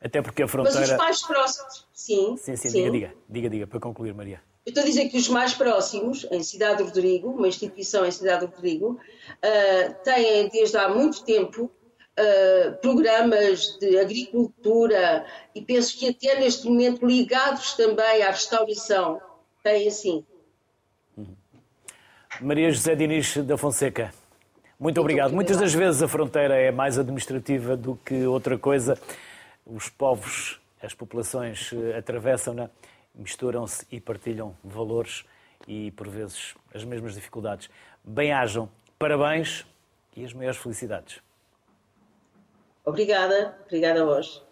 Até 0.00 0.22
porque 0.22 0.42
a 0.42 0.48
fronteira. 0.48 0.80
Mas 0.80 0.90
os 0.90 0.96
mais 0.96 1.22
próximos, 1.22 1.86
sim. 1.92 2.36
Sim, 2.36 2.56
sim, 2.56 2.70
sim. 2.70 2.78
Diga, 2.78 2.90
diga, 2.90 3.14
diga, 3.28 3.50
diga, 3.50 3.66
para 3.66 3.80
concluir, 3.80 4.14
Maria. 4.14 4.40
Eu 4.64 4.70
estou 4.70 4.82
a 4.82 4.86
dizer 4.86 5.08
que 5.08 5.16
os 5.16 5.28
mais 5.28 5.54
próximos, 5.54 6.26
em 6.30 6.42
Cidade 6.42 6.78
do 6.78 6.84
Rodrigo, 6.84 7.30
uma 7.30 7.48
instituição 7.48 8.04
em 8.06 8.10
Cidade 8.10 8.46
do 8.46 8.52
Rodrigo, 8.54 8.92
uh, 8.92 10.04
têm 10.04 10.48
desde 10.48 10.76
há 10.76 10.88
muito 10.88 11.24
tempo 11.24 11.64
uh, 11.64 12.76
programas 12.80 13.78
de 13.78 13.98
agricultura 13.98 15.26
e 15.54 15.62
penso 15.62 15.98
que 15.98 16.08
até 16.08 16.38
neste 16.38 16.66
momento 16.66 17.06
ligados 17.06 17.74
também 17.74 18.22
à 18.22 18.30
restauração. 18.30 19.20
Têm 19.62 19.88
assim. 19.88 20.24
Maria 22.42 22.70
José 22.70 22.94
Diniz 22.94 23.36
da 23.36 23.58
Fonseca, 23.58 24.14
muito 24.78 24.98
obrigado. 24.98 25.34
Muitas 25.34 25.58
das 25.58 25.74
vezes 25.74 26.02
a 26.02 26.08
fronteira 26.08 26.54
é 26.54 26.70
mais 26.70 26.98
administrativa 26.98 27.76
do 27.76 27.96
que 27.96 28.24
outra 28.24 28.56
coisa 28.56 28.98
os 29.66 29.90
povos, 29.90 30.58
as 30.82 30.94
populações 30.94 31.70
eh, 31.74 31.98
atravessam-na, 31.98 32.70
misturam-se 33.14 33.86
e 33.92 34.00
partilham 34.00 34.56
valores 34.64 35.26
e, 35.68 35.90
por 35.90 36.08
vezes, 36.08 36.54
as 36.74 36.82
mesmas 36.82 37.14
dificuldades. 37.14 37.68
Bem-ajam, 38.02 38.70
parabéns 38.98 39.66
e 40.16 40.24
as 40.24 40.32
maiores 40.32 40.58
felicidades. 40.58 41.20
Obrigada, 42.86 43.54
obrigada 43.66 44.00
a 44.00 44.04
vós. 44.06 44.42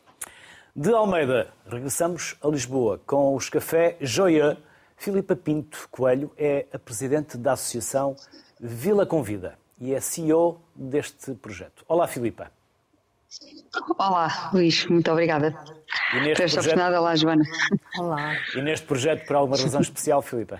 De 0.76 0.92
Almeida, 0.92 1.48
regressamos 1.66 2.36
a 2.42 2.48
Lisboa 2.48 3.00
com 3.06 3.34
os 3.34 3.48
Café 3.48 3.96
Joia. 3.98 4.58
Filipa 4.98 5.36
Pinto 5.36 5.88
Coelho 5.92 6.32
é 6.36 6.66
a 6.72 6.78
presidente 6.78 7.38
da 7.38 7.52
Associação 7.52 8.16
Vila 8.60 9.06
Convida 9.06 9.56
e 9.80 9.94
é 9.94 10.00
CEO 10.00 10.60
deste 10.74 11.34
projeto. 11.34 11.84
Olá, 11.86 12.08
Filipa. 12.08 12.50
Olá, 13.96 14.50
Luís, 14.52 14.86
muito 14.86 15.10
obrigada. 15.12 15.56
E 16.14 16.20
neste 16.20 16.34
projeto... 16.34 16.52
oportunidade, 16.54 16.96
olá, 16.96 17.14
Joana. 17.14 17.44
Olá. 17.96 18.36
E 18.56 18.60
neste 18.60 18.86
projeto, 18.86 19.24
por 19.24 19.36
alguma 19.36 19.56
razão 19.56 19.80
especial, 19.80 20.20
Filipe? 20.20 20.56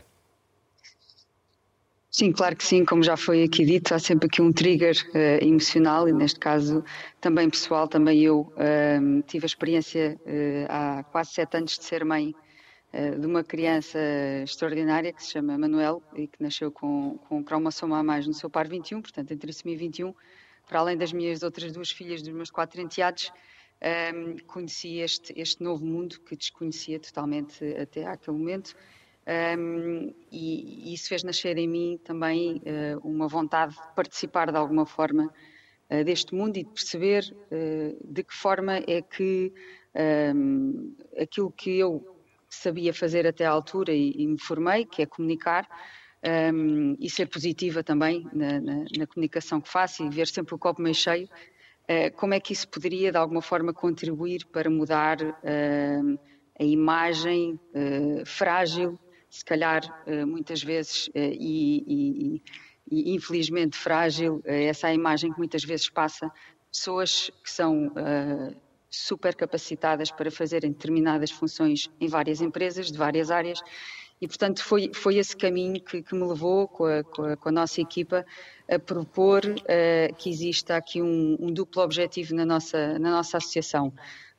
Sim, 2.09 2.30
claro 2.30 2.55
que 2.55 2.64
sim, 2.64 2.84
como 2.84 3.03
já 3.03 3.16
foi 3.16 3.43
aqui 3.43 3.64
dito, 3.64 3.93
há 3.93 3.99
sempre 3.99 4.26
aqui 4.26 4.41
um 4.41 4.53
trigger 4.53 4.95
uh, 5.14 5.45
emocional 5.45 6.09
e 6.09 6.12
neste 6.12 6.39
caso 6.39 6.84
também 7.20 7.51
pessoal, 7.51 7.89
também 7.89 8.22
eu 8.22 8.41
uh, 8.41 9.22
tive 9.26 9.45
a 9.45 9.47
experiência 9.47 10.16
uh, 10.24 10.66
há 10.68 11.03
quase 11.11 11.32
sete 11.32 11.57
anos 11.57 11.76
de 11.76 11.84
ser 11.84 12.05
mãe 12.05 12.34
de 12.93 13.26
uma 13.26 13.45
criança 13.45 13.99
extraordinária 14.43 15.12
que 15.12 15.22
se 15.22 15.32
chama 15.32 15.59
Manuel 15.59 16.03
e 16.14 16.26
que 16.26 16.43
nasceu 16.43 16.72
com, 16.72 17.18
com 17.28 17.45
cromossoma 17.45 17.99
a 17.99 18.03
mais 18.03 18.26
no 18.26 18.32
seu 18.32 18.49
par 18.49 18.66
21, 18.66 19.03
portanto 19.03 19.30
entre 19.30 19.47
trissomia 19.47 19.76
21 19.76 20.14
para 20.68 20.80
além 20.80 20.97
das 20.97 21.12
minhas 21.12 21.43
outras 21.43 21.72
duas 21.72 21.91
filhas, 21.91 22.22
dos 22.22 22.32
meus 22.32 22.51
quatro 22.51 22.80
enteados, 22.80 23.32
um, 24.14 24.36
conheci 24.47 24.99
este, 24.99 25.32
este 25.36 25.62
novo 25.62 25.84
mundo 25.84 26.20
que 26.20 26.36
desconhecia 26.36 27.01
totalmente 27.01 27.64
até 27.74 28.05
àquele 28.05 28.36
momento. 28.36 28.74
Um, 29.59 30.12
e, 30.30 30.91
e, 30.91 30.95
isso 30.95 31.09
fez 31.09 31.22
nascer 31.22 31.59
em 31.59 31.68
mim 31.68 32.01
também 32.03 32.62
uh, 32.64 32.99
uma 33.07 33.28
vontade 33.28 33.74
de 33.74 33.95
participar 33.95 34.51
de 34.51 34.57
alguma 34.57 34.86
forma 34.86 35.32
uh, 35.91 36.05
deste 36.05 36.34
mundo 36.34 36.57
e 36.57 36.64
de 36.64 36.70
perceber 36.70 37.34
uh, 37.53 38.12
de 38.12 38.22
que 38.22 38.34
forma 38.34 38.76
é 38.86 39.03
que 39.03 39.53
um, 40.34 40.95
aquilo 41.18 41.51
que 41.51 41.78
eu 41.78 42.18
sabia 42.51 42.92
fazer 42.92 43.26
até 43.26 43.44
à 43.44 43.51
altura 43.51 43.92
e, 43.92 44.12
e 44.16 44.26
me 44.26 44.40
formei, 44.40 44.84
que 44.84 45.03
é 45.03 45.07
comunicar, 45.07 45.68
um, 46.53 46.96
e 46.99 47.09
ser 47.09 47.26
positiva 47.26 47.82
também 47.82 48.26
na, 48.32 48.61
na, 48.61 48.84
na, 48.96 49.07
comunicação 49.07 49.61
que 49.61 49.68
faço 49.68 50.05
e 50.05 50.11
ver 50.11 50.26
sempre 50.26 50.55
o 50.55 50.59
copo 50.59 50.82
meio 50.82 50.94
cheio, 50.94 51.26
uh, 51.26 52.12
como 52.16 52.34
é 52.34 52.40
que 52.40 52.53
isso 52.53 52.68
poderia 52.68 53.12
de 53.12 53.18
alguma 53.18 53.42
forma 53.42 53.72
contribuir 53.72 54.44
para 54.46 54.68
mudar 54.68 55.22
uh, 55.22 56.18
a 56.59 56.64
imagem 56.64 57.59
uh, 57.74 58.26
frágil, 58.26 58.99
se 59.30 59.44
calhar 59.44 59.82
muitas 60.26 60.62
vezes, 60.62 61.11
e, 61.14 61.84
e, 61.86 62.42
e, 62.90 63.14
infelizmente 63.14 63.76
frágil, 63.76 64.40
essa 64.46 64.88
é 64.88 64.92
a 64.92 64.94
imagem 64.94 65.30
que 65.30 65.36
muitas 65.36 65.62
vezes 65.62 65.90
passa 65.90 66.32
pessoas 66.72 67.30
que 67.44 67.51
são 67.51 67.92
super 68.91 69.34
capacitadas 69.34 70.11
para 70.11 70.30
fazerem 70.30 70.72
determinadas 70.72 71.30
funções 71.30 71.91
em 72.01 72.09
várias 72.09 72.41
empresas, 72.41 72.91
de 72.91 72.99
várias 72.99 73.30
áreas, 73.30 73.61
e, 74.20 74.26
portanto, 74.26 74.64
foi, 74.64 74.91
foi 74.93 75.16
esse 75.16 75.36
caminho 75.36 75.80
que, 75.80 76.03
que 76.03 76.14
me 76.14 76.26
levou, 76.26 76.66
com 76.66 76.84
a, 76.86 77.05
com, 77.05 77.22
a, 77.22 77.36
com 77.36 77.49
a, 77.49 77.53
nossa 77.53 77.80
equipa, 77.80 78.26
a 78.68 78.78
propor 78.78 79.45
uh, 79.45 80.14
que 80.16 80.28
exista 80.28 80.76
aqui 80.76 81.01
um, 81.01 81.36
um, 81.39 81.53
duplo 81.53 81.82
objetivo 81.82 82.34
na 82.34 82.45
nossa, 82.45 82.99
na 82.99 83.12
nossa 83.12 83.36
associação. 83.36 83.93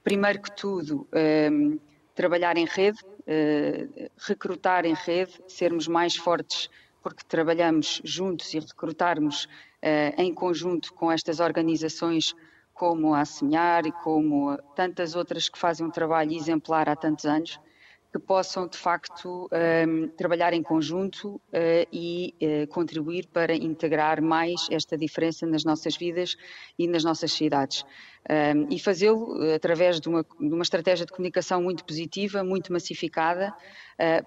Primeiro 0.04 0.42
que 0.42 0.52
tudo, 0.52 1.08
um, 1.14 1.18
ehm, 1.18 1.80
trabalhar 2.14 2.58
em 2.58 2.66
rede, 2.66 3.00
uh, 3.06 4.10
recrutar 4.18 4.86
em 4.86 4.94
rede, 4.94 5.42
sermos 5.48 5.88
mais 5.88 6.16
fortes 6.16 6.70
porque 7.02 7.24
trabalhamos 7.28 8.02
juntos 8.04 8.54
e 8.54 8.60
recrutarmos 8.60 9.46
uh, 9.46 10.22
em 10.22 10.34
conjunto 10.34 10.94
com 10.94 11.12
estas 11.12 11.40
organizações 11.40 12.36
como 12.80 13.14
a 13.14 13.26
Semear 13.26 13.86
e 13.86 13.92
como 13.92 14.58
tantas 14.74 15.14
outras 15.14 15.50
que 15.50 15.60
fazem 15.60 15.86
um 15.86 15.92
trabalho 15.92 16.32
exemplar 16.32 16.88
há 16.88 16.96
tantos 16.96 17.26
anos 17.26 17.60
que 18.12 18.18
possam, 18.18 18.68
de 18.68 18.78
facto, 18.78 19.48
um, 19.88 20.08
trabalhar 20.08 20.52
em 20.54 20.64
conjunto 20.64 21.36
uh, 21.36 21.42
e 21.94 22.34
uh, 22.42 22.68
contribuir 22.68 23.28
para 23.28 23.54
integrar 23.54 24.20
mais 24.20 24.66
esta 24.72 24.98
diferença 24.98 25.46
nas 25.46 25.64
nossas 25.64 25.96
vidas 25.96 26.36
e 26.78 26.88
nas 26.88 27.04
nossas 27.04 27.32
cidades. 27.32 27.86
Um, 28.28 28.74
e 28.74 28.80
fazê-lo 28.80 29.40
através 29.54 30.00
de 30.00 30.10
uma, 30.10 30.24
de 30.24 30.54
uma, 30.54 30.64
estratégia 30.64 31.06
de 31.06 31.12
comunicação 31.12 31.62
muito 31.62 31.86
positiva, 31.86 32.44
muito 32.44 32.72
massificada, 32.74 33.54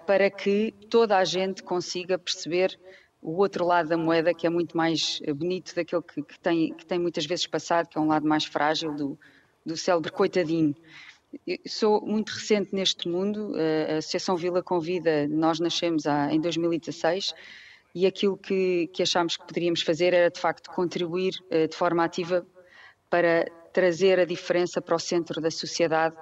para 0.05 0.29
que 0.29 0.73
toda 0.89 1.17
a 1.17 1.25
gente 1.25 1.63
consiga 1.63 2.17
perceber 2.17 2.79
o 3.23 3.37
outro 3.37 3.65
lado 3.65 3.89
da 3.89 3.97
moeda, 3.97 4.33
que 4.33 4.45
é 4.45 4.49
muito 4.49 4.75
mais 4.75 5.21
bonito 5.35 5.73
daquele 5.73 6.01
que, 6.01 6.21
que, 6.21 6.39
tem, 6.39 6.73
que 6.73 6.85
tem 6.85 6.99
muitas 6.99 7.25
vezes 7.25 7.47
passado, 7.47 7.87
que 7.87 7.97
é 7.97 8.01
um 8.01 8.07
lado 8.07 8.27
mais 8.27 8.45
frágil 8.45 8.93
do, 8.93 9.17
do 9.65 9.77
célebre 9.77 10.11
coitadinho. 10.11 10.75
Eu 11.47 11.57
sou 11.65 12.05
muito 12.05 12.29
recente 12.29 12.75
neste 12.75 13.07
mundo, 13.07 13.53
a 13.89 13.97
Associação 13.97 14.35
Vila 14.35 14.61
Convida, 14.61 15.27
nós 15.27 15.59
nascemos 15.59 16.03
em 16.29 16.39
2016 16.39 17.33
e 17.95 18.05
aquilo 18.05 18.37
que, 18.37 18.87
que 18.87 19.03
achámos 19.03 19.37
que 19.37 19.45
poderíamos 19.45 19.81
fazer 19.81 20.13
era 20.13 20.29
de 20.29 20.39
facto 20.39 20.69
contribuir 20.71 21.33
eh, 21.49 21.67
de 21.67 21.75
forma 21.75 22.03
ativa 22.03 22.45
para 23.09 23.45
trazer 23.71 24.19
a 24.19 24.25
diferença 24.25 24.81
para 24.81 24.95
o 24.95 24.99
centro 24.99 25.39
da 25.39 25.51
sociedade, 25.51 26.15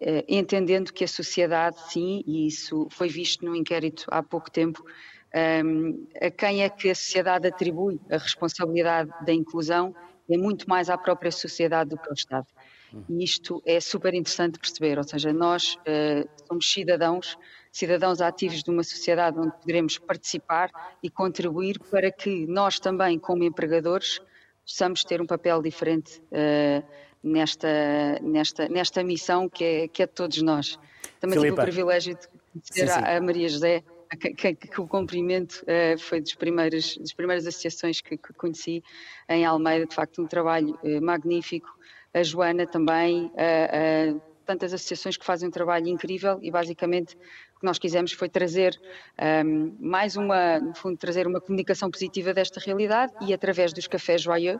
eh, 0.00 0.24
entendendo 0.28 0.92
que 0.92 1.04
a 1.04 1.08
sociedade, 1.08 1.76
sim, 1.90 2.22
e 2.26 2.46
isso 2.46 2.86
foi 2.90 3.08
visto 3.08 3.44
no 3.44 3.56
inquérito 3.56 4.04
há 4.08 4.22
pouco 4.22 4.50
tempo, 4.50 4.84
ehm, 5.32 6.06
a 6.20 6.30
quem 6.30 6.62
é 6.62 6.68
que 6.68 6.90
a 6.90 6.94
sociedade 6.94 7.46
atribui 7.46 8.00
a 8.10 8.18
responsabilidade 8.18 9.10
da 9.24 9.32
inclusão 9.32 9.94
é 10.30 10.36
muito 10.36 10.68
mais 10.68 10.90
à 10.90 10.98
própria 10.98 11.32
sociedade 11.32 11.90
do 11.90 11.98
que 11.98 12.08
ao 12.08 12.14
Estado. 12.14 12.46
E 13.08 13.22
isto 13.22 13.62
é 13.66 13.80
super 13.80 14.14
interessante 14.14 14.58
perceber, 14.58 14.96
ou 14.98 15.04
seja, 15.04 15.32
nós 15.32 15.74
uh, 15.74 16.28
somos 16.46 16.70
cidadãos, 16.72 17.38
cidadãos 17.70 18.20
ativos 18.20 18.62
de 18.62 18.70
uma 18.70 18.82
sociedade 18.82 19.38
onde 19.38 19.52
poderemos 19.52 19.98
participar 19.98 20.70
e 21.02 21.10
contribuir 21.10 21.78
para 21.90 22.10
que 22.10 22.46
nós 22.46 22.80
também, 22.80 23.18
como 23.18 23.44
empregadores, 23.44 24.20
possamos 24.64 25.04
ter 25.04 25.20
um 25.20 25.26
papel 25.26 25.60
diferente 25.62 26.22
uh, 26.32 26.82
nesta, 27.22 28.18
nesta, 28.22 28.68
nesta 28.68 29.04
missão 29.04 29.48
que 29.48 29.64
é, 29.64 29.88
que 29.88 30.02
é 30.02 30.06
de 30.06 30.12
todos 30.12 30.40
nós. 30.40 30.78
Também 31.20 31.38
tive 31.38 31.52
o 31.52 31.56
privilégio 31.56 32.14
de 32.14 32.26
conhecer 32.28 32.88
sim, 32.88 33.00
sim. 33.00 33.04
a 33.04 33.20
Maria 33.20 33.48
José, 33.48 33.82
que, 34.16 34.34
que, 34.34 34.54
que, 34.54 34.80
o 34.80 34.86
cumprimento 34.86 35.62
uh, 35.62 35.98
foi 35.98 36.20
das 36.20 36.34
primeiras, 36.34 36.96
das 36.96 37.12
primeiras 37.12 37.46
associações 37.46 38.00
que, 38.00 38.16
que, 38.16 38.32
conheci 38.34 38.82
em 39.28 39.44
Almeida, 39.44 39.86
de 39.86 39.94
facto 39.94 40.22
um 40.22 40.26
trabalho 40.26 40.78
uh, 40.82 41.02
magnífico, 41.02 41.68
a 42.14 42.22
Joana 42.22 42.66
também, 42.66 43.30
a 43.36 44.18
tantas 44.48 44.72
associações 44.72 45.18
que 45.18 45.26
fazem 45.26 45.46
um 45.46 45.52
trabalho 45.52 45.88
incrível 45.88 46.38
e 46.40 46.50
basicamente 46.50 47.14
o 47.54 47.60
que 47.60 47.66
nós 47.66 47.78
quisemos 47.78 48.12
foi 48.12 48.30
trazer 48.30 48.80
um, 49.44 49.76
mais 49.78 50.16
uma, 50.16 50.58
no 50.58 50.74
fundo, 50.74 50.96
trazer 50.96 51.26
uma 51.26 51.38
comunicação 51.38 51.90
positiva 51.90 52.32
desta 52.32 52.58
realidade 52.58 53.12
e 53.20 53.34
através 53.34 53.74
dos 53.74 53.86
cafés 53.86 54.22
Joyeux, 54.22 54.58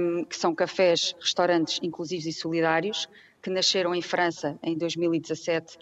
um, 0.00 0.24
que 0.24 0.36
são 0.36 0.52
cafés, 0.52 1.14
restaurantes 1.20 1.78
inclusivos 1.82 2.26
e 2.26 2.32
solidários, 2.32 3.08
que 3.40 3.48
nasceram 3.48 3.94
em 3.94 4.02
França 4.02 4.58
em 4.60 4.76
2017 4.76 5.76
uh, 5.76 5.80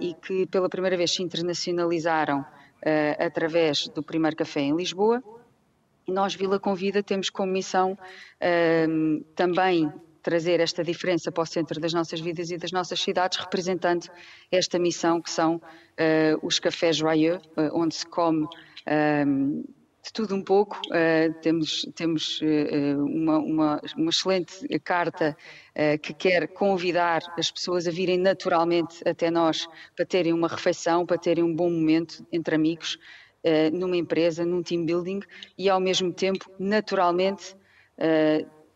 e 0.00 0.14
que 0.14 0.46
pela 0.46 0.68
primeira 0.68 0.96
vez 0.96 1.12
se 1.12 1.22
internacionalizaram 1.22 2.44
uh, 2.80 3.24
através 3.24 3.88
do 3.88 4.02
primeiro 4.02 4.36
café 4.36 4.60
em 4.60 4.76
Lisboa. 4.76 5.22
Nós, 6.06 6.34
Vila 6.34 6.58
Convida, 6.58 7.02
temos 7.02 7.30
como 7.30 7.52
missão 7.52 7.92
uh, 7.92 9.24
também 9.34 9.92
trazer 10.22 10.60
esta 10.60 10.84
diferença 10.84 11.32
para 11.32 11.42
o 11.42 11.46
centro 11.46 11.80
das 11.80 11.94
nossas 11.94 12.20
vidas 12.20 12.50
e 12.50 12.58
das 12.58 12.72
nossas 12.72 13.00
cidades, 13.00 13.38
representando 13.38 14.06
esta 14.50 14.78
missão 14.78 15.20
que 15.20 15.30
são 15.30 15.56
uh, 15.56 15.60
os 16.46 16.58
cafés 16.58 16.96
joyeux, 16.96 17.40
onde 17.72 17.94
se 17.94 18.06
come 18.06 18.46
de 20.02 20.12
tudo 20.12 20.34
um 20.34 20.42
pouco. 20.42 20.80
Uh, 20.86 21.32
temos 21.40 21.86
temos 21.94 22.40
uh, 22.40 23.04
uma, 23.04 23.38
uma, 23.38 23.80
uma, 23.96 24.10
excelente 24.10 24.66
carta 24.80 25.36
uh, 25.74 25.98
que 25.98 26.14
quer 26.14 26.48
convidar 26.48 27.22
as 27.38 27.50
pessoas 27.50 27.86
a 27.86 27.90
virem 27.90 28.18
naturalmente 28.18 29.06
até 29.06 29.30
nós 29.30 29.68
para 29.94 30.06
terem 30.06 30.32
uma 30.32 30.48
refeição, 30.48 31.04
para 31.04 31.18
terem 31.18 31.44
um 31.44 31.54
bom 31.54 31.70
momento 31.70 32.26
entre 32.32 32.54
amigos. 32.54 32.98
Numa 33.72 33.96
empresa, 33.96 34.44
num 34.44 34.62
team 34.62 34.84
building 34.84 35.20
e 35.56 35.70
ao 35.70 35.80
mesmo 35.80 36.12
tempo, 36.12 36.44
naturalmente, 36.58 37.56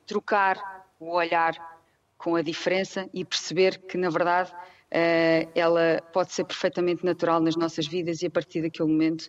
trocar 0.06 0.56
o 0.98 1.12
olhar 1.12 1.54
com 2.16 2.34
a 2.34 2.40
diferença 2.40 3.06
e 3.12 3.26
perceber 3.26 3.76
que, 3.76 3.98
na 3.98 4.08
verdade, 4.08 4.50
ela 5.54 6.00
pode 6.12 6.32
ser 6.32 6.44
perfeitamente 6.44 7.04
natural 7.04 7.40
nas 7.40 7.56
nossas 7.56 7.86
vidas 7.86 8.22
e 8.22 8.26
a 8.26 8.30
partir 8.30 8.62
daquele 8.62 8.88
momento 8.88 9.28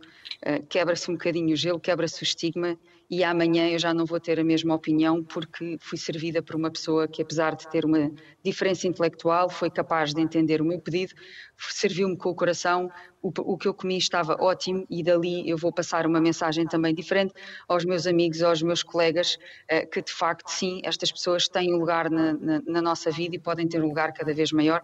quebra-se 0.69 1.09
um 1.09 1.15
bocadinho 1.15 1.53
o 1.53 1.55
gelo, 1.55 1.79
quebra-se 1.79 2.21
o 2.21 2.23
estigma 2.23 2.77
e 3.09 3.23
amanhã 3.23 3.69
eu 3.69 3.77
já 3.77 3.93
não 3.93 4.05
vou 4.05 4.19
ter 4.19 4.39
a 4.39 4.43
mesma 4.43 4.73
opinião 4.73 5.23
porque 5.23 5.77
fui 5.79 5.97
servida 5.97 6.41
por 6.41 6.55
uma 6.55 6.71
pessoa 6.71 7.07
que, 7.07 7.21
apesar 7.21 7.55
de 7.55 7.69
ter 7.69 7.85
uma 7.85 8.11
diferença 8.43 8.87
intelectual, 8.87 9.49
foi 9.49 9.69
capaz 9.69 10.13
de 10.13 10.21
entender 10.21 10.61
o 10.61 10.65
meu 10.65 10.79
pedido, 10.79 11.13
serviu-me 11.57 12.17
com 12.17 12.29
o 12.29 12.35
coração, 12.35 12.91
o, 13.21 13.31
o, 13.53 13.57
que 13.57 13.67
eu 13.67 13.73
comi 13.73 13.97
estava 13.97 14.35
ótimo 14.39 14.85
e 14.89 15.01
dali 15.01 15.49
eu 15.49 15.57
vou 15.57 15.71
passar 15.71 16.05
uma 16.05 16.21
mensagem 16.21 16.67
também 16.67 16.93
diferente 16.93 17.33
aos 17.67 17.83
meus 17.83 18.05
amigos, 18.05 18.43
aos 18.43 18.61
meus 18.61 18.83
colegas, 18.83 19.37
uh, 19.71 19.89
que 19.89 20.01
de 20.01 20.11
facto, 20.11 20.49
sim, 20.49 20.81
estas 20.83 21.11
pessoas 21.11 21.47
têm 21.47 21.73
um 21.73 21.77
lugar 21.77 22.09
na, 22.09 22.33
na, 22.33 22.61
na, 22.65 22.81
nossa 22.81 23.09
vida 23.09 23.35
e 23.35 23.39
podem 23.39 23.67
ter 23.67 23.81
um 23.81 23.87
lugar 23.87 24.13
cada 24.13 24.33
vez 24.33 24.51
maior. 24.51 24.83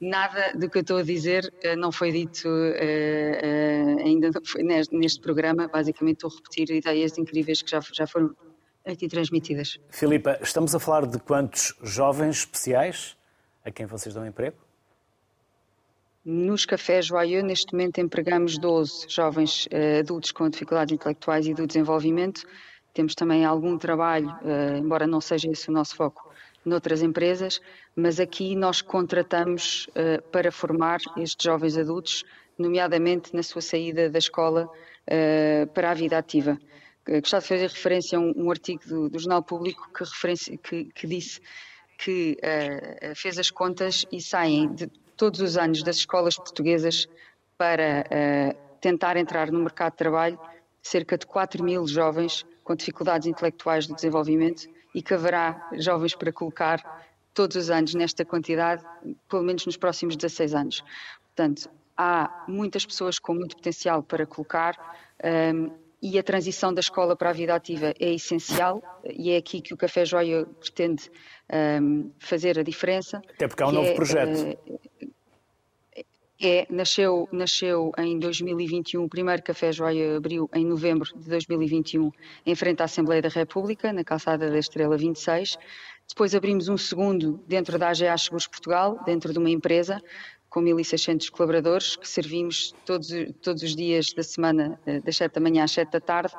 Nada 0.00 0.52
do 0.56 0.70
que 0.70 0.78
eu 0.78 0.82
estou 0.82 0.98
a 0.98 1.02
dizer 1.02 1.52
uh, 1.64 1.76
não 1.76 1.92
foi 1.92 2.12
dito 2.12 2.48
uh, 2.48 4.02
ainda 4.04 4.30
foi 4.44 4.62
neste, 4.62 4.96
neste 4.96 5.20
programa, 5.20 5.68
basicamente 5.68 6.16
estou 6.16 6.30
a 6.30 6.34
repetir 6.34 6.70
ideias 6.74 7.18
incríveis 7.18 7.60
que 7.60 7.70
já, 7.70 7.80
já 7.92 8.06
foram 8.06 8.34
aqui 8.86 9.08
transmitidas. 9.08 9.78
Filipa, 9.90 10.38
estamos 10.40 10.74
a 10.74 10.80
falar 10.80 11.06
de 11.06 11.18
quantos 11.18 11.74
jovens 11.82 12.38
especiais 12.38 13.16
a 13.64 13.70
quem 13.70 13.86
vocês 13.86 14.14
dão 14.14 14.26
emprego? 14.26 14.56
Nos 16.24 16.64
cafés 16.64 17.06
Joyeux, 17.06 17.42
neste 17.42 17.72
momento, 17.72 17.98
empregamos 17.98 18.56
12 18.56 19.06
jovens 19.08 19.66
uh, 19.66 19.98
adultos 19.98 20.30
com 20.30 20.48
dificuldades 20.48 20.94
intelectuais 20.94 21.48
e 21.48 21.52
do 21.54 21.66
desenvolvimento. 21.66 22.46
Temos 22.94 23.16
também 23.16 23.44
algum 23.44 23.76
trabalho, 23.76 24.28
uh, 24.28 24.76
embora 24.76 25.04
não 25.04 25.20
seja 25.20 25.50
esse 25.50 25.68
o 25.68 25.72
nosso 25.72 25.96
foco, 25.96 26.32
noutras 26.64 27.02
empresas, 27.02 27.60
mas 27.96 28.20
aqui 28.20 28.54
nós 28.54 28.80
contratamos 28.80 29.88
uh, 29.88 30.22
para 30.30 30.52
formar 30.52 31.00
estes 31.16 31.42
jovens 31.44 31.76
adultos, 31.76 32.22
nomeadamente 32.56 33.34
na 33.34 33.42
sua 33.42 33.60
saída 33.60 34.08
da 34.08 34.18
escola 34.18 34.70
para 35.74 35.90
a 35.90 35.94
vida 35.94 36.16
ativa. 36.16 36.56
Gostava 37.04 37.42
de 37.42 37.48
fazer 37.48 37.66
referência 37.66 38.16
a 38.16 38.20
um, 38.20 38.32
um 38.36 38.50
artigo 38.50 38.86
do, 38.86 39.08
do, 39.08 39.18
Jornal 39.18 39.42
Público 39.42 39.90
que, 39.92 40.56
que, 40.58 40.84
que 40.84 41.06
disse 41.08 41.40
que 41.98 42.38
fez 43.16 43.38
as 43.38 43.50
contas 43.50 44.06
e 44.12 44.20
saem 44.20 44.72
de 44.72 44.88
todos 45.16 45.40
os 45.40 45.56
anos 45.56 45.82
das 45.82 45.96
escolas 45.96 46.36
portuguesas 46.36 47.08
para 47.56 48.04
uh, 48.06 48.78
tentar 48.80 49.16
entrar 49.16 49.50
no 49.50 49.60
mercado 49.60 49.92
de 49.92 49.98
trabalho 49.98 50.38
cerca 50.82 51.16
de 51.16 51.26
4 51.26 51.62
mil 51.62 51.86
jovens 51.86 52.44
com 52.64 52.74
dificuldades 52.74 53.26
intelectuais 53.26 53.86
do 53.86 53.94
desenvolvimento 53.94 54.68
e 54.94 55.00
que 55.02 55.14
haverá 55.14 55.70
jovens 55.74 56.14
para 56.14 56.32
colocar 56.32 57.06
todos 57.32 57.56
os 57.56 57.70
anos 57.70 57.94
nesta 57.94 58.24
quantidade, 58.24 58.84
pelo 59.28 59.42
menos 59.42 59.64
nos 59.64 59.76
próximos 59.76 60.16
16 60.16 60.54
anos. 60.54 60.84
Portanto, 61.24 61.70
há 61.96 62.44
muitas 62.46 62.84
pessoas 62.84 63.18
com 63.18 63.34
muito 63.34 63.56
potencial 63.56 64.02
para 64.02 64.26
colocar 64.26 64.76
um, 65.24 65.28
ehm, 65.28 65.70
e 66.02 66.18
a 66.18 66.22
transição 66.22 66.74
da 66.74 66.80
escola 66.80 67.14
para 67.14 67.30
a 67.30 67.32
vida 67.32 67.54
ativa 67.54 67.94
é 67.98 68.12
essencial 68.12 68.82
e 69.08 69.30
é 69.30 69.36
aqui 69.36 69.60
que 69.60 69.72
o 69.72 69.76
Café 69.76 70.04
Joia 70.04 70.44
pretende 70.58 71.08
um, 71.08 71.56
ehm, 71.56 72.10
fazer 72.18 72.58
a 72.58 72.64
diferença. 72.64 73.22
Até 73.34 73.46
porque 73.46 73.62
há 73.62 73.68
um 73.68 73.72
novo 73.72 73.88
é, 73.88 73.94
projeto. 73.94 74.58
Uh, 74.66 74.80
é, 76.42 76.66
nasceu, 76.68 77.28
nasceu 77.30 77.92
em 77.96 78.18
2021, 78.18 79.04
o 79.04 79.08
primeiro 79.08 79.42
Café 79.42 79.70
Joia 79.70 80.16
abriu 80.16 80.50
em 80.52 80.66
novembro 80.66 81.08
de 81.16 81.28
2021, 81.28 82.10
em 82.44 82.54
frente 82.56 82.82
à 82.82 82.86
Assembleia 82.86 83.22
da 83.22 83.28
República, 83.28 83.92
na 83.92 84.02
calçada 84.02 84.50
da 84.50 84.58
Estrela 84.58 84.96
26. 84.96 85.56
Depois 86.08 86.34
abrimos 86.34 86.68
um 86.68 86.76
segundo 86.76 87.40
dentro 87.46 87.78
da 87.78 87.90
AGA 87.90 88.18
Seguros 88.18 88.48
Portugal, 88.48 89.00
dentro 89.06 89.32
de 89.32 89.38
uma 89.38 89.50
empresa, 89.50 90.02
com 90.50 90.60
1.600 90.60 91.30
colaboradores, 91.30 91.94
que 91.94 92.08
servimos 92.08 92.74
todos, 92.84 93.08
todos 93.40 93.62
os 93.62 93.76
dias 93.76 94.12
da 94.12 94.24
semana, 94.24 94.78
eh, 94.84 95.00
das 95.00 95.16
7 95.16 95.34
da 95.34 95.40
manhã 95.40 95.62
às 95.64 95.70
7 95.70 95.92
da 95.92 96.00
tarde. 96.00 96.34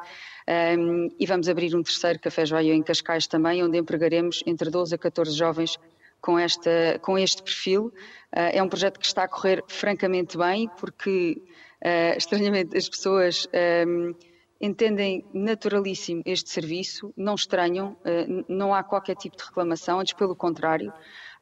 Um, 0.77 1.07
e 1.17 1.25
vamos 1.25 1.47
abrir 1.47 1.73
um 1.73 1.81
terceiro 1.81 2.19
Café 2.19 2.45
Joia 2.45 2.73
em 2.73 2.83
Cascais 2.83 3.25
também, 3.25 3.63
onde 3.63 3.77
empregaremos 3.77 4.43
entre 4.45 4.69
12 4.69 4.93
a 4.93 4.97
14 4.97 5.31
jovens 5.31 5.79
com, 6.23 6.39
esta, 6.39 6.97
com 7.01 7.17
este 7.19 7.43
perfil. 7.43 7.87
Uh, 8.33 8.49
é 8.53 8.63
um 8.63 8.69
projeto 8.69 8.97
que 8.97 9.05
está 9.05 9.23
a 9.23 9.27
correr 9.27 9.61
francamente 9.67 10.37
bem, 10.37 10.69
porque 10.79 11.43
uh, 11.83 12.17
estranhamente 12.17 12.77
as 12.77 12.87
pessoas 12.87 13.45
um, 13.85 14.15
entendem 14.59 15.25
naturalíssimo 15.33 16.23
este 16.25 16.49
serviço, 16.49 17.13
não 17.17 17.35
estranham, 17.35 17.97
uh, 18.05 18.45
não 18.47 18.73
há 18.73 18.81
qualquer 18.81 19.17
tipo 19.17 19.35
de 19.35 19.43
reclamação, 19.43 19.99
antes 19.99 20.13
pelo 20.13 20.33
contrário. 20.33 20.93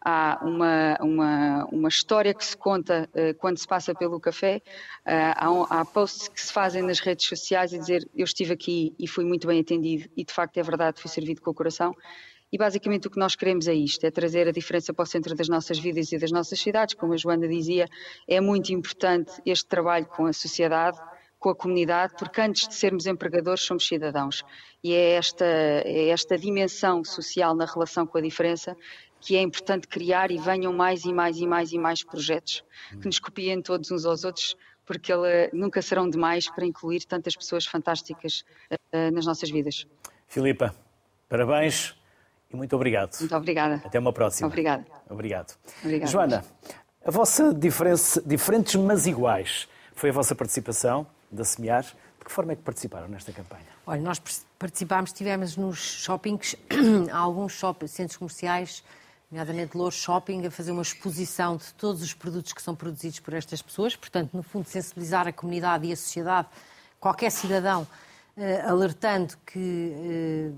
há 0.04 0.40
uma, 0.42 0.98
uma, 1.00 1.66
uma 1.72 1.88
história 1.88 2.34
que 2.34 2.44
se 2.44 2.58
conta 2.58 3.08
quando 3.38 3.60
se 3.60 3.68
passa 3.68 3.94
pelo 3.94 4.20
café, 4.20 4.60
há, 5.06 5.46
há, 5.70 5.86
posts 5.86 6.28
que 6.28 6.42
se 6.42 6.52
fazem 6.52 6.82
nas 6.82 7.00
redes 7.00 7.28
sociais 7.28 7.72
e 7.72 7.78
dizer 7.78 8.10
eu 8.16 8.24
estive 8.24 8.52
aqui 8.52 8.96
e 8.98 9.08
fui 9.08 9.24
muito 9.24 9.46
bem 9.46 9.60
atendido 9.60 10.10
e 10.18 10.26
de 10.26 10.34
facto 10.34 10.58
é 10.58 10.64
verdade, 10.64 11.00
fui 11.00 11.12
servido 11.12 11.40
com 11.40 11.52
o 11.52 11.54
coração. 11.54 11.96
E 12.52 12.58
basicamente 12.58 13.08
o 13.08 13.10
que 13.10 13.18
nós 13.18 13.36
queremos 13.36 13.68
é 13.68 13.74
isto, 13.74 14.06
é 14.06 14.12
trazer 14.12 14.48
a 14.48 14.52
diferença 14.52 14.94
para 14.94 15.04
o 15.04 15.06
centro 15.06 15.34
das 15.34 15.48
nossas 15.48 15.80
vidas 15.80 16.12
e 16.12 16.18
das 16.18 16.32
nossas 16.32 16.60
cidades. 16.60 16.96
Como 16.96 17.14
a 17.14 17.18
Joana 17.18 17.48
dizia, 17.48 17.88
é 18.28 18.42
muito 18.42 18.74
importante 18.74 19.32
este 19.46 19.68
trabalho 19.68 20.06
com 20.06 20.26
a 20.26 20.34
sociedade, 20.34 21.00
com 21.40 21.50
a 21.50 21.56
comunidade, 21.56 22.14
porque 22.20 22.42
antes 22.42 22.68
de 22.68 22.76
sermos 22.76 23.06
empregadores 23.08 23.64
somos 23.64 23.88
cidadãos. 23.88 24.44
E 24.84 24.94
é 24.94 25.14
esta, 25.14 25.46
é 25.46 26.10
esta 26.10 26.38
dimensão 26.38 27.04
social 27.06 27.56
na 27.56 27.66
relação 27.66 28.06
com 28.06 28.18
a 28.18 28.22
diferença 28.22 28.76
que 29.22 29.36
é 29.38 29.42
importante 29.42 29.88
criar 29.88 30.30
e 30.32 30.38
venham 30.38 30.74
mais 30.74 31.06
e 31.06 31.14
mais 31.14 31.38
e 31.38 31.48
mais 31.48 31.72
e 31.72 31.78
mais 31.78 32.04
projetos 32.04 32.64
que 33.00 33.06
nos 33.06 33.20
copiem 33.20 33.62
todos 33.62 33.92
uns 33.92 34.04
aos 34.04 34.24
outros, 34.24 34.58
porque 34.86 35.14
ele, 35.14 35.50
nunca 35.54 35.82
serão 35.82 36.10
demais 36.10 36.50
para 36.50 36.66
incluir 36.66 37.06
tantas 37.06 37.36
pessoas 37.36 37.66
fantásticas 37.66 38.44
uh, 38.72 39.12
nas 39.14 39.26
nossas 39.26 39.50
vidas. 39.50 39.86
Filipa, 40.28 40.76
parabéns 41.30 42.01
e 42.52 42.56
muito 42.56 42.76
obrigado. 42.76 43.18
Muito 43.20 43.36
obrigada. 43.36 43.82
Até 43.86 44.00
uma 44.00 44.14
próxima. 44.14 44.48
Obrigada. 44.48 44.86
Obrigado. 45.10 45.56
Obrigada. 45.84 46.12
Joana, 46.12 46.46
a 47.06 47.12
vossa 47.12 47.54
diferença, 47.54 48.22
diferentes 48.26 48.76
mas 48.76 49.08
iguais 49.08 49.68
foi 49.96 50.10
a 50.10 50.14
vossa 50.14 50.36
participação 50.36 51.06
da 51.32 51.44
Semear. 51.44 51.84
De 51.84 52.26
que 52.26 52.32
forma 52.32 52.52
é 52.52 52.56
que 52.56 52.62
participaram 52.62 53.08
nesta 53.08 53.32
campanha? 53.32 53.66
Olha, 53.86 54.00
nós 54.00 54.22
participámos, 54.60 55.10
estivemos 55.10 55.58
nos 55.58 55.78
shoppings, 55.78 56.56
alguns 57.12 57.54
shopping, 57.54 57.88
centros 57.88 58.18
comerciais, 58.18 58.84
nomeadamente 59.32 59.76
Lourdes 59.76 60.00
Shopping, 60.00 60.46
a 60.46 60.52
fazer 60.52 60.72
uma 60.72 60.84
exposição 60.84 61.58
de 61.58 61.74
todos 61.74 62.04
os 62.04 62.14
produtos 62.14 62.54
que 62.54 62.62
são 62.62 62.76
produzidos 62.76 63.20
por 63.20 63.34
estas 63.34 63.62
pessoas. 63.62 63.96
Portanto, 63.96 64.32
no 64.34 64.44
fundo, 64.44 64.68
sensibilizar 64.68 65.28
a 65.28 65.34
comunidade 65.34 65.88
e 65.88 65.94
a 65.94 65.96
sociedade, 65.96 66.48
qualquer 67.00 67.32
cidadão, 67.32 67.88
eh, 68.38 68.62
alertando 68.62 69.36
que, 69.46 70.54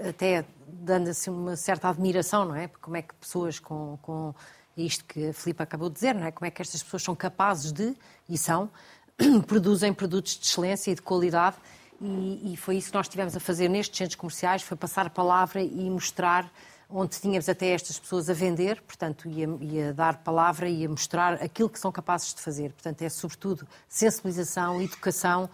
eh, 0.00 0.08
até 0.10 0.44
dando 0.72 1.08
assim 1.08 1.30
uma 1.30 1.56
certa 1.56 1.88
admiração, 1.88 2.44
não 2.44 2.54
é? 2.54 2.68
Como 2.68 2.96
é 2.96 3.02
que 3.02 3.14
pessoas 3.14 3.58
com, 3.58 3.98
com 4.02 4.34
isto 4.76 5.04
que 5.04 5.28
a 5.28 5.32
Filipe 5.32 5.62
acabou 5.62 5.88
de 5.88 5.94
dizer, 5.94 6.14
não 6.14 6.26
é? 6.26 6.30
Como 6.30 6.46
é 6.46 6.50
que 6.50 6.62
estas 6.62 6.82
pessoas 6.82 7.02
são 7.02 7.14
capazes 7.14 7.72
de, 7.72 7.96
e 8.28 8.36
são, 8.36 8.70
produzem 9.46 9.92
produtos 9.92 10.38
de 10.38 10.46
excelência 10.46 10.90
e 10.90 10.94
de 10.94 11.02
qualidade. 11.02 11.56
E, 12.00 12.52
e 12.52 12.56
foi 12.56 12.76
isso 12.76 12.90
que 12.90 12.96
nós 12.96 13.06
estivemos 13.06 13.36
a 13.36 13.40
fazer 13.40 13.68
nestes 13.68 13.96
centros 13.96 14.16
comerciais, 14.16 14.62
foi 14.62 14.76
passar 14.76 15.06
a 15.06 15.10
palavra 15.10 15.60
e 15.60 15.90
mostrar 15.90 16.50
onde 16.90 17.20
tínhamos 17.20 17.48
até 17.48 17.68
estas 17.68 17.98
pessoas 17.98 18.30
a 18.30 18.32
vender, 18.32 18.80
portanto, 18.80 19.28
ia, 19.28 19.46
ia 19.60 19.92
dar 19.92 20.18
palavra 20.18 20.68
e 20.68 20.86
a 20.86 20.88
mostrar 20.88 21.34
aquilo 21.34 21.68
que 21.68 21.78
são 21.78 21.92
capazes 21.92 22.32
de 22.32 22.40
fazer. 22.40 22.72
Portanto, 22.72 23.02
é 23.02 23.08
sobretudo 23.08 23.66
sensibilização, 23.86 24.80
educação 24.80 25.50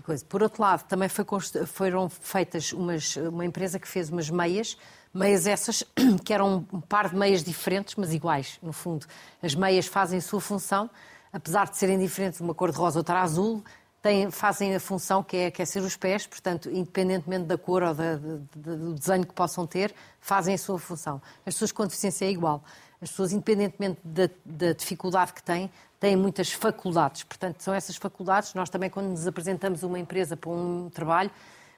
coisa. 0.00 0.24
Por 0.24 0.42
outro 0.42 0.62
lado, 0.62 0.84
também 0.84 1.08
foi, 1.08 1.24
foram 1.66 2.08
feitas 2.08 2.72
umas, 2.72 3.16
uma 3.16 3.44
empresa 3.44 3.78
que 3.78 3.88
fez 3.88 4.10
umas 4.10 4.30
meias, 4.30 4.76
meias 5.12 5.46
essas 5.46 5.84
que 6.24 6.32
eram 6.32 6.66
um 6.72 6.80
par 6.80 7.08
de 7.08 7.16
meias 7.16 7.42
diferentes, 7.42 7.94
mas 7.96 8.12
iguais, 8.12 8.58
no 8.62 8.72
fundo. 8.72 9.06
As 9.42 9.54
meias 9.54 9.86
fazem 9.86 10.18
a 10.18 10.22
sua 10.22 10.40
função, 10.40 10.90
apesar 11.32 11.68
de 11.68 11.76
serem 11.76 11.98
diferentes, 11.98 12.40
uma 12.40 12.54
cor 12.54 12.70
de 12.70 12.78
rosa, 12.78 12.98
outra 12.98 13.20
azul, 13.20 13.62
têm, 14.02 14.30
fazem 14.30 14.74
a 14.74 14.80
função 14.80 15.22
que 15.22 15.36
é 15.36 15.46
aquecer 15.46 15.82
os 15.82 15.96
pés, 15.96 16.26
portanto, 16.26 16.70
independentemente 16.70 17.44
da 17.44 17.58
cor 17.58 17.82
ou 17.82 17.94
da, 17.94 18.16
do 18.16 18.94
desenho 18.94 19.26
que 19.26 19.34
possam 19.34 19.66
ter, 19.66 19.94
fazem 20.20 20.54
a 20.54 20.58
sua 20.58 20.78
função. 20.78 21.20
As 21.46 21.54
pessoas 21.54 21.72
com 21.72 21.84
deficiência 21.84 22.24
é 22.24 22.30
igual. 22.30 22.64
As 23.00 23.10
pessoas, 23.10 23.32
independentemente 23.32 24.00
da, 24.04 24.28
da 24.44 24.72
dificuldade 24.72 25.32
que 25.32 25.42
têm, 25.42 25.70
têm 25.98 26.16
muitas 26.16 26.52
faculdades. 26.52 27.22
Portanto, 27.24 27.62
são 27.62 27.72
essas 27.72 27.96
faculdades. 27.96 28.54
Nós 28.54 28.68
também, 28.68 28.90
quando 28.90 29.08
nos 29.08 29.26
apresentamos 29.26 29.82
uma 29.82 29.98
empresa 29.98 30.36
para 30.36 30.50
um 30.50 30.90
trabalho, 30.90 31.30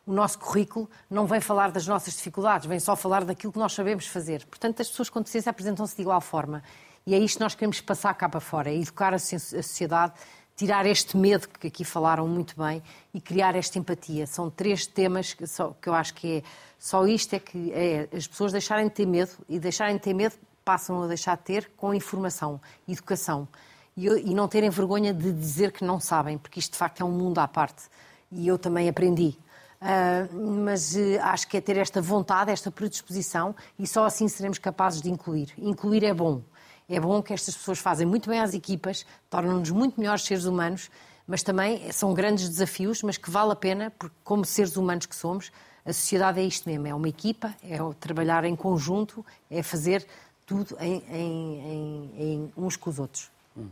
o 0.05 0.13
nosso 0.13 0.39
currículo 0.39 0.91
não 1.09 1.27
vem 1.27 1.41
falar 1.41 1.71
das 1.71 1.87
nossas 1.87 2.15
dificuldades, 2.15 2.67
vem 2.67 2.81
só 2.81 2.97
falar 2.97 3.25
daquilo 3.25 3.53
que 3.53 3.59
nós 3.59 3.73
sabemos 3.73 4.07
fazer. 4.07 4.45
Portanto, 4.47 4.83
as 4.83 4.89
pessoas 4.89 5.09
com 5.09 5.21
deficiência 5.21 5.51
apresentam-se 5.51 5.95
de 5.95 6.03
igual 6.03 6.21
forma. 6.21 6.63
E 7.07 7.15
é 7.15 7.19
isto 7.19 7.37
que 7.37 7.43
nós 7.43 7.55
queremos 7.55 7.81
passar 7.81 8.15
cá 8.15 8.29
para 8.29 8.41
fora, 8.41 8.71
é 8.71 8.77
educar 8.77 9.15
a 9.15 9.19
sociedade 9.19 10.15
tirar 10.55 10.87
este 10.87 11.17
medo 11.17 11.49
que 11.49 11.67
aqui 11.67 11.85
falaram 11.85 12.29
muito 12.29 12.55
bem 12.57 12.83
e 13.13 13.21
criar 13.21 13.57
esta 13.57 13.79
empatia. 13.79 14.27
São 14.27 14.51
três 14.51 14.87
temas 14.87 15.33
que, 15.33 15.47
só, 15.47 15.75
que 15.81 15.89
eu 15.89 15.95
acho 15.95 16.15
que 16.15 16.39
é 16.39 16.43
só 16.79 17.07
isto 17.07 17.35
é 17.35 17.39
que 17.39 17.73
é 17.73 18.09
as 18.15 18.27
pessoas 18.27 18.53
deixarem 18.53 18.87
de 18.87 18.93
ter 18.93 19.07
medo 19.07 19.31
e 19.49 19.59
deixarem 19.59 19.97
de 19.97 20.03
ter 20.03 20.15
medo 20.15 20.35
passam 20.65 21.03
a 21.03 21.07
deixar 21.07 21.37
de 21.37 21.43
ter 21.43 21.71
com 21.77 21.95
informação, 21.95 22.61
educação 22.89 23.49
e, 23.97 24.07
e 24.07 24.35
não 24.35 24.49
terem 24.49 24.71
vergonha 24.71 25.13
de 25.13 25.33
dizer 25.33 25.73
que 25.73 25.85
não 25.85 26.01
sabem, 26.01 26.39
porque 26.39 26.59
isto 26.59 26.73
de 26.73 26.79
facto 26.79 27.01
é 27.01 27.05
um 27.05 27.11
mundo 27.11 27.39
à 27.39 27.49
parte 27.49 27.85
e 28.31 28.49
eu 28.49 28.59
também 28.59 28.89
aprendi. 28.89 29.37
Uh, 29.81 30.63
mas 30.65 30.95
uh, 30.95 31.21
acho 31.23 31.49
que 31.49 31.57
é 31.57 31.61
ter 31.61 31.77
esta 31.77 32.01
vontade, 32.01 32.53
esta 32.53 32.71
predisposição 32.71 33.55
e 33.77 33.87
só 33.87 34.07
assim 34.07 34.29
seremos 34.29 34.59
capazes 34.59 35.03
de 35.03 35.11
incluir. 35.11 35.53
Incluir 35.59 36.05
é 36.05 36.15
bom, 36.15 36.41
é 36.89 37.01
bom 37.01 37.21
que 37.21 37.33
estas 37.33 37.57
pessoas 37.57 37.79
fazem 37.79 38.07
muito 38.07 38.31
bem 38.31 38.39
às 38.39 38.55
equipas, 38.55 39.05
tornam-nos 39.29 39.71
muito 39.71 39.99
melhores 39.99 40.23
seres 40.23 40.45
humanos, 40.45 40.89
mas 41.27 41.43
também 41.43 41.91
são 41.91 42.15
grandes 42.15 42.49
desafios, 42.49 43.03
mas 43.03 43.17
que 43.17 43.31
vale 43.31 43.53
a 43.53 43.57
pena, 43.57 43.91
porque 43.99 44.15
como 44.23 44.45
seres 44.45 44.77
humanos 44.77 45.07
que 45.07 45.17
somos, 45.17 45.51
a 45.85 45.93
sociedade 45.93 46.41
é 46.41 46.45
isto 46.45 46.69
mesmo, 46.69 46.87
é 46.87 46.95
uma 46.95 47.09
equipa, 47.09 47.55
é 47.63 47.77
trabalhar 47.99 48.45
em 48.45 48.55
conjunto, 48.55 49.25
é 49.51 49.63
fazer 49.63 50.07
tudo 50.47 50.77
em, 50.81 51.03
em, 51.11 51.61
em, 51.71 52.11
em 52.19 52.53
uns 52.57 52.77
com 52.77 52.91
os 52.91 52.99
outros. 52.99 53.31
Hum. 53.57 53.69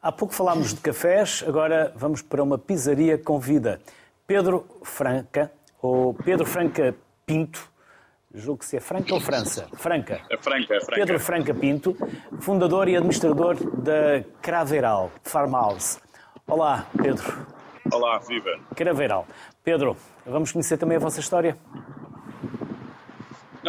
Há 0.00 0.12
pouco 0.12 0.32
falámos 0.32 0.72
de 0.72 0.80
cafés, 0.80 1.44
agora 1.46 1.92
vamos 1.96 2.22
para 2.22 2.42
uma 2.42 2.56
pizzaria 2.56 3.18
com 3.18 3.38
vida. 3.38 3.80
Pedro 4.26 4.64
Franca, 4.82 5.50
ou 5.82 6.14
Pedro 6.14 6.46
Franca 6.46 6.94
Pinto, 7.26 7.68
julgo 8.32 8.60
que 8.60 8.66
se 8.66 8.76
é 8.76 8.80
Franca 8.80 9.12
ou 9.12 9.20
França? 9.20 9.68
Franca. 9.74 10.20
É 10.30 10.36
Franca, 10.36 10.74
é 10.74 10.80
Franca. 10.80 10.94
Pedro 10.94 11.20
Franca 11.20 11.54
Pinto, 11.54 11.96
fundador 12.40 12.88
e 12.88 12.96
administrador 12.96 13.56
da 13.80 14.24
Craveiral 14.40 15.10
Farmhouse. 15.22 15.98
Olá, 16.46 16.86
Pedro. 16.96 17.46
Olá, 17.92 18.18
viva. 18.18 18.50
Craveiral. 18.76 19.26
Pedro, 19.64 19.96
vamos 20.24 20.52
conhecer 20.52 20.76
também 20.76 20.96
a 20.96 21.00
vossa 21.00 21.20
história? 21.20 21.56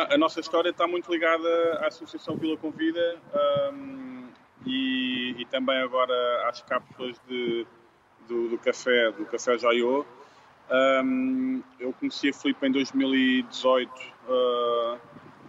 A 0.08 0.18
nossa 0.18 0.40
história 0.40 0.70
está 0.70 0.88
muito 0.88 1.12
ligada 1.12 1.80
à 1.82 1.88
Associação 1.88 2.38
Vila 2.38 2.56
Convida 2.56 3.18
um, 3.74 4.30
e, 4.66 5.36
e, 5.38 5.46
também 5.46 5.78
agora 5.82 6.48
às 6.48 6.62
cápsulas 6.62 7.20
de, 7.28 7.68
do, 8.28 8.48
do, 8.50 8.58
café, 8.58 9.12
do 9.12 9.26
Café 9.26 9.58
Jaiô. 9.58 10.06
Um, 10.72 11.62
eu 11.80 11.92
conheci 11.94 12.30
a 12.30 12.34
Filipe 12.34 12.66
em 12.66 12.72
2018, 12.72 13.92
uh, 13.92 15.00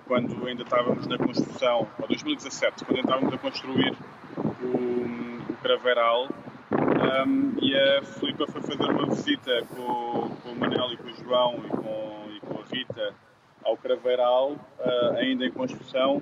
quando 0.06 0.46
ainda 0.46 0.64
estávamos 0.64 1.06
na 1.06 1.16
construção, 1.16 1.88
ou 2.00 2.08
2017, 2.08 2.84
quando 2.84 2.98
estávamos 2.98 3.32
a 3.32 3.38
construir 3.38 3.96
o, 4.36 5.52
o 5.52 5.56
Craveiral. 5.62 6.28
Um, 6.72 7.54
e 7.62 7.76
a 7.76 8.02
Filipa 8.02 8.46
foi 8.48 8.62
fazer 8.62 8.90
uma 8.90 9.06
visita 9.06 9.64
com, 9.68 10.34
com, 10.42 10.48
o 10.50 10.58
Manel 10.58 10.92
e 10.92 10.96
com 10.96 11.08
o 11.08 11.14
João 11.14 11.54
e 11.64 11.68
com, 11.68 12.30
e 12.30 12.40
com 12.40 12.60
a 12.60 12.64
Rita 12.64 13.14
ao 13.70 13.76
Craveiral, 13.76 14.52
uh, 14.52 15.16
ainda 15.16 15.46
em 15.46 15.50
construção, 15.50 16.20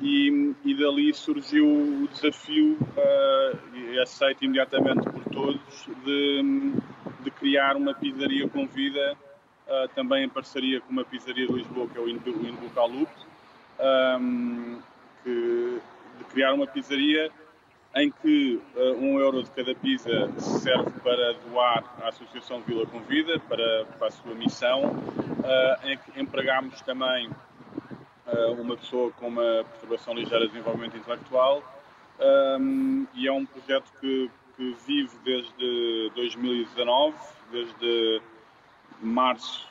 e, 0.00 0.52
e, 0.64 0.74
dali 0.74 1.14
surgiu 1.14 1.64
o 1.64 2.08
desafio, 2.08 2.76
uh, 2.96 4.00
aceito 4.02 4.44
imediatamente 4.44 5.08
por 5.08 5.24
todos, 5.32 5.88
de, 6.04 6.72
de 7.20 7.30
criar 7.30 7.76
uma 7.76 7.94
pizzaria 7.94 8.48
com 8.48 8.66
vida, 8.66 9.16
uh, 9.68 9.88
também 9.94 10.24
em 10.24 10.28
parceria 10.28 10.80
com 10.80 10.90
uma 10.90 11.04
pizzaria 11.04 11.46
de 11.46 11.52
Lisboa, 11.52 11.88
que 11.88 11.98
é 11.98 12.00
o 12.00 12.08
Inducalup, 12.08 13.10
um, 14.20 14.78
que, 15.22 15.80
de 16.18 16.24
criar 16.30 16.52
uma 16.52 16.66
pizzaria 16.66 17.30
em 17.94 18.10
que 18.10 18.60
uh, 18.74 18.92
um 18.98 19.18
euro 19.18 19.42
de 19.42 19.50
cada 19.50 19.74
pizza 19.74 20.30
serve 20.38 20.90
para 21.00 21.34
doar 21.48 21.84
à 22.02 22.08
Associação 22.08 22.60
Vila 22.62 22.86
Convida, 22.86 23.38
para, 23.40 23.84
para 23.98 24.08
a 24.08 24.10
sua 24.10 24.34
missão, 24.34 24.84
uh, 24.84 25.86
em 25.86 25.98
que 25.98 26.20
empregámos 26.20 26.80
também 26.82 27.28
uh, 27.28 28.52
uma 28.60 28.76
pessoa 28.76 29.12
com 29.12 29.28
uma 29.28 29.64
perturbação 29.70 30.14
ligeira 30.14 30.46
de 30.46 30.52
desenvolvimento 30.52 30.96
intelectual 30.96 31.62
um, 32.58 33.06
e 33.14 33.26
é 33.26 33.32
um 33.32 33.44
projeto 33.44 33.92
que, 34.00 34.30
que 34.56 34.76
vive 34.86 35.10
desde 35.24 36.10
2019, 36.14 37.16
desde 37.50 38.22
março, 39.00 39.68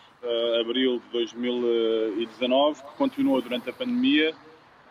abril 0.59 0.99
de 0.99 1.09
2019, 1.13 2.83
que 2.83 2.91
continua 2.97 3.41
durante 3.41 3.69
a 3.69 3.73
pandemia. 3.73 4.35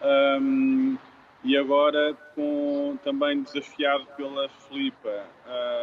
Um, 0.02 0.96
e 1.42 1.56
agora 1.56 2.14
com, 2.34 2.98
também 3.02 3.42
desafiado 3.42 4.06
pela 4.16 4.48
Filipa 4.48 5.24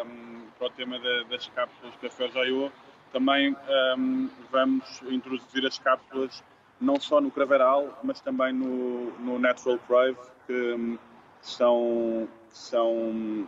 um, 0.06 0.42
para 0.58 0.68
o 0.68 0.70
tema 0.72 1.00
da, 1.00 1.24
das 1.24 1.48
cápsulas 1.50 1.96
Café 2.02 2.30
Jaiô, 2.30 2.72
também 3.12 3.56
um, 3.98 4.30
vamos 4.52 5.02
introduzir 5.10 5.66
as 5.66 5.80
cápsulas 5.80 6.44
não 6.80 7.00
só 7.00 7.20
no 7.20 7.32
Craveral, 7.32 8.00
mas 8.04 8.22
também 8.22 8.54
no, 8.54 9.12
no 9.20 9.40
Natural 9.40 9.80
Crave, 9.88 10.18
que 10.46 11.00
são, 11.42 12.28
são 12.50 13.48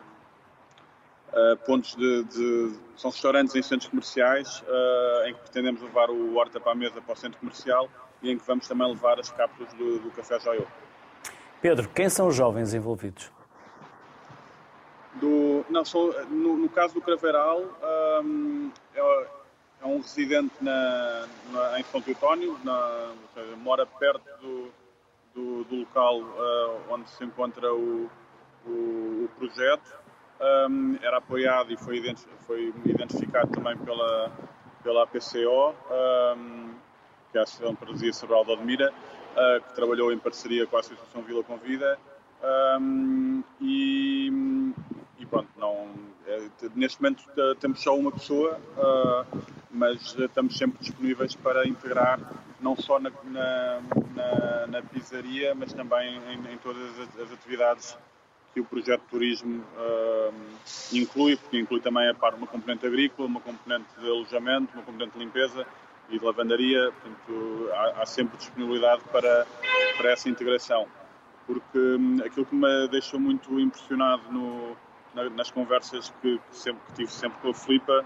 uh, 1.34 1.58
pontos 1.66 1.96
de, 1.96 2.24
de, 2.24 2.76
São 2.96 3.12
restaurantes 3.12 3.56
em 3.56 3.62
centros 3.62 3.90
comerciais 3.90 4.62
uh, 4.62 5.28
em 5.28 5.34
que 5.34 5.42
pretendemos 5.42 5.82
levar 5.82 6.10
o 6.10 6.36
Horta 6.36 6.60
para 6.60 6.72
a 6.72 6.76
mesa 6.76 7.02
para 7.02 7.14
o 7.14 7.18
centro 7.18 7.40
comercial 7.40 7.88
e 8.22 8.32
em 8.32 8.38
que 8.38 8.46
vamos 8.46 8.68
também 8.68 8.88
levar 8.88 9.20
as 9.20 9.30
cápsulas 9.30 9.72
do, 9.74 10.00
do 10.00 10.12
Café 10.12 10.40
Joiô. 10.40 10.66
Pedro, 11.62 11.90
quem 11.90 12.10
são 12.10 12.28
os 12.28 12.36
jovens 12.36 12.74
envolvidos? 12.74 13.32
Do, 15.16 15.66
não, 15.70 15.84
no, 16.30 16.58
no, 16.58 16.70
caso 16.70 16.94
do 16.94 17.02
Craveral, 17.02 17.62
um, 18.24 18.72
é, 18.96 19.28
é, 19.82 19.86
um 19.86 19.98
residente 19.98 20.54
na, 20.62 21.28
na, 21.52 21.80
em 21.80 21.84
São 21.84 22.02
Teutónio, 22.02 22.58
mora 23.58 23.86
perto 23.86 24.24
do, 24.42 24.72
do, 25.36 25.64
do 25.66 25.76
local 25.78 26.22
uh, 26.22 26.82
onde 26.90 27.10
se 27.10 27.24
encontra 27.26 27.74
o, 27.74 28.10
o, 28.66 29.26
o 29.26 29.30
projeto. 29.38 30.00
Um, 30.70 30.98
era 31.02 31.18
apoiado 31.18 31.74
e 31.74 31.78
foi, 31.78 32.02
foi 32.48 32.74
identificado 32.86 33.52
também 33.52 33.78
pela, 33.80 34.32
pela 34.82 35.04
APCO, 35.04 35.76
um, 36.38 36.74
que 37.32 37.38
é 37.38 37.42
a 37.42 37.44
Associação 37.44 37.74
de 37.74 37.80
Paralisia 37.80 38.14
Cerebral 38.14 38.46
de 38.46 38.52
Odmira, 38.52 38.94
uh, 39.36 39.62
que 39.62 39.76
trabalhou 39.76 40.12
em 40.12 40.18
parceria 40.18 40.66
com 40.66 40.78
a 40.78 40.80
Associação 40.80 41.22
Vila 41.22 41.44
Convida. 41.44 41.98
Um, 42.80 43.44
e, 43.60 44.32
e, 45.20 45.26
pronto, 45.26 45.50
não, 45.58 45.90
é, 46.26 46.48
neste 46.76 47.02
momento 47.02 47.24
temos 47.60 47.82
só 47.82 47.98
uma 47.98 48.12
pessoa, 48.12 48.60
uh, 48.78 49.42
mas 49.70 50.16
estamos 50.18 50.58
sempre 50.58 50.80
disponíveis 50.80 51.36
para 51.36 51.68
integrar 51.68 52.20
não 52.62 52.76
só 52.76 53.00
na, 53.00 53.12
na, 53.26 53.82
na, 54.16 54.68
na 54.68 54.82
pizzaria, 54.82 55.54
mas 55.56 55.74
também 55.74 56.18
em, 56.30 56.54
em 56.54 56.58
todas 56.58 57.00
as, 57.00 57.20
as, 57.20 57.32
atividades 57.32 57.98
que 58.54 58.60
o 58.60 58.66
projeto 58.66 59.02
de 59.02 59.08
turismo 59.08 59.64
uh, 59.78 60.34
inclui, 60.92 61.38
porque 61.38 61.60
inclui 61.60 61.82
também 61.82 62.10
a 62.10 62.14
par 62.14 62.34
uma 62.34 62.48
componente 62.48 62.86
agrícola, 62.86 63.28
uma 63.28 63.42
componente 63.42 63.88
de 64.00 64.08
alojamento, 64.08 64.74
uma 64.74 64.84
componente 64.84 65.14
de 65.14 65.20
limpeza 65.20 65.66
e 66.10 66.18
de 66.18 66.26
lavandaria, 66.26 66.92
portanto 66.92 67.70
há, 67.74 68.02
há 68.02 68.06
sempre 68.06 68.38
disponibilidade 68.38 69.02
para, 69.12 69.46
para 69.98 70.12
essa 70.12 70.30
integração. 70.30 70.88
Porque 71.46 71.78
um, 71.78 72.22
aquilo 72.24 72.46
que 72.46 72.56
me 72.56 72.88
deixou 72.90 73.20
muito 73.20 73.60
impressionado 73.60 74.24
no, 74.32 74.76
na, 75.14 75.30
nas 75.30 75.52
conversas 75.52 76.14
que, 76.22 76.38
que, 76.38 76.56
sempre, 76.56 76.82
que 76.88 76.94
tive 76.94 77.12
sempre 77.12 77.40
com 77.42 77.50
a 77.50 77.54
Filipa 77.54 78.06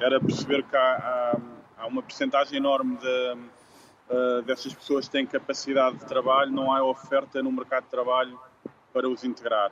era 0.00 0.20
perceber 0.20 0.62
que 0.64 0.76
há, 0.76 0.80
há, 0.80 1.82
há 1.82 1.86
uma 1.86 2.02
percentagem 2.02 2.58
enorme 2.58 2.96
de, 2.96 3.36
uh, 4.10 4.42
dessas 4.42 4.72
pessoas 4.74 5.06
que 5.06 5.12
têm 5.12 5.26
capacidade 5.26 5.96
de 5.96 6.06
trabalho, 6.06 6.50
não 6.50 6.72
há 6.72 6.82
oferta 6.84 7.42
no 7.42 7.50
mercado 7.50 7.84
de 7.84 7.90
trabalho 7.90 8.38
para 8.92 9.08
os 9.08 9.24
integrar. 9.24 9.70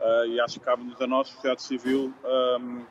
Uh, 0.00 0.26
e 0.26 0.40
acho 0.40 0.58
que 0.58 0.64
cabe-nos 0.66 1.00
a 1.00 1.06
nós, 1.06 1.28
sociedade 1.28 1.62
civil, 1.62 2.12
um, 2.60 2.84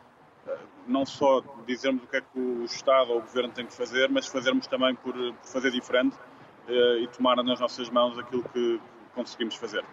não 0.87 1.05
só 1.05 1.41
dizermos 1.65 2.03
o 2.03 2.07
que 2.07 2.17
é 2.17 2.21
que 2.21 2.39
o 2.39 2.63
Estado 2.63 3.11
ou 3.11 3.17
o 3.17 3.21
Governo 3.21 3.51
tem 3.51 3.65
que 3.65 3.73
fazer, 3.73 4.09
mas 4.09 4.27
fazermos 4.27 4.67
também 4.67 4.95
por, 4.95 5.13
por 5.13 5.35
fazer 5.43 5.71
diferente 5.71 6.15
uh, 6.67 6.97
e 6.99 7.07
tomar 7.07 7.35
nas 7.37 7.59
nossas 7.59 7.89
mãos 7.89 8.17
aquilo 8.17 8.43
que 8.49 8.79
conseguimos 9.13 9.55
fazer. 9.55 9.83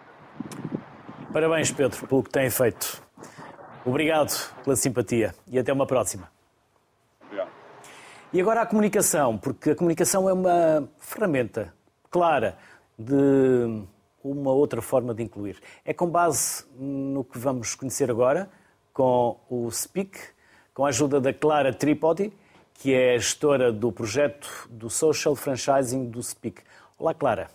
Parabéns, 1.31 1.71
Pedro, 1.71 2.07
pelo 2.07 2.23
que 2.23 2.29
tem 2.29 2.49
feito. 2.49 3.01
Obrigado 3.85 4.31
pela 4.63 4.75
simpatia 4.75 5.33
e 5.47 5.57
até 5.57 5.73
uma 5.73 5.87
próxima. 5.87 6.31
Obrigado. 7.23 7.49
E 8.31 8.39
agora 8.39 8.61
a 8.61 8.65
comunicação, 8.65 9.37
porque 9.37 9.71
a 9.71 9.75
comunicação 9.75 10.29
é 10.29 10.33
uma 10.33 10.87
ferramenta 10.99 11.73
clara 12.09 12.57
de 12.97 13.83
uma 14.23 14.51
outra 14.51 14.81
forma 14.81 15.13
de 15.13 15.23
incluir. 15.23 15.59
É 15.83 15.93
com 15.93 16.07
base 16.07 16.65
no 16.77 17.23
que 17.23 17.37
vamos 17.37 17.75
conhecer 17.75 18.09
agora, 18.09 18.49
com 18.93 19.39
o 19.49 19.69
Speak, 19.71 20.19
com 20.73 20.85
a 20.85 20.89
ajuda 20.89 21.21
da 21.21 21.31
Clara 21.31 21.71
Tripodi, 21.71 22.33
que 22.73 22.93
é 22.93 23.15
a 23.15 23.17
gestora 23.17 23.71
do 23.71 23.91
projeto 23.91 24.67
do 24.69 24.89
Social 24.89 25.35
Franchising 25.35 26.09
do 26.09 26.21
Speak. 26.21 26.61
Olá, 26.97 27.13
Clara. 27.13 27.49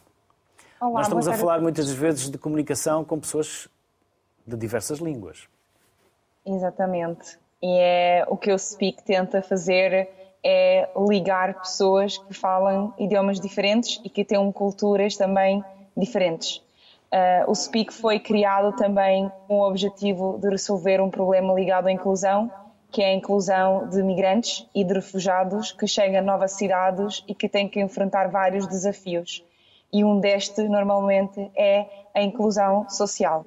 Olá, 0.81 0.93
Nós 0.93 1.07
estamos 1.07 1.27
a 1.27 1.33
falar 1.33 1.61
muitas 1.61 1.91
vezes 1.91 2.31
de 2.31 2.39
comunicação 2.39 3.05
com 3.05 3.19
pessoas 3.19 3.69
de 4.47 4.57
diversas 4.57 5.01
línguas. 5.01 5.49
Exatamente. 6.47 7.37
E 7.61 7.79
é 7.79 8.25
o 8.29 8.37
que 8.37 8.53
o 8.53 8.59
Speak 8.59 9.03
tenta 9.03 9.43
fazer 9.43 10.09
é 10.45 10.89
ligar 11.09 11.55
pessoas 11.55 12.17
que 12.17 12.33
falam 12.33 12.95
idiomas 12.97 13.41
diferentes 13.41 14.01
e 14.05 14.09
que 14.09 14.25
têm 14.25 14.53
culturas 14.53 15.17
também 15.17 15.65
diferentes. 15.97 16.63
Uh, 17.13 17.51
o 17.51 17.55
Speak 17.55 17.93
foi 17.93 18.21
criado 18.21 18.77
também 18.77 19.31
com 19.49 19.59
o 19.59 19.69
objetivo 19.69 20.39
de 20.41 20.49
resolver 20.49 21.01
um 21.01 21.11
problema 21.11 21.53
ligado 21.55 21.89
à 21.89 21.93
inclusão, 21.93 22.51
que 22.91 23.03
é 23.03 23.11
a 23.11 23.15
inclusão 23.15 23.89
de 23.89 24.03
migrantes 24.03 24.67
e 24.75 24.83
de 24.83 24.95
refugiados 24.95 25.73
que 25.73 25.87
chegam 25.87 26.19
a 26.21 26.23
novas 26.23 26.53
cidades 26.53 27.23
e 27.29 27.35
que 27.35 27.49
têm 27.49 27.69
que 27.69 27.81
enfrentar 27.81 28.29
vários 28.29 28.67
desafios. 28.67 29.45
E 29.93 30.05
um 30.05 30.21
destes, 30.21 30.69
normalmente, 30.69 31.51
é 31.57 31.87
a 32.15 32.23
inclusão 32.23 32.89
social. 32.89 33.45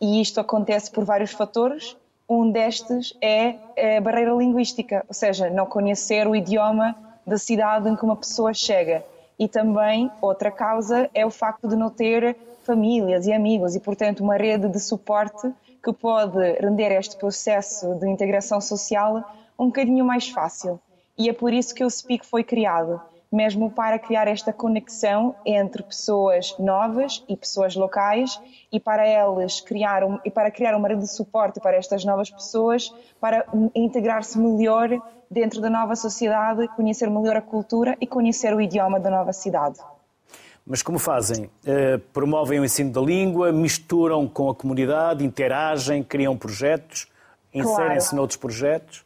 E 0.00 0.20
isto 0.20 0.40
acontece 0.40 0.90
por 0.90 1.04
vários 1.04 1.32
fatores. 1.32 1.96
Um 2.28 2.50
destes 2.50 3.16
é 3.22 3.56
a 3.96 4.00
barreira 4.00 4.32
linguística, 4.32 5.04
ou 5.08 5.14
seja, 5.14 5.50
não 5.50 5.66
conhecer 5.66 6.26
o 6.26 6.36
idioma 6.36 6.94
da 7.26 7.38
cidade 7.38 7.88
em 7.88 7.96
que 7.96 8.04
uma 8.04 8.16
pessoa 8.16 8.52
chega. 8.54 9.04
E 9.38 9.48
também, 9.48 10.10
outra 10.20 10.50
causa 10.50 11.08
é 11.14 11.24
o 11.24 11.30
facto 11.30 11.68
de 11.68 11.76
não 11.76 11.90
ter 11.90 12.36
famílias 12.64 13.26
e 13.26 13.32
amigos 13.32 13.74
e, 13.74 13.80
portanto, 13.80 14.20
uma 14.20 14.36
rede 14.36 14.68
de 14.68 14.80
suporte 14.80 15.50
que 15.82 15.92
pode 15.92 16.38
render 16.60 16.92
este 16.92 17.16
processo 17.16 17.94
de 17.94 18.08
integração 18.08 18.60
social 18.60 19.22
um 19.58 19.66
bocadinho 19.66 20.04
mais 20.04 20.28
fácil. 20.28 20.80
E 21.16 21.28
é 21.28 21.32
por 21.32 21.52
isso 21.52 21.74
que 21.74 21.84
o 21.84 21.90
Speak 21.90 22.24
foi 22.24 22.44
criado 22.44 23.00
mesmo 23.30 23.70
para 23.70 23.98
criar 23.98 24.26
esta 24.26 24.52
conexão 24.52 25.34
entre 25.44 25.82
pessoas 25.82 26.56
novas 26.58 27.22
e 27.28 27.36
pessoas 27.36 27.76
locais 27.76 28.40
e 28.72 28.80
para 28.80 29.06
elas 29.06 29.60
criar 29.60 30.02
um, 30.02 30.18
e 30.24 30.30
para 30.30 30.50
criar 30.50 30.74
uma 30.74 30.88
rede 30.88 31.02
de 31.02 31.12
suporte 31.12 31.60
para 31.60 31.76
estas 31.76 32.04
novas 32.04 32.30
pessoas 32.30 32.92
para 33.20 33.44
integrar-se 33.74 34.38
melhor 34.38 34.88
dentro 35.30 35.60
da 35.60 35.68
nova 35.68 35.94
sociedade, 35.94 36.66
conhecer 36.68 37.10
melhor 37.10 37.36
a 37.36 37.42
cultura 37.42 37.96
e 38.00 38.06
conhecer 38.06 38.54
o 38.54 38.60
idioma 38.60 38.98
da 38.98 39.10
nova 39.10 39.32
cidade. 39.32 39.78
Mas 40.68 40.82
como 40.82 40.98
fazem? 40.98 41.46
Uh, 41.46 41.98
promovem 42.12 42.60
o 42.60 42.64
ensino 42.64 42.92
da 42.92 43.00
língua, 43.00 43.50
misturam 43.50 44.28
com 44.28 44.50
a 44.50 44.54
comunidade, 44.54 45.24
interagem, 45.24 46.02
criam 46.02 46.36
projetos, 46.36 47.06
inserem-se 47.54 48.08
claro. 48.08 48.16
noutros 48.16 48.36
projetos? 48.36 49.04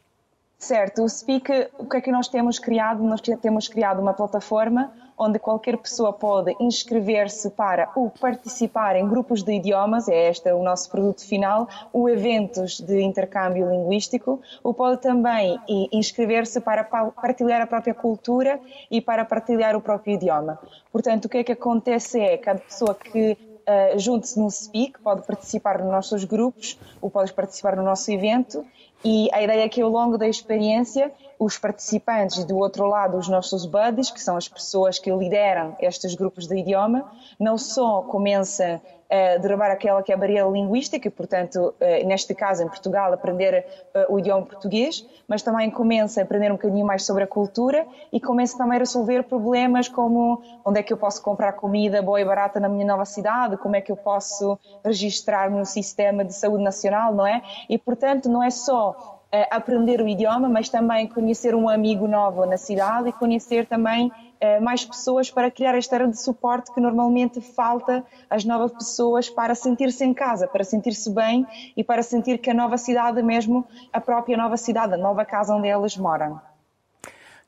Certo, 0.59 1.03
o 1.03 1.09
Speak, 1.09 1.49
o 1.77 1.85
que 1.85 1.97
é 1.97 2.01
que 2.01 2.11
nós 2.11 2.27
temos 2.27 2.59
criado? 2.59 3.01
Nós 3.03 3.21
temos 3.21 3.69
criado 3.69 4.01
uma 4.01 4.13
plataforma 4.13 4.91
onde 5.17 5.39
qualquer 5.39 5.77
pessoa 5.77 6.13
pode 6.13 6.55
inscrever-se 6.59 7.49
para 7.51 7.89
ou 7.95 8.09
participar 8.09 8.95
em 8.95 9.07
grupos 9.07 9.43
de 9.43 9.53
idiomas, 9.53 10.07
é 10.07 10.29
este 10.29 10.51
o 10.51 10.63
nosso 10.63 10.89
produto 10.89 11.25
final, 11.25 11.67
ou 11.91 12.09
eventos 12.09 12.79
de 12.79 13.01
intercâmbio 13.01 13.69
linguístico, 13.69 14.41
ou 14.63 14.73
pode 14.73 15.01
também 15.01 15.59
inscrever-se 15.91 16.59
para 16.61 16.83
partilhar 16.83 17.61
a 17.61 17.67
própria 17.67 17.93
cultura 17.93 18.59
e 18.89 19.01
para 19.01 19.25
partilhar 19.25 19.75
o 19.75 19.81
próprio 19.81 20.15
idioma. 20.15 20.59
Portanto, 20.91 21.25
o 21.25 21.29
que 21.29 21.37
é 21.37 21.43
que 21.43 21.51
acontece 21.51 22.19
é 22.19 22.37
cada 22.37 22.59
pessoa 22.59 22.95
que 22.95 23.37
uh, 23.63 23.99
junte-se 23.99 24.39
no 24.39 24.49
Speak, 24.49 24.99
pode 25.01 25.25
participar 25.25 25.79
nos 25.79 25.91
nossos 25.91 26.23
grupos 26.23 26.79
ou 27.01 27.09
pode 27.09 27.33
participar 27.33 27.75
no 27.75 27.83
nosso 27.83 28.11
evento 28.11 28.65
e 29.03 29.29
a 29.33 29.41
ideia 29.41 29.65
é 29.65 29.69
que 29.69 29.81
ao 29.81 29.89
longo 29.89 30.17
da 30.17 30.27
experiência, 30.27 31.11
os 31.43 31.57
participantes 31.57 32.45
do 32.45 32.57
outro 32.57 32.85
lado, 32.87 33.17
os 33.17 33.27
nossos 33.27 33.65
buddies, 33.65 34.09
que 34.09 34.21
são 34.21 34.37
as 34.37 34.47
pessoas 34.47 34.97
que 34.97 35.11
lideram 35.11 35.75
estes 35.79 36.15
grupos 36.15 36.47
de 36.47 36.57
idioma, 36.57 37.11
não 37.37 37.57
só 37.57 38.01
começam 38.03 38.79
a 39.09 39.37
derrubar 39.37 39.69
aquela 39.69 40.01
que 40.01 40.11
é 40.11 40.15
a 40.15 40.17
barreira 40.17 40.47
linguística, 40.47 41.07
e, 41.07 41.11
portanto, 41.11 41.75
eh, 41.79 42.03
neste 42.03 42.33
caso, 42.33 42.63
em 42.63 42.67
Portugal, 42.67 43.13
aprender 43.13 43.65
eh, 43.93 44.05
o 44.09 44.17
idioma 44.17 44.45
português, 44.45 45.05
mas 45.27 45.43
também 45.43 45.69
começa 45.69 46.21
a 46.21 46.23
aprender 46.23 46.49
um 46.49 46.55
bocadinho 46.55 46.85
mais 46.85 47.05
sobre 47.05 47.23
a 47.23 47.27
cultura 47.27 47.85
e 48.11 48.19
começa 48.19 48.57
também 48.57 48.77
a 48.77 48.79
resolver 48.79 49.23
problemas 49.23 49.87
como 49.87 50.41
onde 50.65 50.79
é 50.79 50.83
que 50.83 50.91
eu 50.91 50.97
posso 50.97 51.21
comprar 51.21 51.53
comida 51.53 52.01
boa 52.01 52.19
e 52.19 52.25
barata 52.25 52.59
na 52.59 52.69
minha 52.69 52.85
nova 52.85 53.05
cidade, 53.05 53.57
como 53.57 53.75
é 53.75 53.81
que 53.81 53.91
eu 53.91 53.97
posso 53.97 54.57
registrar-me 54.83 55.59
no 55.59 55.65
sistema 55.65 56.23
de 56.23 56.33
saúde 56.33 56.63
nacional, 56.63 57.13
não 57.13 57.27
é? 57.27 57.43
E, 57.69 57.77
portanto, 57.77 58.29
não 58.29 58.41
é 58.41 58.49
só 58.49 59.22
aprender 59.49 60.01
o 60.01 60.07
idioma, 60.07 60.47
mas 60.47 60.69
também 60.69 61.07
conhecer 61.07 61.55
um 61.55 61.67
amigo 61.67 62.07
novo 62.07 62.45
na 62.45 62.57
cidade 62.57 63.09
e 63.09 63.13
conhecer 63.13 63.65
também 63.65 64.11
eh, 64.39 64.59
mais 64.59 64.85
pessoas 64.85 65.31
para 65.31 65.49
criar 65.49 65.73
esta 65.75 65.97
rede 65.97 66.11
de 66.11 66.21
suporte 66.21 66.71
que 66.73 66.79
normalmente 66.79 67.41
falta 67.41 68.03
às 68.29 68.43
novas 68.45 68.71
pessoas 68.71 69.29
para 69.29 69.55
sentir-se 69.55 70.03
em 70.05 70.13
casa, 70.13 70.47
para 70.47 70.63
sentir-se 70.63 71.09
bem 71.09 71.47
e 71.75 71.83
para 71.83 72.03
sentir 72.03 72.37
que 72.37 72.49
a 72.49 72.53
nova 72.53 72.77
cidade 72.77 73.23
mesmo, 73.23 73.65
a 73.91 73.99
própria 73.99 74.37
nova 74.37 74.57
cidade, 74.57 74.93
a 74.93 74.97
nova 74.97 75.25
casa 75.25 75.55
onde 75.55 75.67
elas 75.67 75.97
moram. 75.97 76.39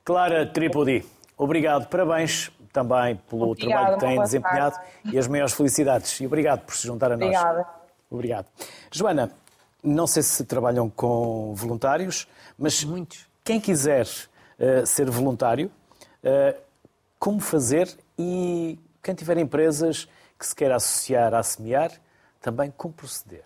Clara 0.03 0.45
Tripodi, 0.45 1.03
obrigado, 1.37 1.87
parabéns. 1.87 2.51
também 2.71 3.15
pelo 3.29 3.51
Obrigada, 3.51 3.83
trabalho 3.83 3.99
que 3.99 4.05
têm 4.05 4.21
desempenhado 4.21 4.75
tarde. 4.75 4.91
e 5.13 5.17
as 5.17 5.27
maiores 5.27 5.53
felicidades. 5.53 6.19
E 6.19 6.25
obrigado 6.25 6.65
por 6.65 6.75
se 6.75 6.85
juntar 6.87 7.11
a 7.11 7.15
nós. 7.17 7.23
Obrigada. 7.29 7.67
Obrigado. 8.11 8.45
Joana, 8.91 9.31
não 9.85 10.07
sei 10.07 10.23
se 10.23 10.43
trabalham 10.43 10.89
com 10.89 11.53
voluntários, 11.55 12.27
mas 12.57 12.83
Muitos. 12.83 13.27
quem 13.43 13.59
quiser 13.59 14.07
eh, 14.57 14.85
ser 14.85 15.09
voluntário, 15.09 15.71
eh, 16.23 16.57
como 17.19 17.39
fazer 17.39 17.87
e 18.17 18.79
quem 19.03 19.13
tiver 19.13 19.37
empresas 19.37 20.07
que 20.37 20.45
se 20.45 20.55
queira 20.55 20.75
associar 20.75 21.33
à 21.33 21.43
Semear, 21.43 21.91
também 22.41 22.73
como 22.75 22.93
proceder. 22.93 23.43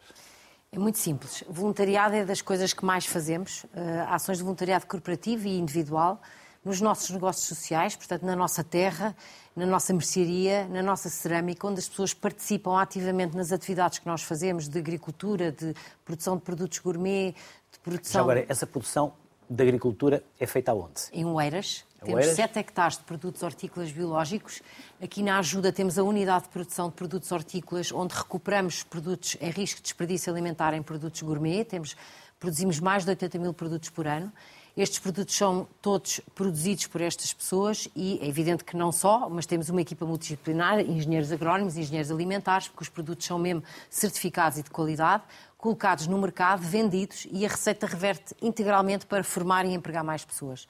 É 0.71 0.77
muito 0.77 0.97
simples. 0.99 1.43
Voluntariado 1.49 2.15
é 2.15 2.23
das 2.23 2.41
coisas 2.41 2.73
que 2.73 2.85
mais 2.85 3.05
fazemos. 3.05 3.65
eh, 3.73 4.05
ações 4.09 4.37
de 4.37 4.43
voluntariado 4.43 4.85
corporativo 4.85 5.47
e 5.47 5.57
individual 5.57 6.21
nos 6.63 6.81
nossos 6.81 7.09
negócios 7.09 7.47
sociais, 7.47 7.95
portanto, 7.95 8.23
na 8.23 8.35
nossa 8.35 8.63
terra, 8.63 9.15
na 9.55 9.65
nossa 9.65 9.93
mercearia, 9.93 10.67
na 10.67 10.83
nossa 10.83 11.09
cerâmica, 11.09 11.67
onde 11.67 11.79
as 11.79 11.87
pessoas 11.87 12.13
participam 12.13 12.79
ativamente 12.79 13.35
nas 13.35 13.51
atividades 13.51 13.99
que 13.99 14.07
nós 14.07 14.21
fazemos 14.21 14.67
de 14.67 14.77
agricultura, 14.77 15.51
de 15.51 15.73
produção 16.03 16.35
de 16.35 16.43
produtos 16.43 16.79
gourmet, 16.79 17.31
de 17.31 17.37
Já 17.77 17.79
produção 17.83 18.21
agora, 18.21 18.45
essa 18.47 18.67
produção 18.67 19.13
da 19.49 19.63
agricultura 19.63 20.23
é 20.39 20.45
feita 20.45 20.71
aonde? 20.71 21.01
em 21.11 21.25
Oeiras. 21.25 21.83
Em 22.01 22.05
Temos 22.05 22.19
Oeiras? 22.19 22.35
7 22.35 22.59
hectares 22.59 22.97
de 22.97 23.03
produtos 23.03 23.41
hortícolas 23.41 23.91
biológicos. 23.91 24.61
Aqui 25.01 25.23
na 25.23 25.39
Ajuda 25.39 25.71
temos 25.71 25.97
a 25.97 26.03
unidade 26.03 26.43
de 26.43 26.49
produção 26.49 26.89
de 26.89 26.95
produtos 26.95 27.31
hortícolas, 27.31 27.91
onde 27.91 28.13
recuperamos 28.13 28.83
produtos 28.83 29.35
em 29.41 29.49
risco 29.49 29.77
de 29.77 29.83
desperdício 29.83 30.31
alimentar 30.31 30.73
em 30.73 30.83
produtos 30.83 31.21
gourmet. 31.21 31.65
Temos, 31.65 31.95
produzimos 32.39 32.79
mais 32.79 33.03
de 33.03 33.09
80 33.09 33.39
mil 33.39 33.53
produtos 33.53 33.89
por 33.89 34.07
ano. 34.07 34.31
Estes 34.79 34.97
produtos 34.97 35.35
são 35.35 35.67
todos 35.81 36.21
produzidos 36.33 36.87
por 36.87 37.01
estas 37.01 37.33
pessoas 37.33 37.89
e 37.93 38.17
é 38.21 38.27
evidente 38.29 38.63
que 38.63 38.77
não 38.77 38.93
só, 38.93 39.29
mas 39.29 39.45
temos 39.45 39.67
uma 39.67 39.81
equipa 39.81 40.05
multidisciplinar, 40.05 40.79
engenheiros 40.79 41.33
agrónomos, 41.33 41.75
engenheiros 41.75 42.09
alimentares, 42.09 42.69
porque 42.69 42.83
os 42.83 42.87
produtos 42.87 43.25
são 43.25 43.37
mesmo 43.37 43.61
certificados 43.89 44.57
e 44.57 44.63
de 44.63 44.69
qualidade, 44.69 45.23
colocados 45.57 46.07
no 46.07 46.17
mercado, 46.17 46.61
vendidos 46.61 47.27
e 47.29 47.45
a 47.45 47.49
receita 47.49 47.85
reverte 47.87 48.33
integralmente 48.41 49.05
para 49.05 49.21
formar 49.21 49.65
e 49.65 49.73
empregar 49.73 50.01
mais 50.01 50.23
pessoas. 50.23 50.65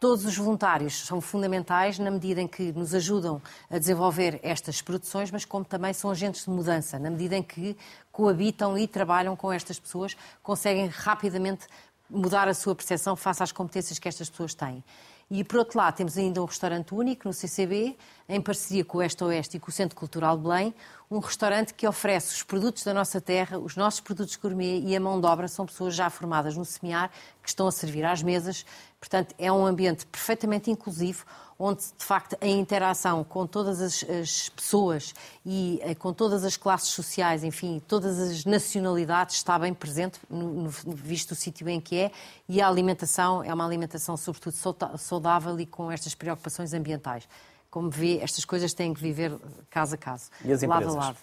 Todos 0.00 0.24
os 0.24 0.34
voluntários 0.38 1.04
são 1.04 1.20
fundamentais 1.20 1.98
na 1.98 2.10
medida 2.10 2.40
em 2.40 2.48
que 2.48 2.72
nos 2.72 2.94
ajudam 2.94 3.42
a 3.68 3.76
desenvolver 3.76 4.40
estas 4.42 4.80
produções, 4.80 5.30
mas 5.30 5.44
como 5.44 5.66
também 5.66 5.92
são 5.92 6.10
agentes 6.10 6.46
de 6.46 6.50
mudança, 6.50 6.98
na 6.98 7.10
medida 7.10 7.36
em 7.36 7.42
que 7.42 7.76
coabitam 8.10 8.78
e 8.78 8.88
trabalham 8.88 9.36
com 9.36 9.52
estas 9.52 9.78
pessoas, 9.78 10.16
conseguem 10.42 10.86
rapidamente 10.86 11.66
mudar 12.14 12.48
a 12.48 12.54
sua 12.54 12.74
percepção 12.74 13.16
face 13.16 13.42
às 13.42 13.52
competências 13.52 13.98
que 13.98 14.08
estas 14.08 14.30
pessoas 14.30 14.54
têm. 14.54 14.82
E, 15.30 15.42
por 15.42 15.58
outro 15.58 15.78
lado, 15.78 15.96
temos 15.96 16.18
ainda 16.18 16.42
um 16.42 16.44
restaurante 16.44 16.94
único 16.94 17.26
no 17.26 17.32
CCB, 17.32 17.96
em 18.28 18.40
parceria 18.40 18.84
com 18.84 18.98
o 18.98 19.00
Oeste 19.00 19.24
Oeste 19.24 19.56
e 19.56 19.60
com 19.60 19.70
o 19.70 19.72
Centro 19.72 19.96
Cultural 19.96 20.36
de 20.36 20.42
Belém, 20.42 20.74
um 21.10 21.18
restaurante 21.18 21.72
que 21.72 21.86
oferece 21.86 22.34
os 22.34 22.42
produtos 22.42 22.84
da 22.84 22.92
nossa 22.92 23.20
terra, 23.20 23.58
os 23.58 23.74
nossos 23.74 24.00
produtos 24.00 24.36
gourmet 24.36 24.80
e 24.80 24.94
a 24.94 25.00
mão 25.00 25.20
de 25.20 25.26
obra 25.26 25.48
são 25.48 25.64
pessoas 25.64 25.94
já 25.94 26.10
formadas 26.10 26.56
no 26.56 26.64
semear, 26.64 27.10
que 27.42 27.48
estão 27.48 27.66
a 27.66 27.72
servir 27.72 28.04
às 28.04 28.22
mesas. 28.22 28.66
Portanto, 29.00 29.34
é 29.38 29.50
um 29.50 29.64
ambiente 29.64 30.06
perfeitamente 30.06 30.70
inclusivo, 30.70 31.24
onde, 31.58 31.80
de 31.96 32.04
facto, 32.04 32.36
a 32.40 32.46
interação 32.46 33.22
com 33.24 33.46
todas 33.46 33.80
as, 33.80 34.04
as 34.08 34.48
pessoas 34.48 35.14
e 35.46 35.78
eh, 35.82 35.94
com 35.94 36.12
todas 36.12 36.44
as 36.44 36.56
classes 36.56 36.88
sociais, 36.88 37.44
enfim, 37.44 37.80
todas 37.86 38.18
as 38.18 38.44
nacionalidades 38.44 39.36
está 39.36 39.58
bem 39.58 39.72
presente, 39.72 40.18
no, 40.28 40.64
no- 40.64 40.70
visto 40.70 41.32
o 41.32 41.34
sítio 41.34 41.68
em 41.68 41.80
que 41.80 41.96
é, 41.96 42.10
e 42.48 42.60
a 42.60 42.68
alimentação 42.68 43.42
é 43.42 43.52
uma 43.54 43.64
alimentação, 43.64 44.16
sobretudo, 44.16 44.54
saudável 44.98 45.58
e 45.60 45.66
com 45.66 45.90
estas 45.90 46.14
preocupações 46.14 46.72
ambientais. 46.74 47.28
Como 47.70 47.90
vê, 47.90 48.18
estas 48.18 48.44
coisas 48.44 48.72
têm 48.72 48.94
que 48.94 49.00
viver 49.00 49.32
caso 49.70 49.94
a 49.94 49.98
caso, 49.98 50.30
as 50.54 50.60
lado 50.68 50.82
a 50.82 50.92
lado. 51.06 51.16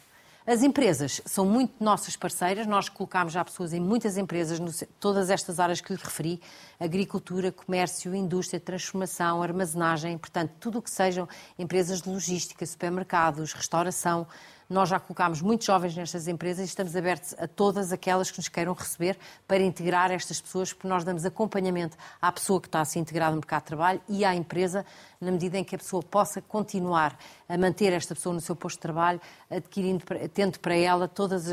As 0.46 0.64
empresas 0.64 1.22
são 1.24 1.46
muito 1.46 1.84
nossas 1.84 2.18
parceiras, 2.18 2.66
nós 2.66 2.90
colocámos 2.90 3.32
já 3.32 3.46
pessoas 3.46 3.74
em 3.74 3.80
muitas 3.80 4.18
empresas, 4.18 4.60
no 4.60 4.72
todas 5.00 5.30
estas 5.30 5.60
áreas 5.60 5.82
que 5.82 5.94
lhe 5.94 6.00
referi, 6.02 6.42
agricultura, 6.80 7.52
comércio, 7.52 8.16
indústria, 8.16 8.60
transformação, 8.60 9.44
armazenagem, 9.44 10.18
portanto, 10.18 10.52
tudo 10.60 10.80
o 10.80 10.82
que 10.82 10.90
sejam 10.90 11.30
empresas 11.60 12.02
de 12.02 12.10
logística, 12.10 12.66
supermercados, 12.66 13.54
restauração. 13.54 14.26
Nós 14.72 14.88
já 14.88 15.02
colocámos 15.02 15.42
muitos 15.42 15.68
jovens 15.68 15.94
nestas 15.98 16.30
empresas 16.30 16.62
e 16.62 16.66
estamos 16.66 16.96
abertos 16.96 17.36
a 17.38 17.46
todas 17.46 17.92
aquelas 17.92 18.32
que 18.32 18.38
nos 18.38 18.48
queiram 18.48 18.72
receber 18.72 19.18
para 19.46 19.62
integrar 19.62 20.12
estas 20.12 20.40
pessoas, 20.40 20.72
porque 20.72 20.88
nós 20.88 21.04
damos 21.04 21.26
acompanhamento 21.26 21.98
à 22.22 22.32
pessoa 22.32 22.62
que 22.62 22.70
está 22.70 22.80
a 22.80 22.86
se 22.86 22.98
integrar 22.98 23.32
no 23.32 23.36
mercado 23.36 23.64
de 23.64 23.68
trabalho 23.68 24.02
e 24.08 24.24
à 24.24 24.34
empresa, 24.34 24.86
na 25.20 25.30
medida 25.30 25.58
em 25.58 25.64
que 25.66 25.76
a 25.76 25.78
pessoa 25.78 26.02
possa 26.02 26.42
continuar 26.42 27.20
a 27.50 27.58
manter 27.58 27.92
esta 27.92 28.16
pessoa 28.16 28.34
no 28.34 28.40
seu 28.40 28.56
posto 28.56 28.78
de 28.78 28.84
trabalho, 28.84 29.20
adquirindo, 29.50 30.06
tendo 30.34 30.58
para 30.58 30.74
ela 30.74 31.06
todos 31.06 31.48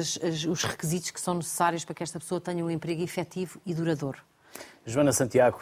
os 0.47 0.62
requisitos 0.62 1.11
que 1.11 1.21
são 1.21 1.35
necessários 1.35 1.85
para 1.85 1.97
que 1.97 2.05
esta 2.05 2.21
pessoa 2.21 2.41
tenha 2.41 2.64
um 2.64 2.71
emprego 2.71 3.03
efetivo 3.03 3.61
e 3.66 3.75
duradouro. 3.75 4.23
Joana 4.87 5.12
Santiago, 5.12 5.59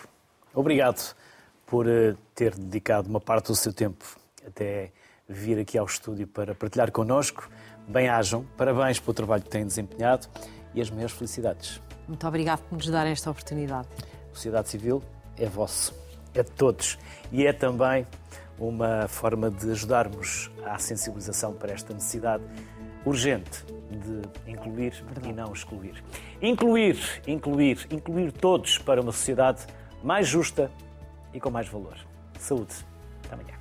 obrigado 0.52 1.16
por 1.64 1.88
eh, 1.88 2.16
ter 2.34 2.54
dedicado 2.54 3.08
uma 3.08 3.20
parte 3.20 3.46
do 3.46 3.56
seu 3.56 3.72
tempo 3.72 4.04
até 4.46 4.92
vir 5.28 5.58
aqui 5.58 5.76
ao 5.76 5.86
estúdio 5.86 6.26
para 6.26 6.54
partilhar 6.54 6.90
connosco. 6.92 7.48
Bem-ajam, 7.88 8.44
parabéns 8.56 8.98
pelo 8.98 9.14
trabalho 9.14 9.42
que 9.42 9.50
têm 9.50 9.66
desempenhado 9.66 10.28
e 10.74 10.80
as 10.80 10.90
maiores 10.90 11.14
felicidades. 11.14 11.80
Muito 12.06 12.26
obrigado 12.26 12.62
por 12.68 12.76
nos 12.76 12.88
darem 12.88 13.12
esta 13.12 13.30
oportunidade. 13.30 13.88
A 14.30 14.34
sociedade 14.34 14.68
civil 14.68 15.02
é 15.36 15.46
vosso, 15.46 15.94
é 16.34 16.42
de 16.42 16.50
todos 16.50 16.98
e 17.32 17.46
é 17.46 17.52
também 17.52 18.06
uma 18.58 19.06
forma 19.08 19.50
de 19.50 19.70
ajudarmos 19.70 20.50
à 20.64 20.78
sensibilização 20.78 21.52
para 21.52 21.72
esta 21.72 21.92
necessidade 21.92 22.42
urgente 23.04 23.64
de 23.90 24.50
incluir 24.50 24.92
e 25.22 25.32
não 25.32 25.52
excluir. 25.52 26.02
Incluir, 26.42 27.22
incluir, 27.26 27.86
incluir 27.90 28.32
todos 28.32 28.78
para 28.78 29.00
uma 29.00 29.12
sociedade 29.12 29.64
mais 30.02 30.26
justa 30.26 30.70
e 31.32 31.40
com 31.40 31.50
mais 31.50 31.68
valor. 31.68 31.96
Saúde. 32.38 32.74
Até 33.24 33.34
amanhã. 33.34 33.55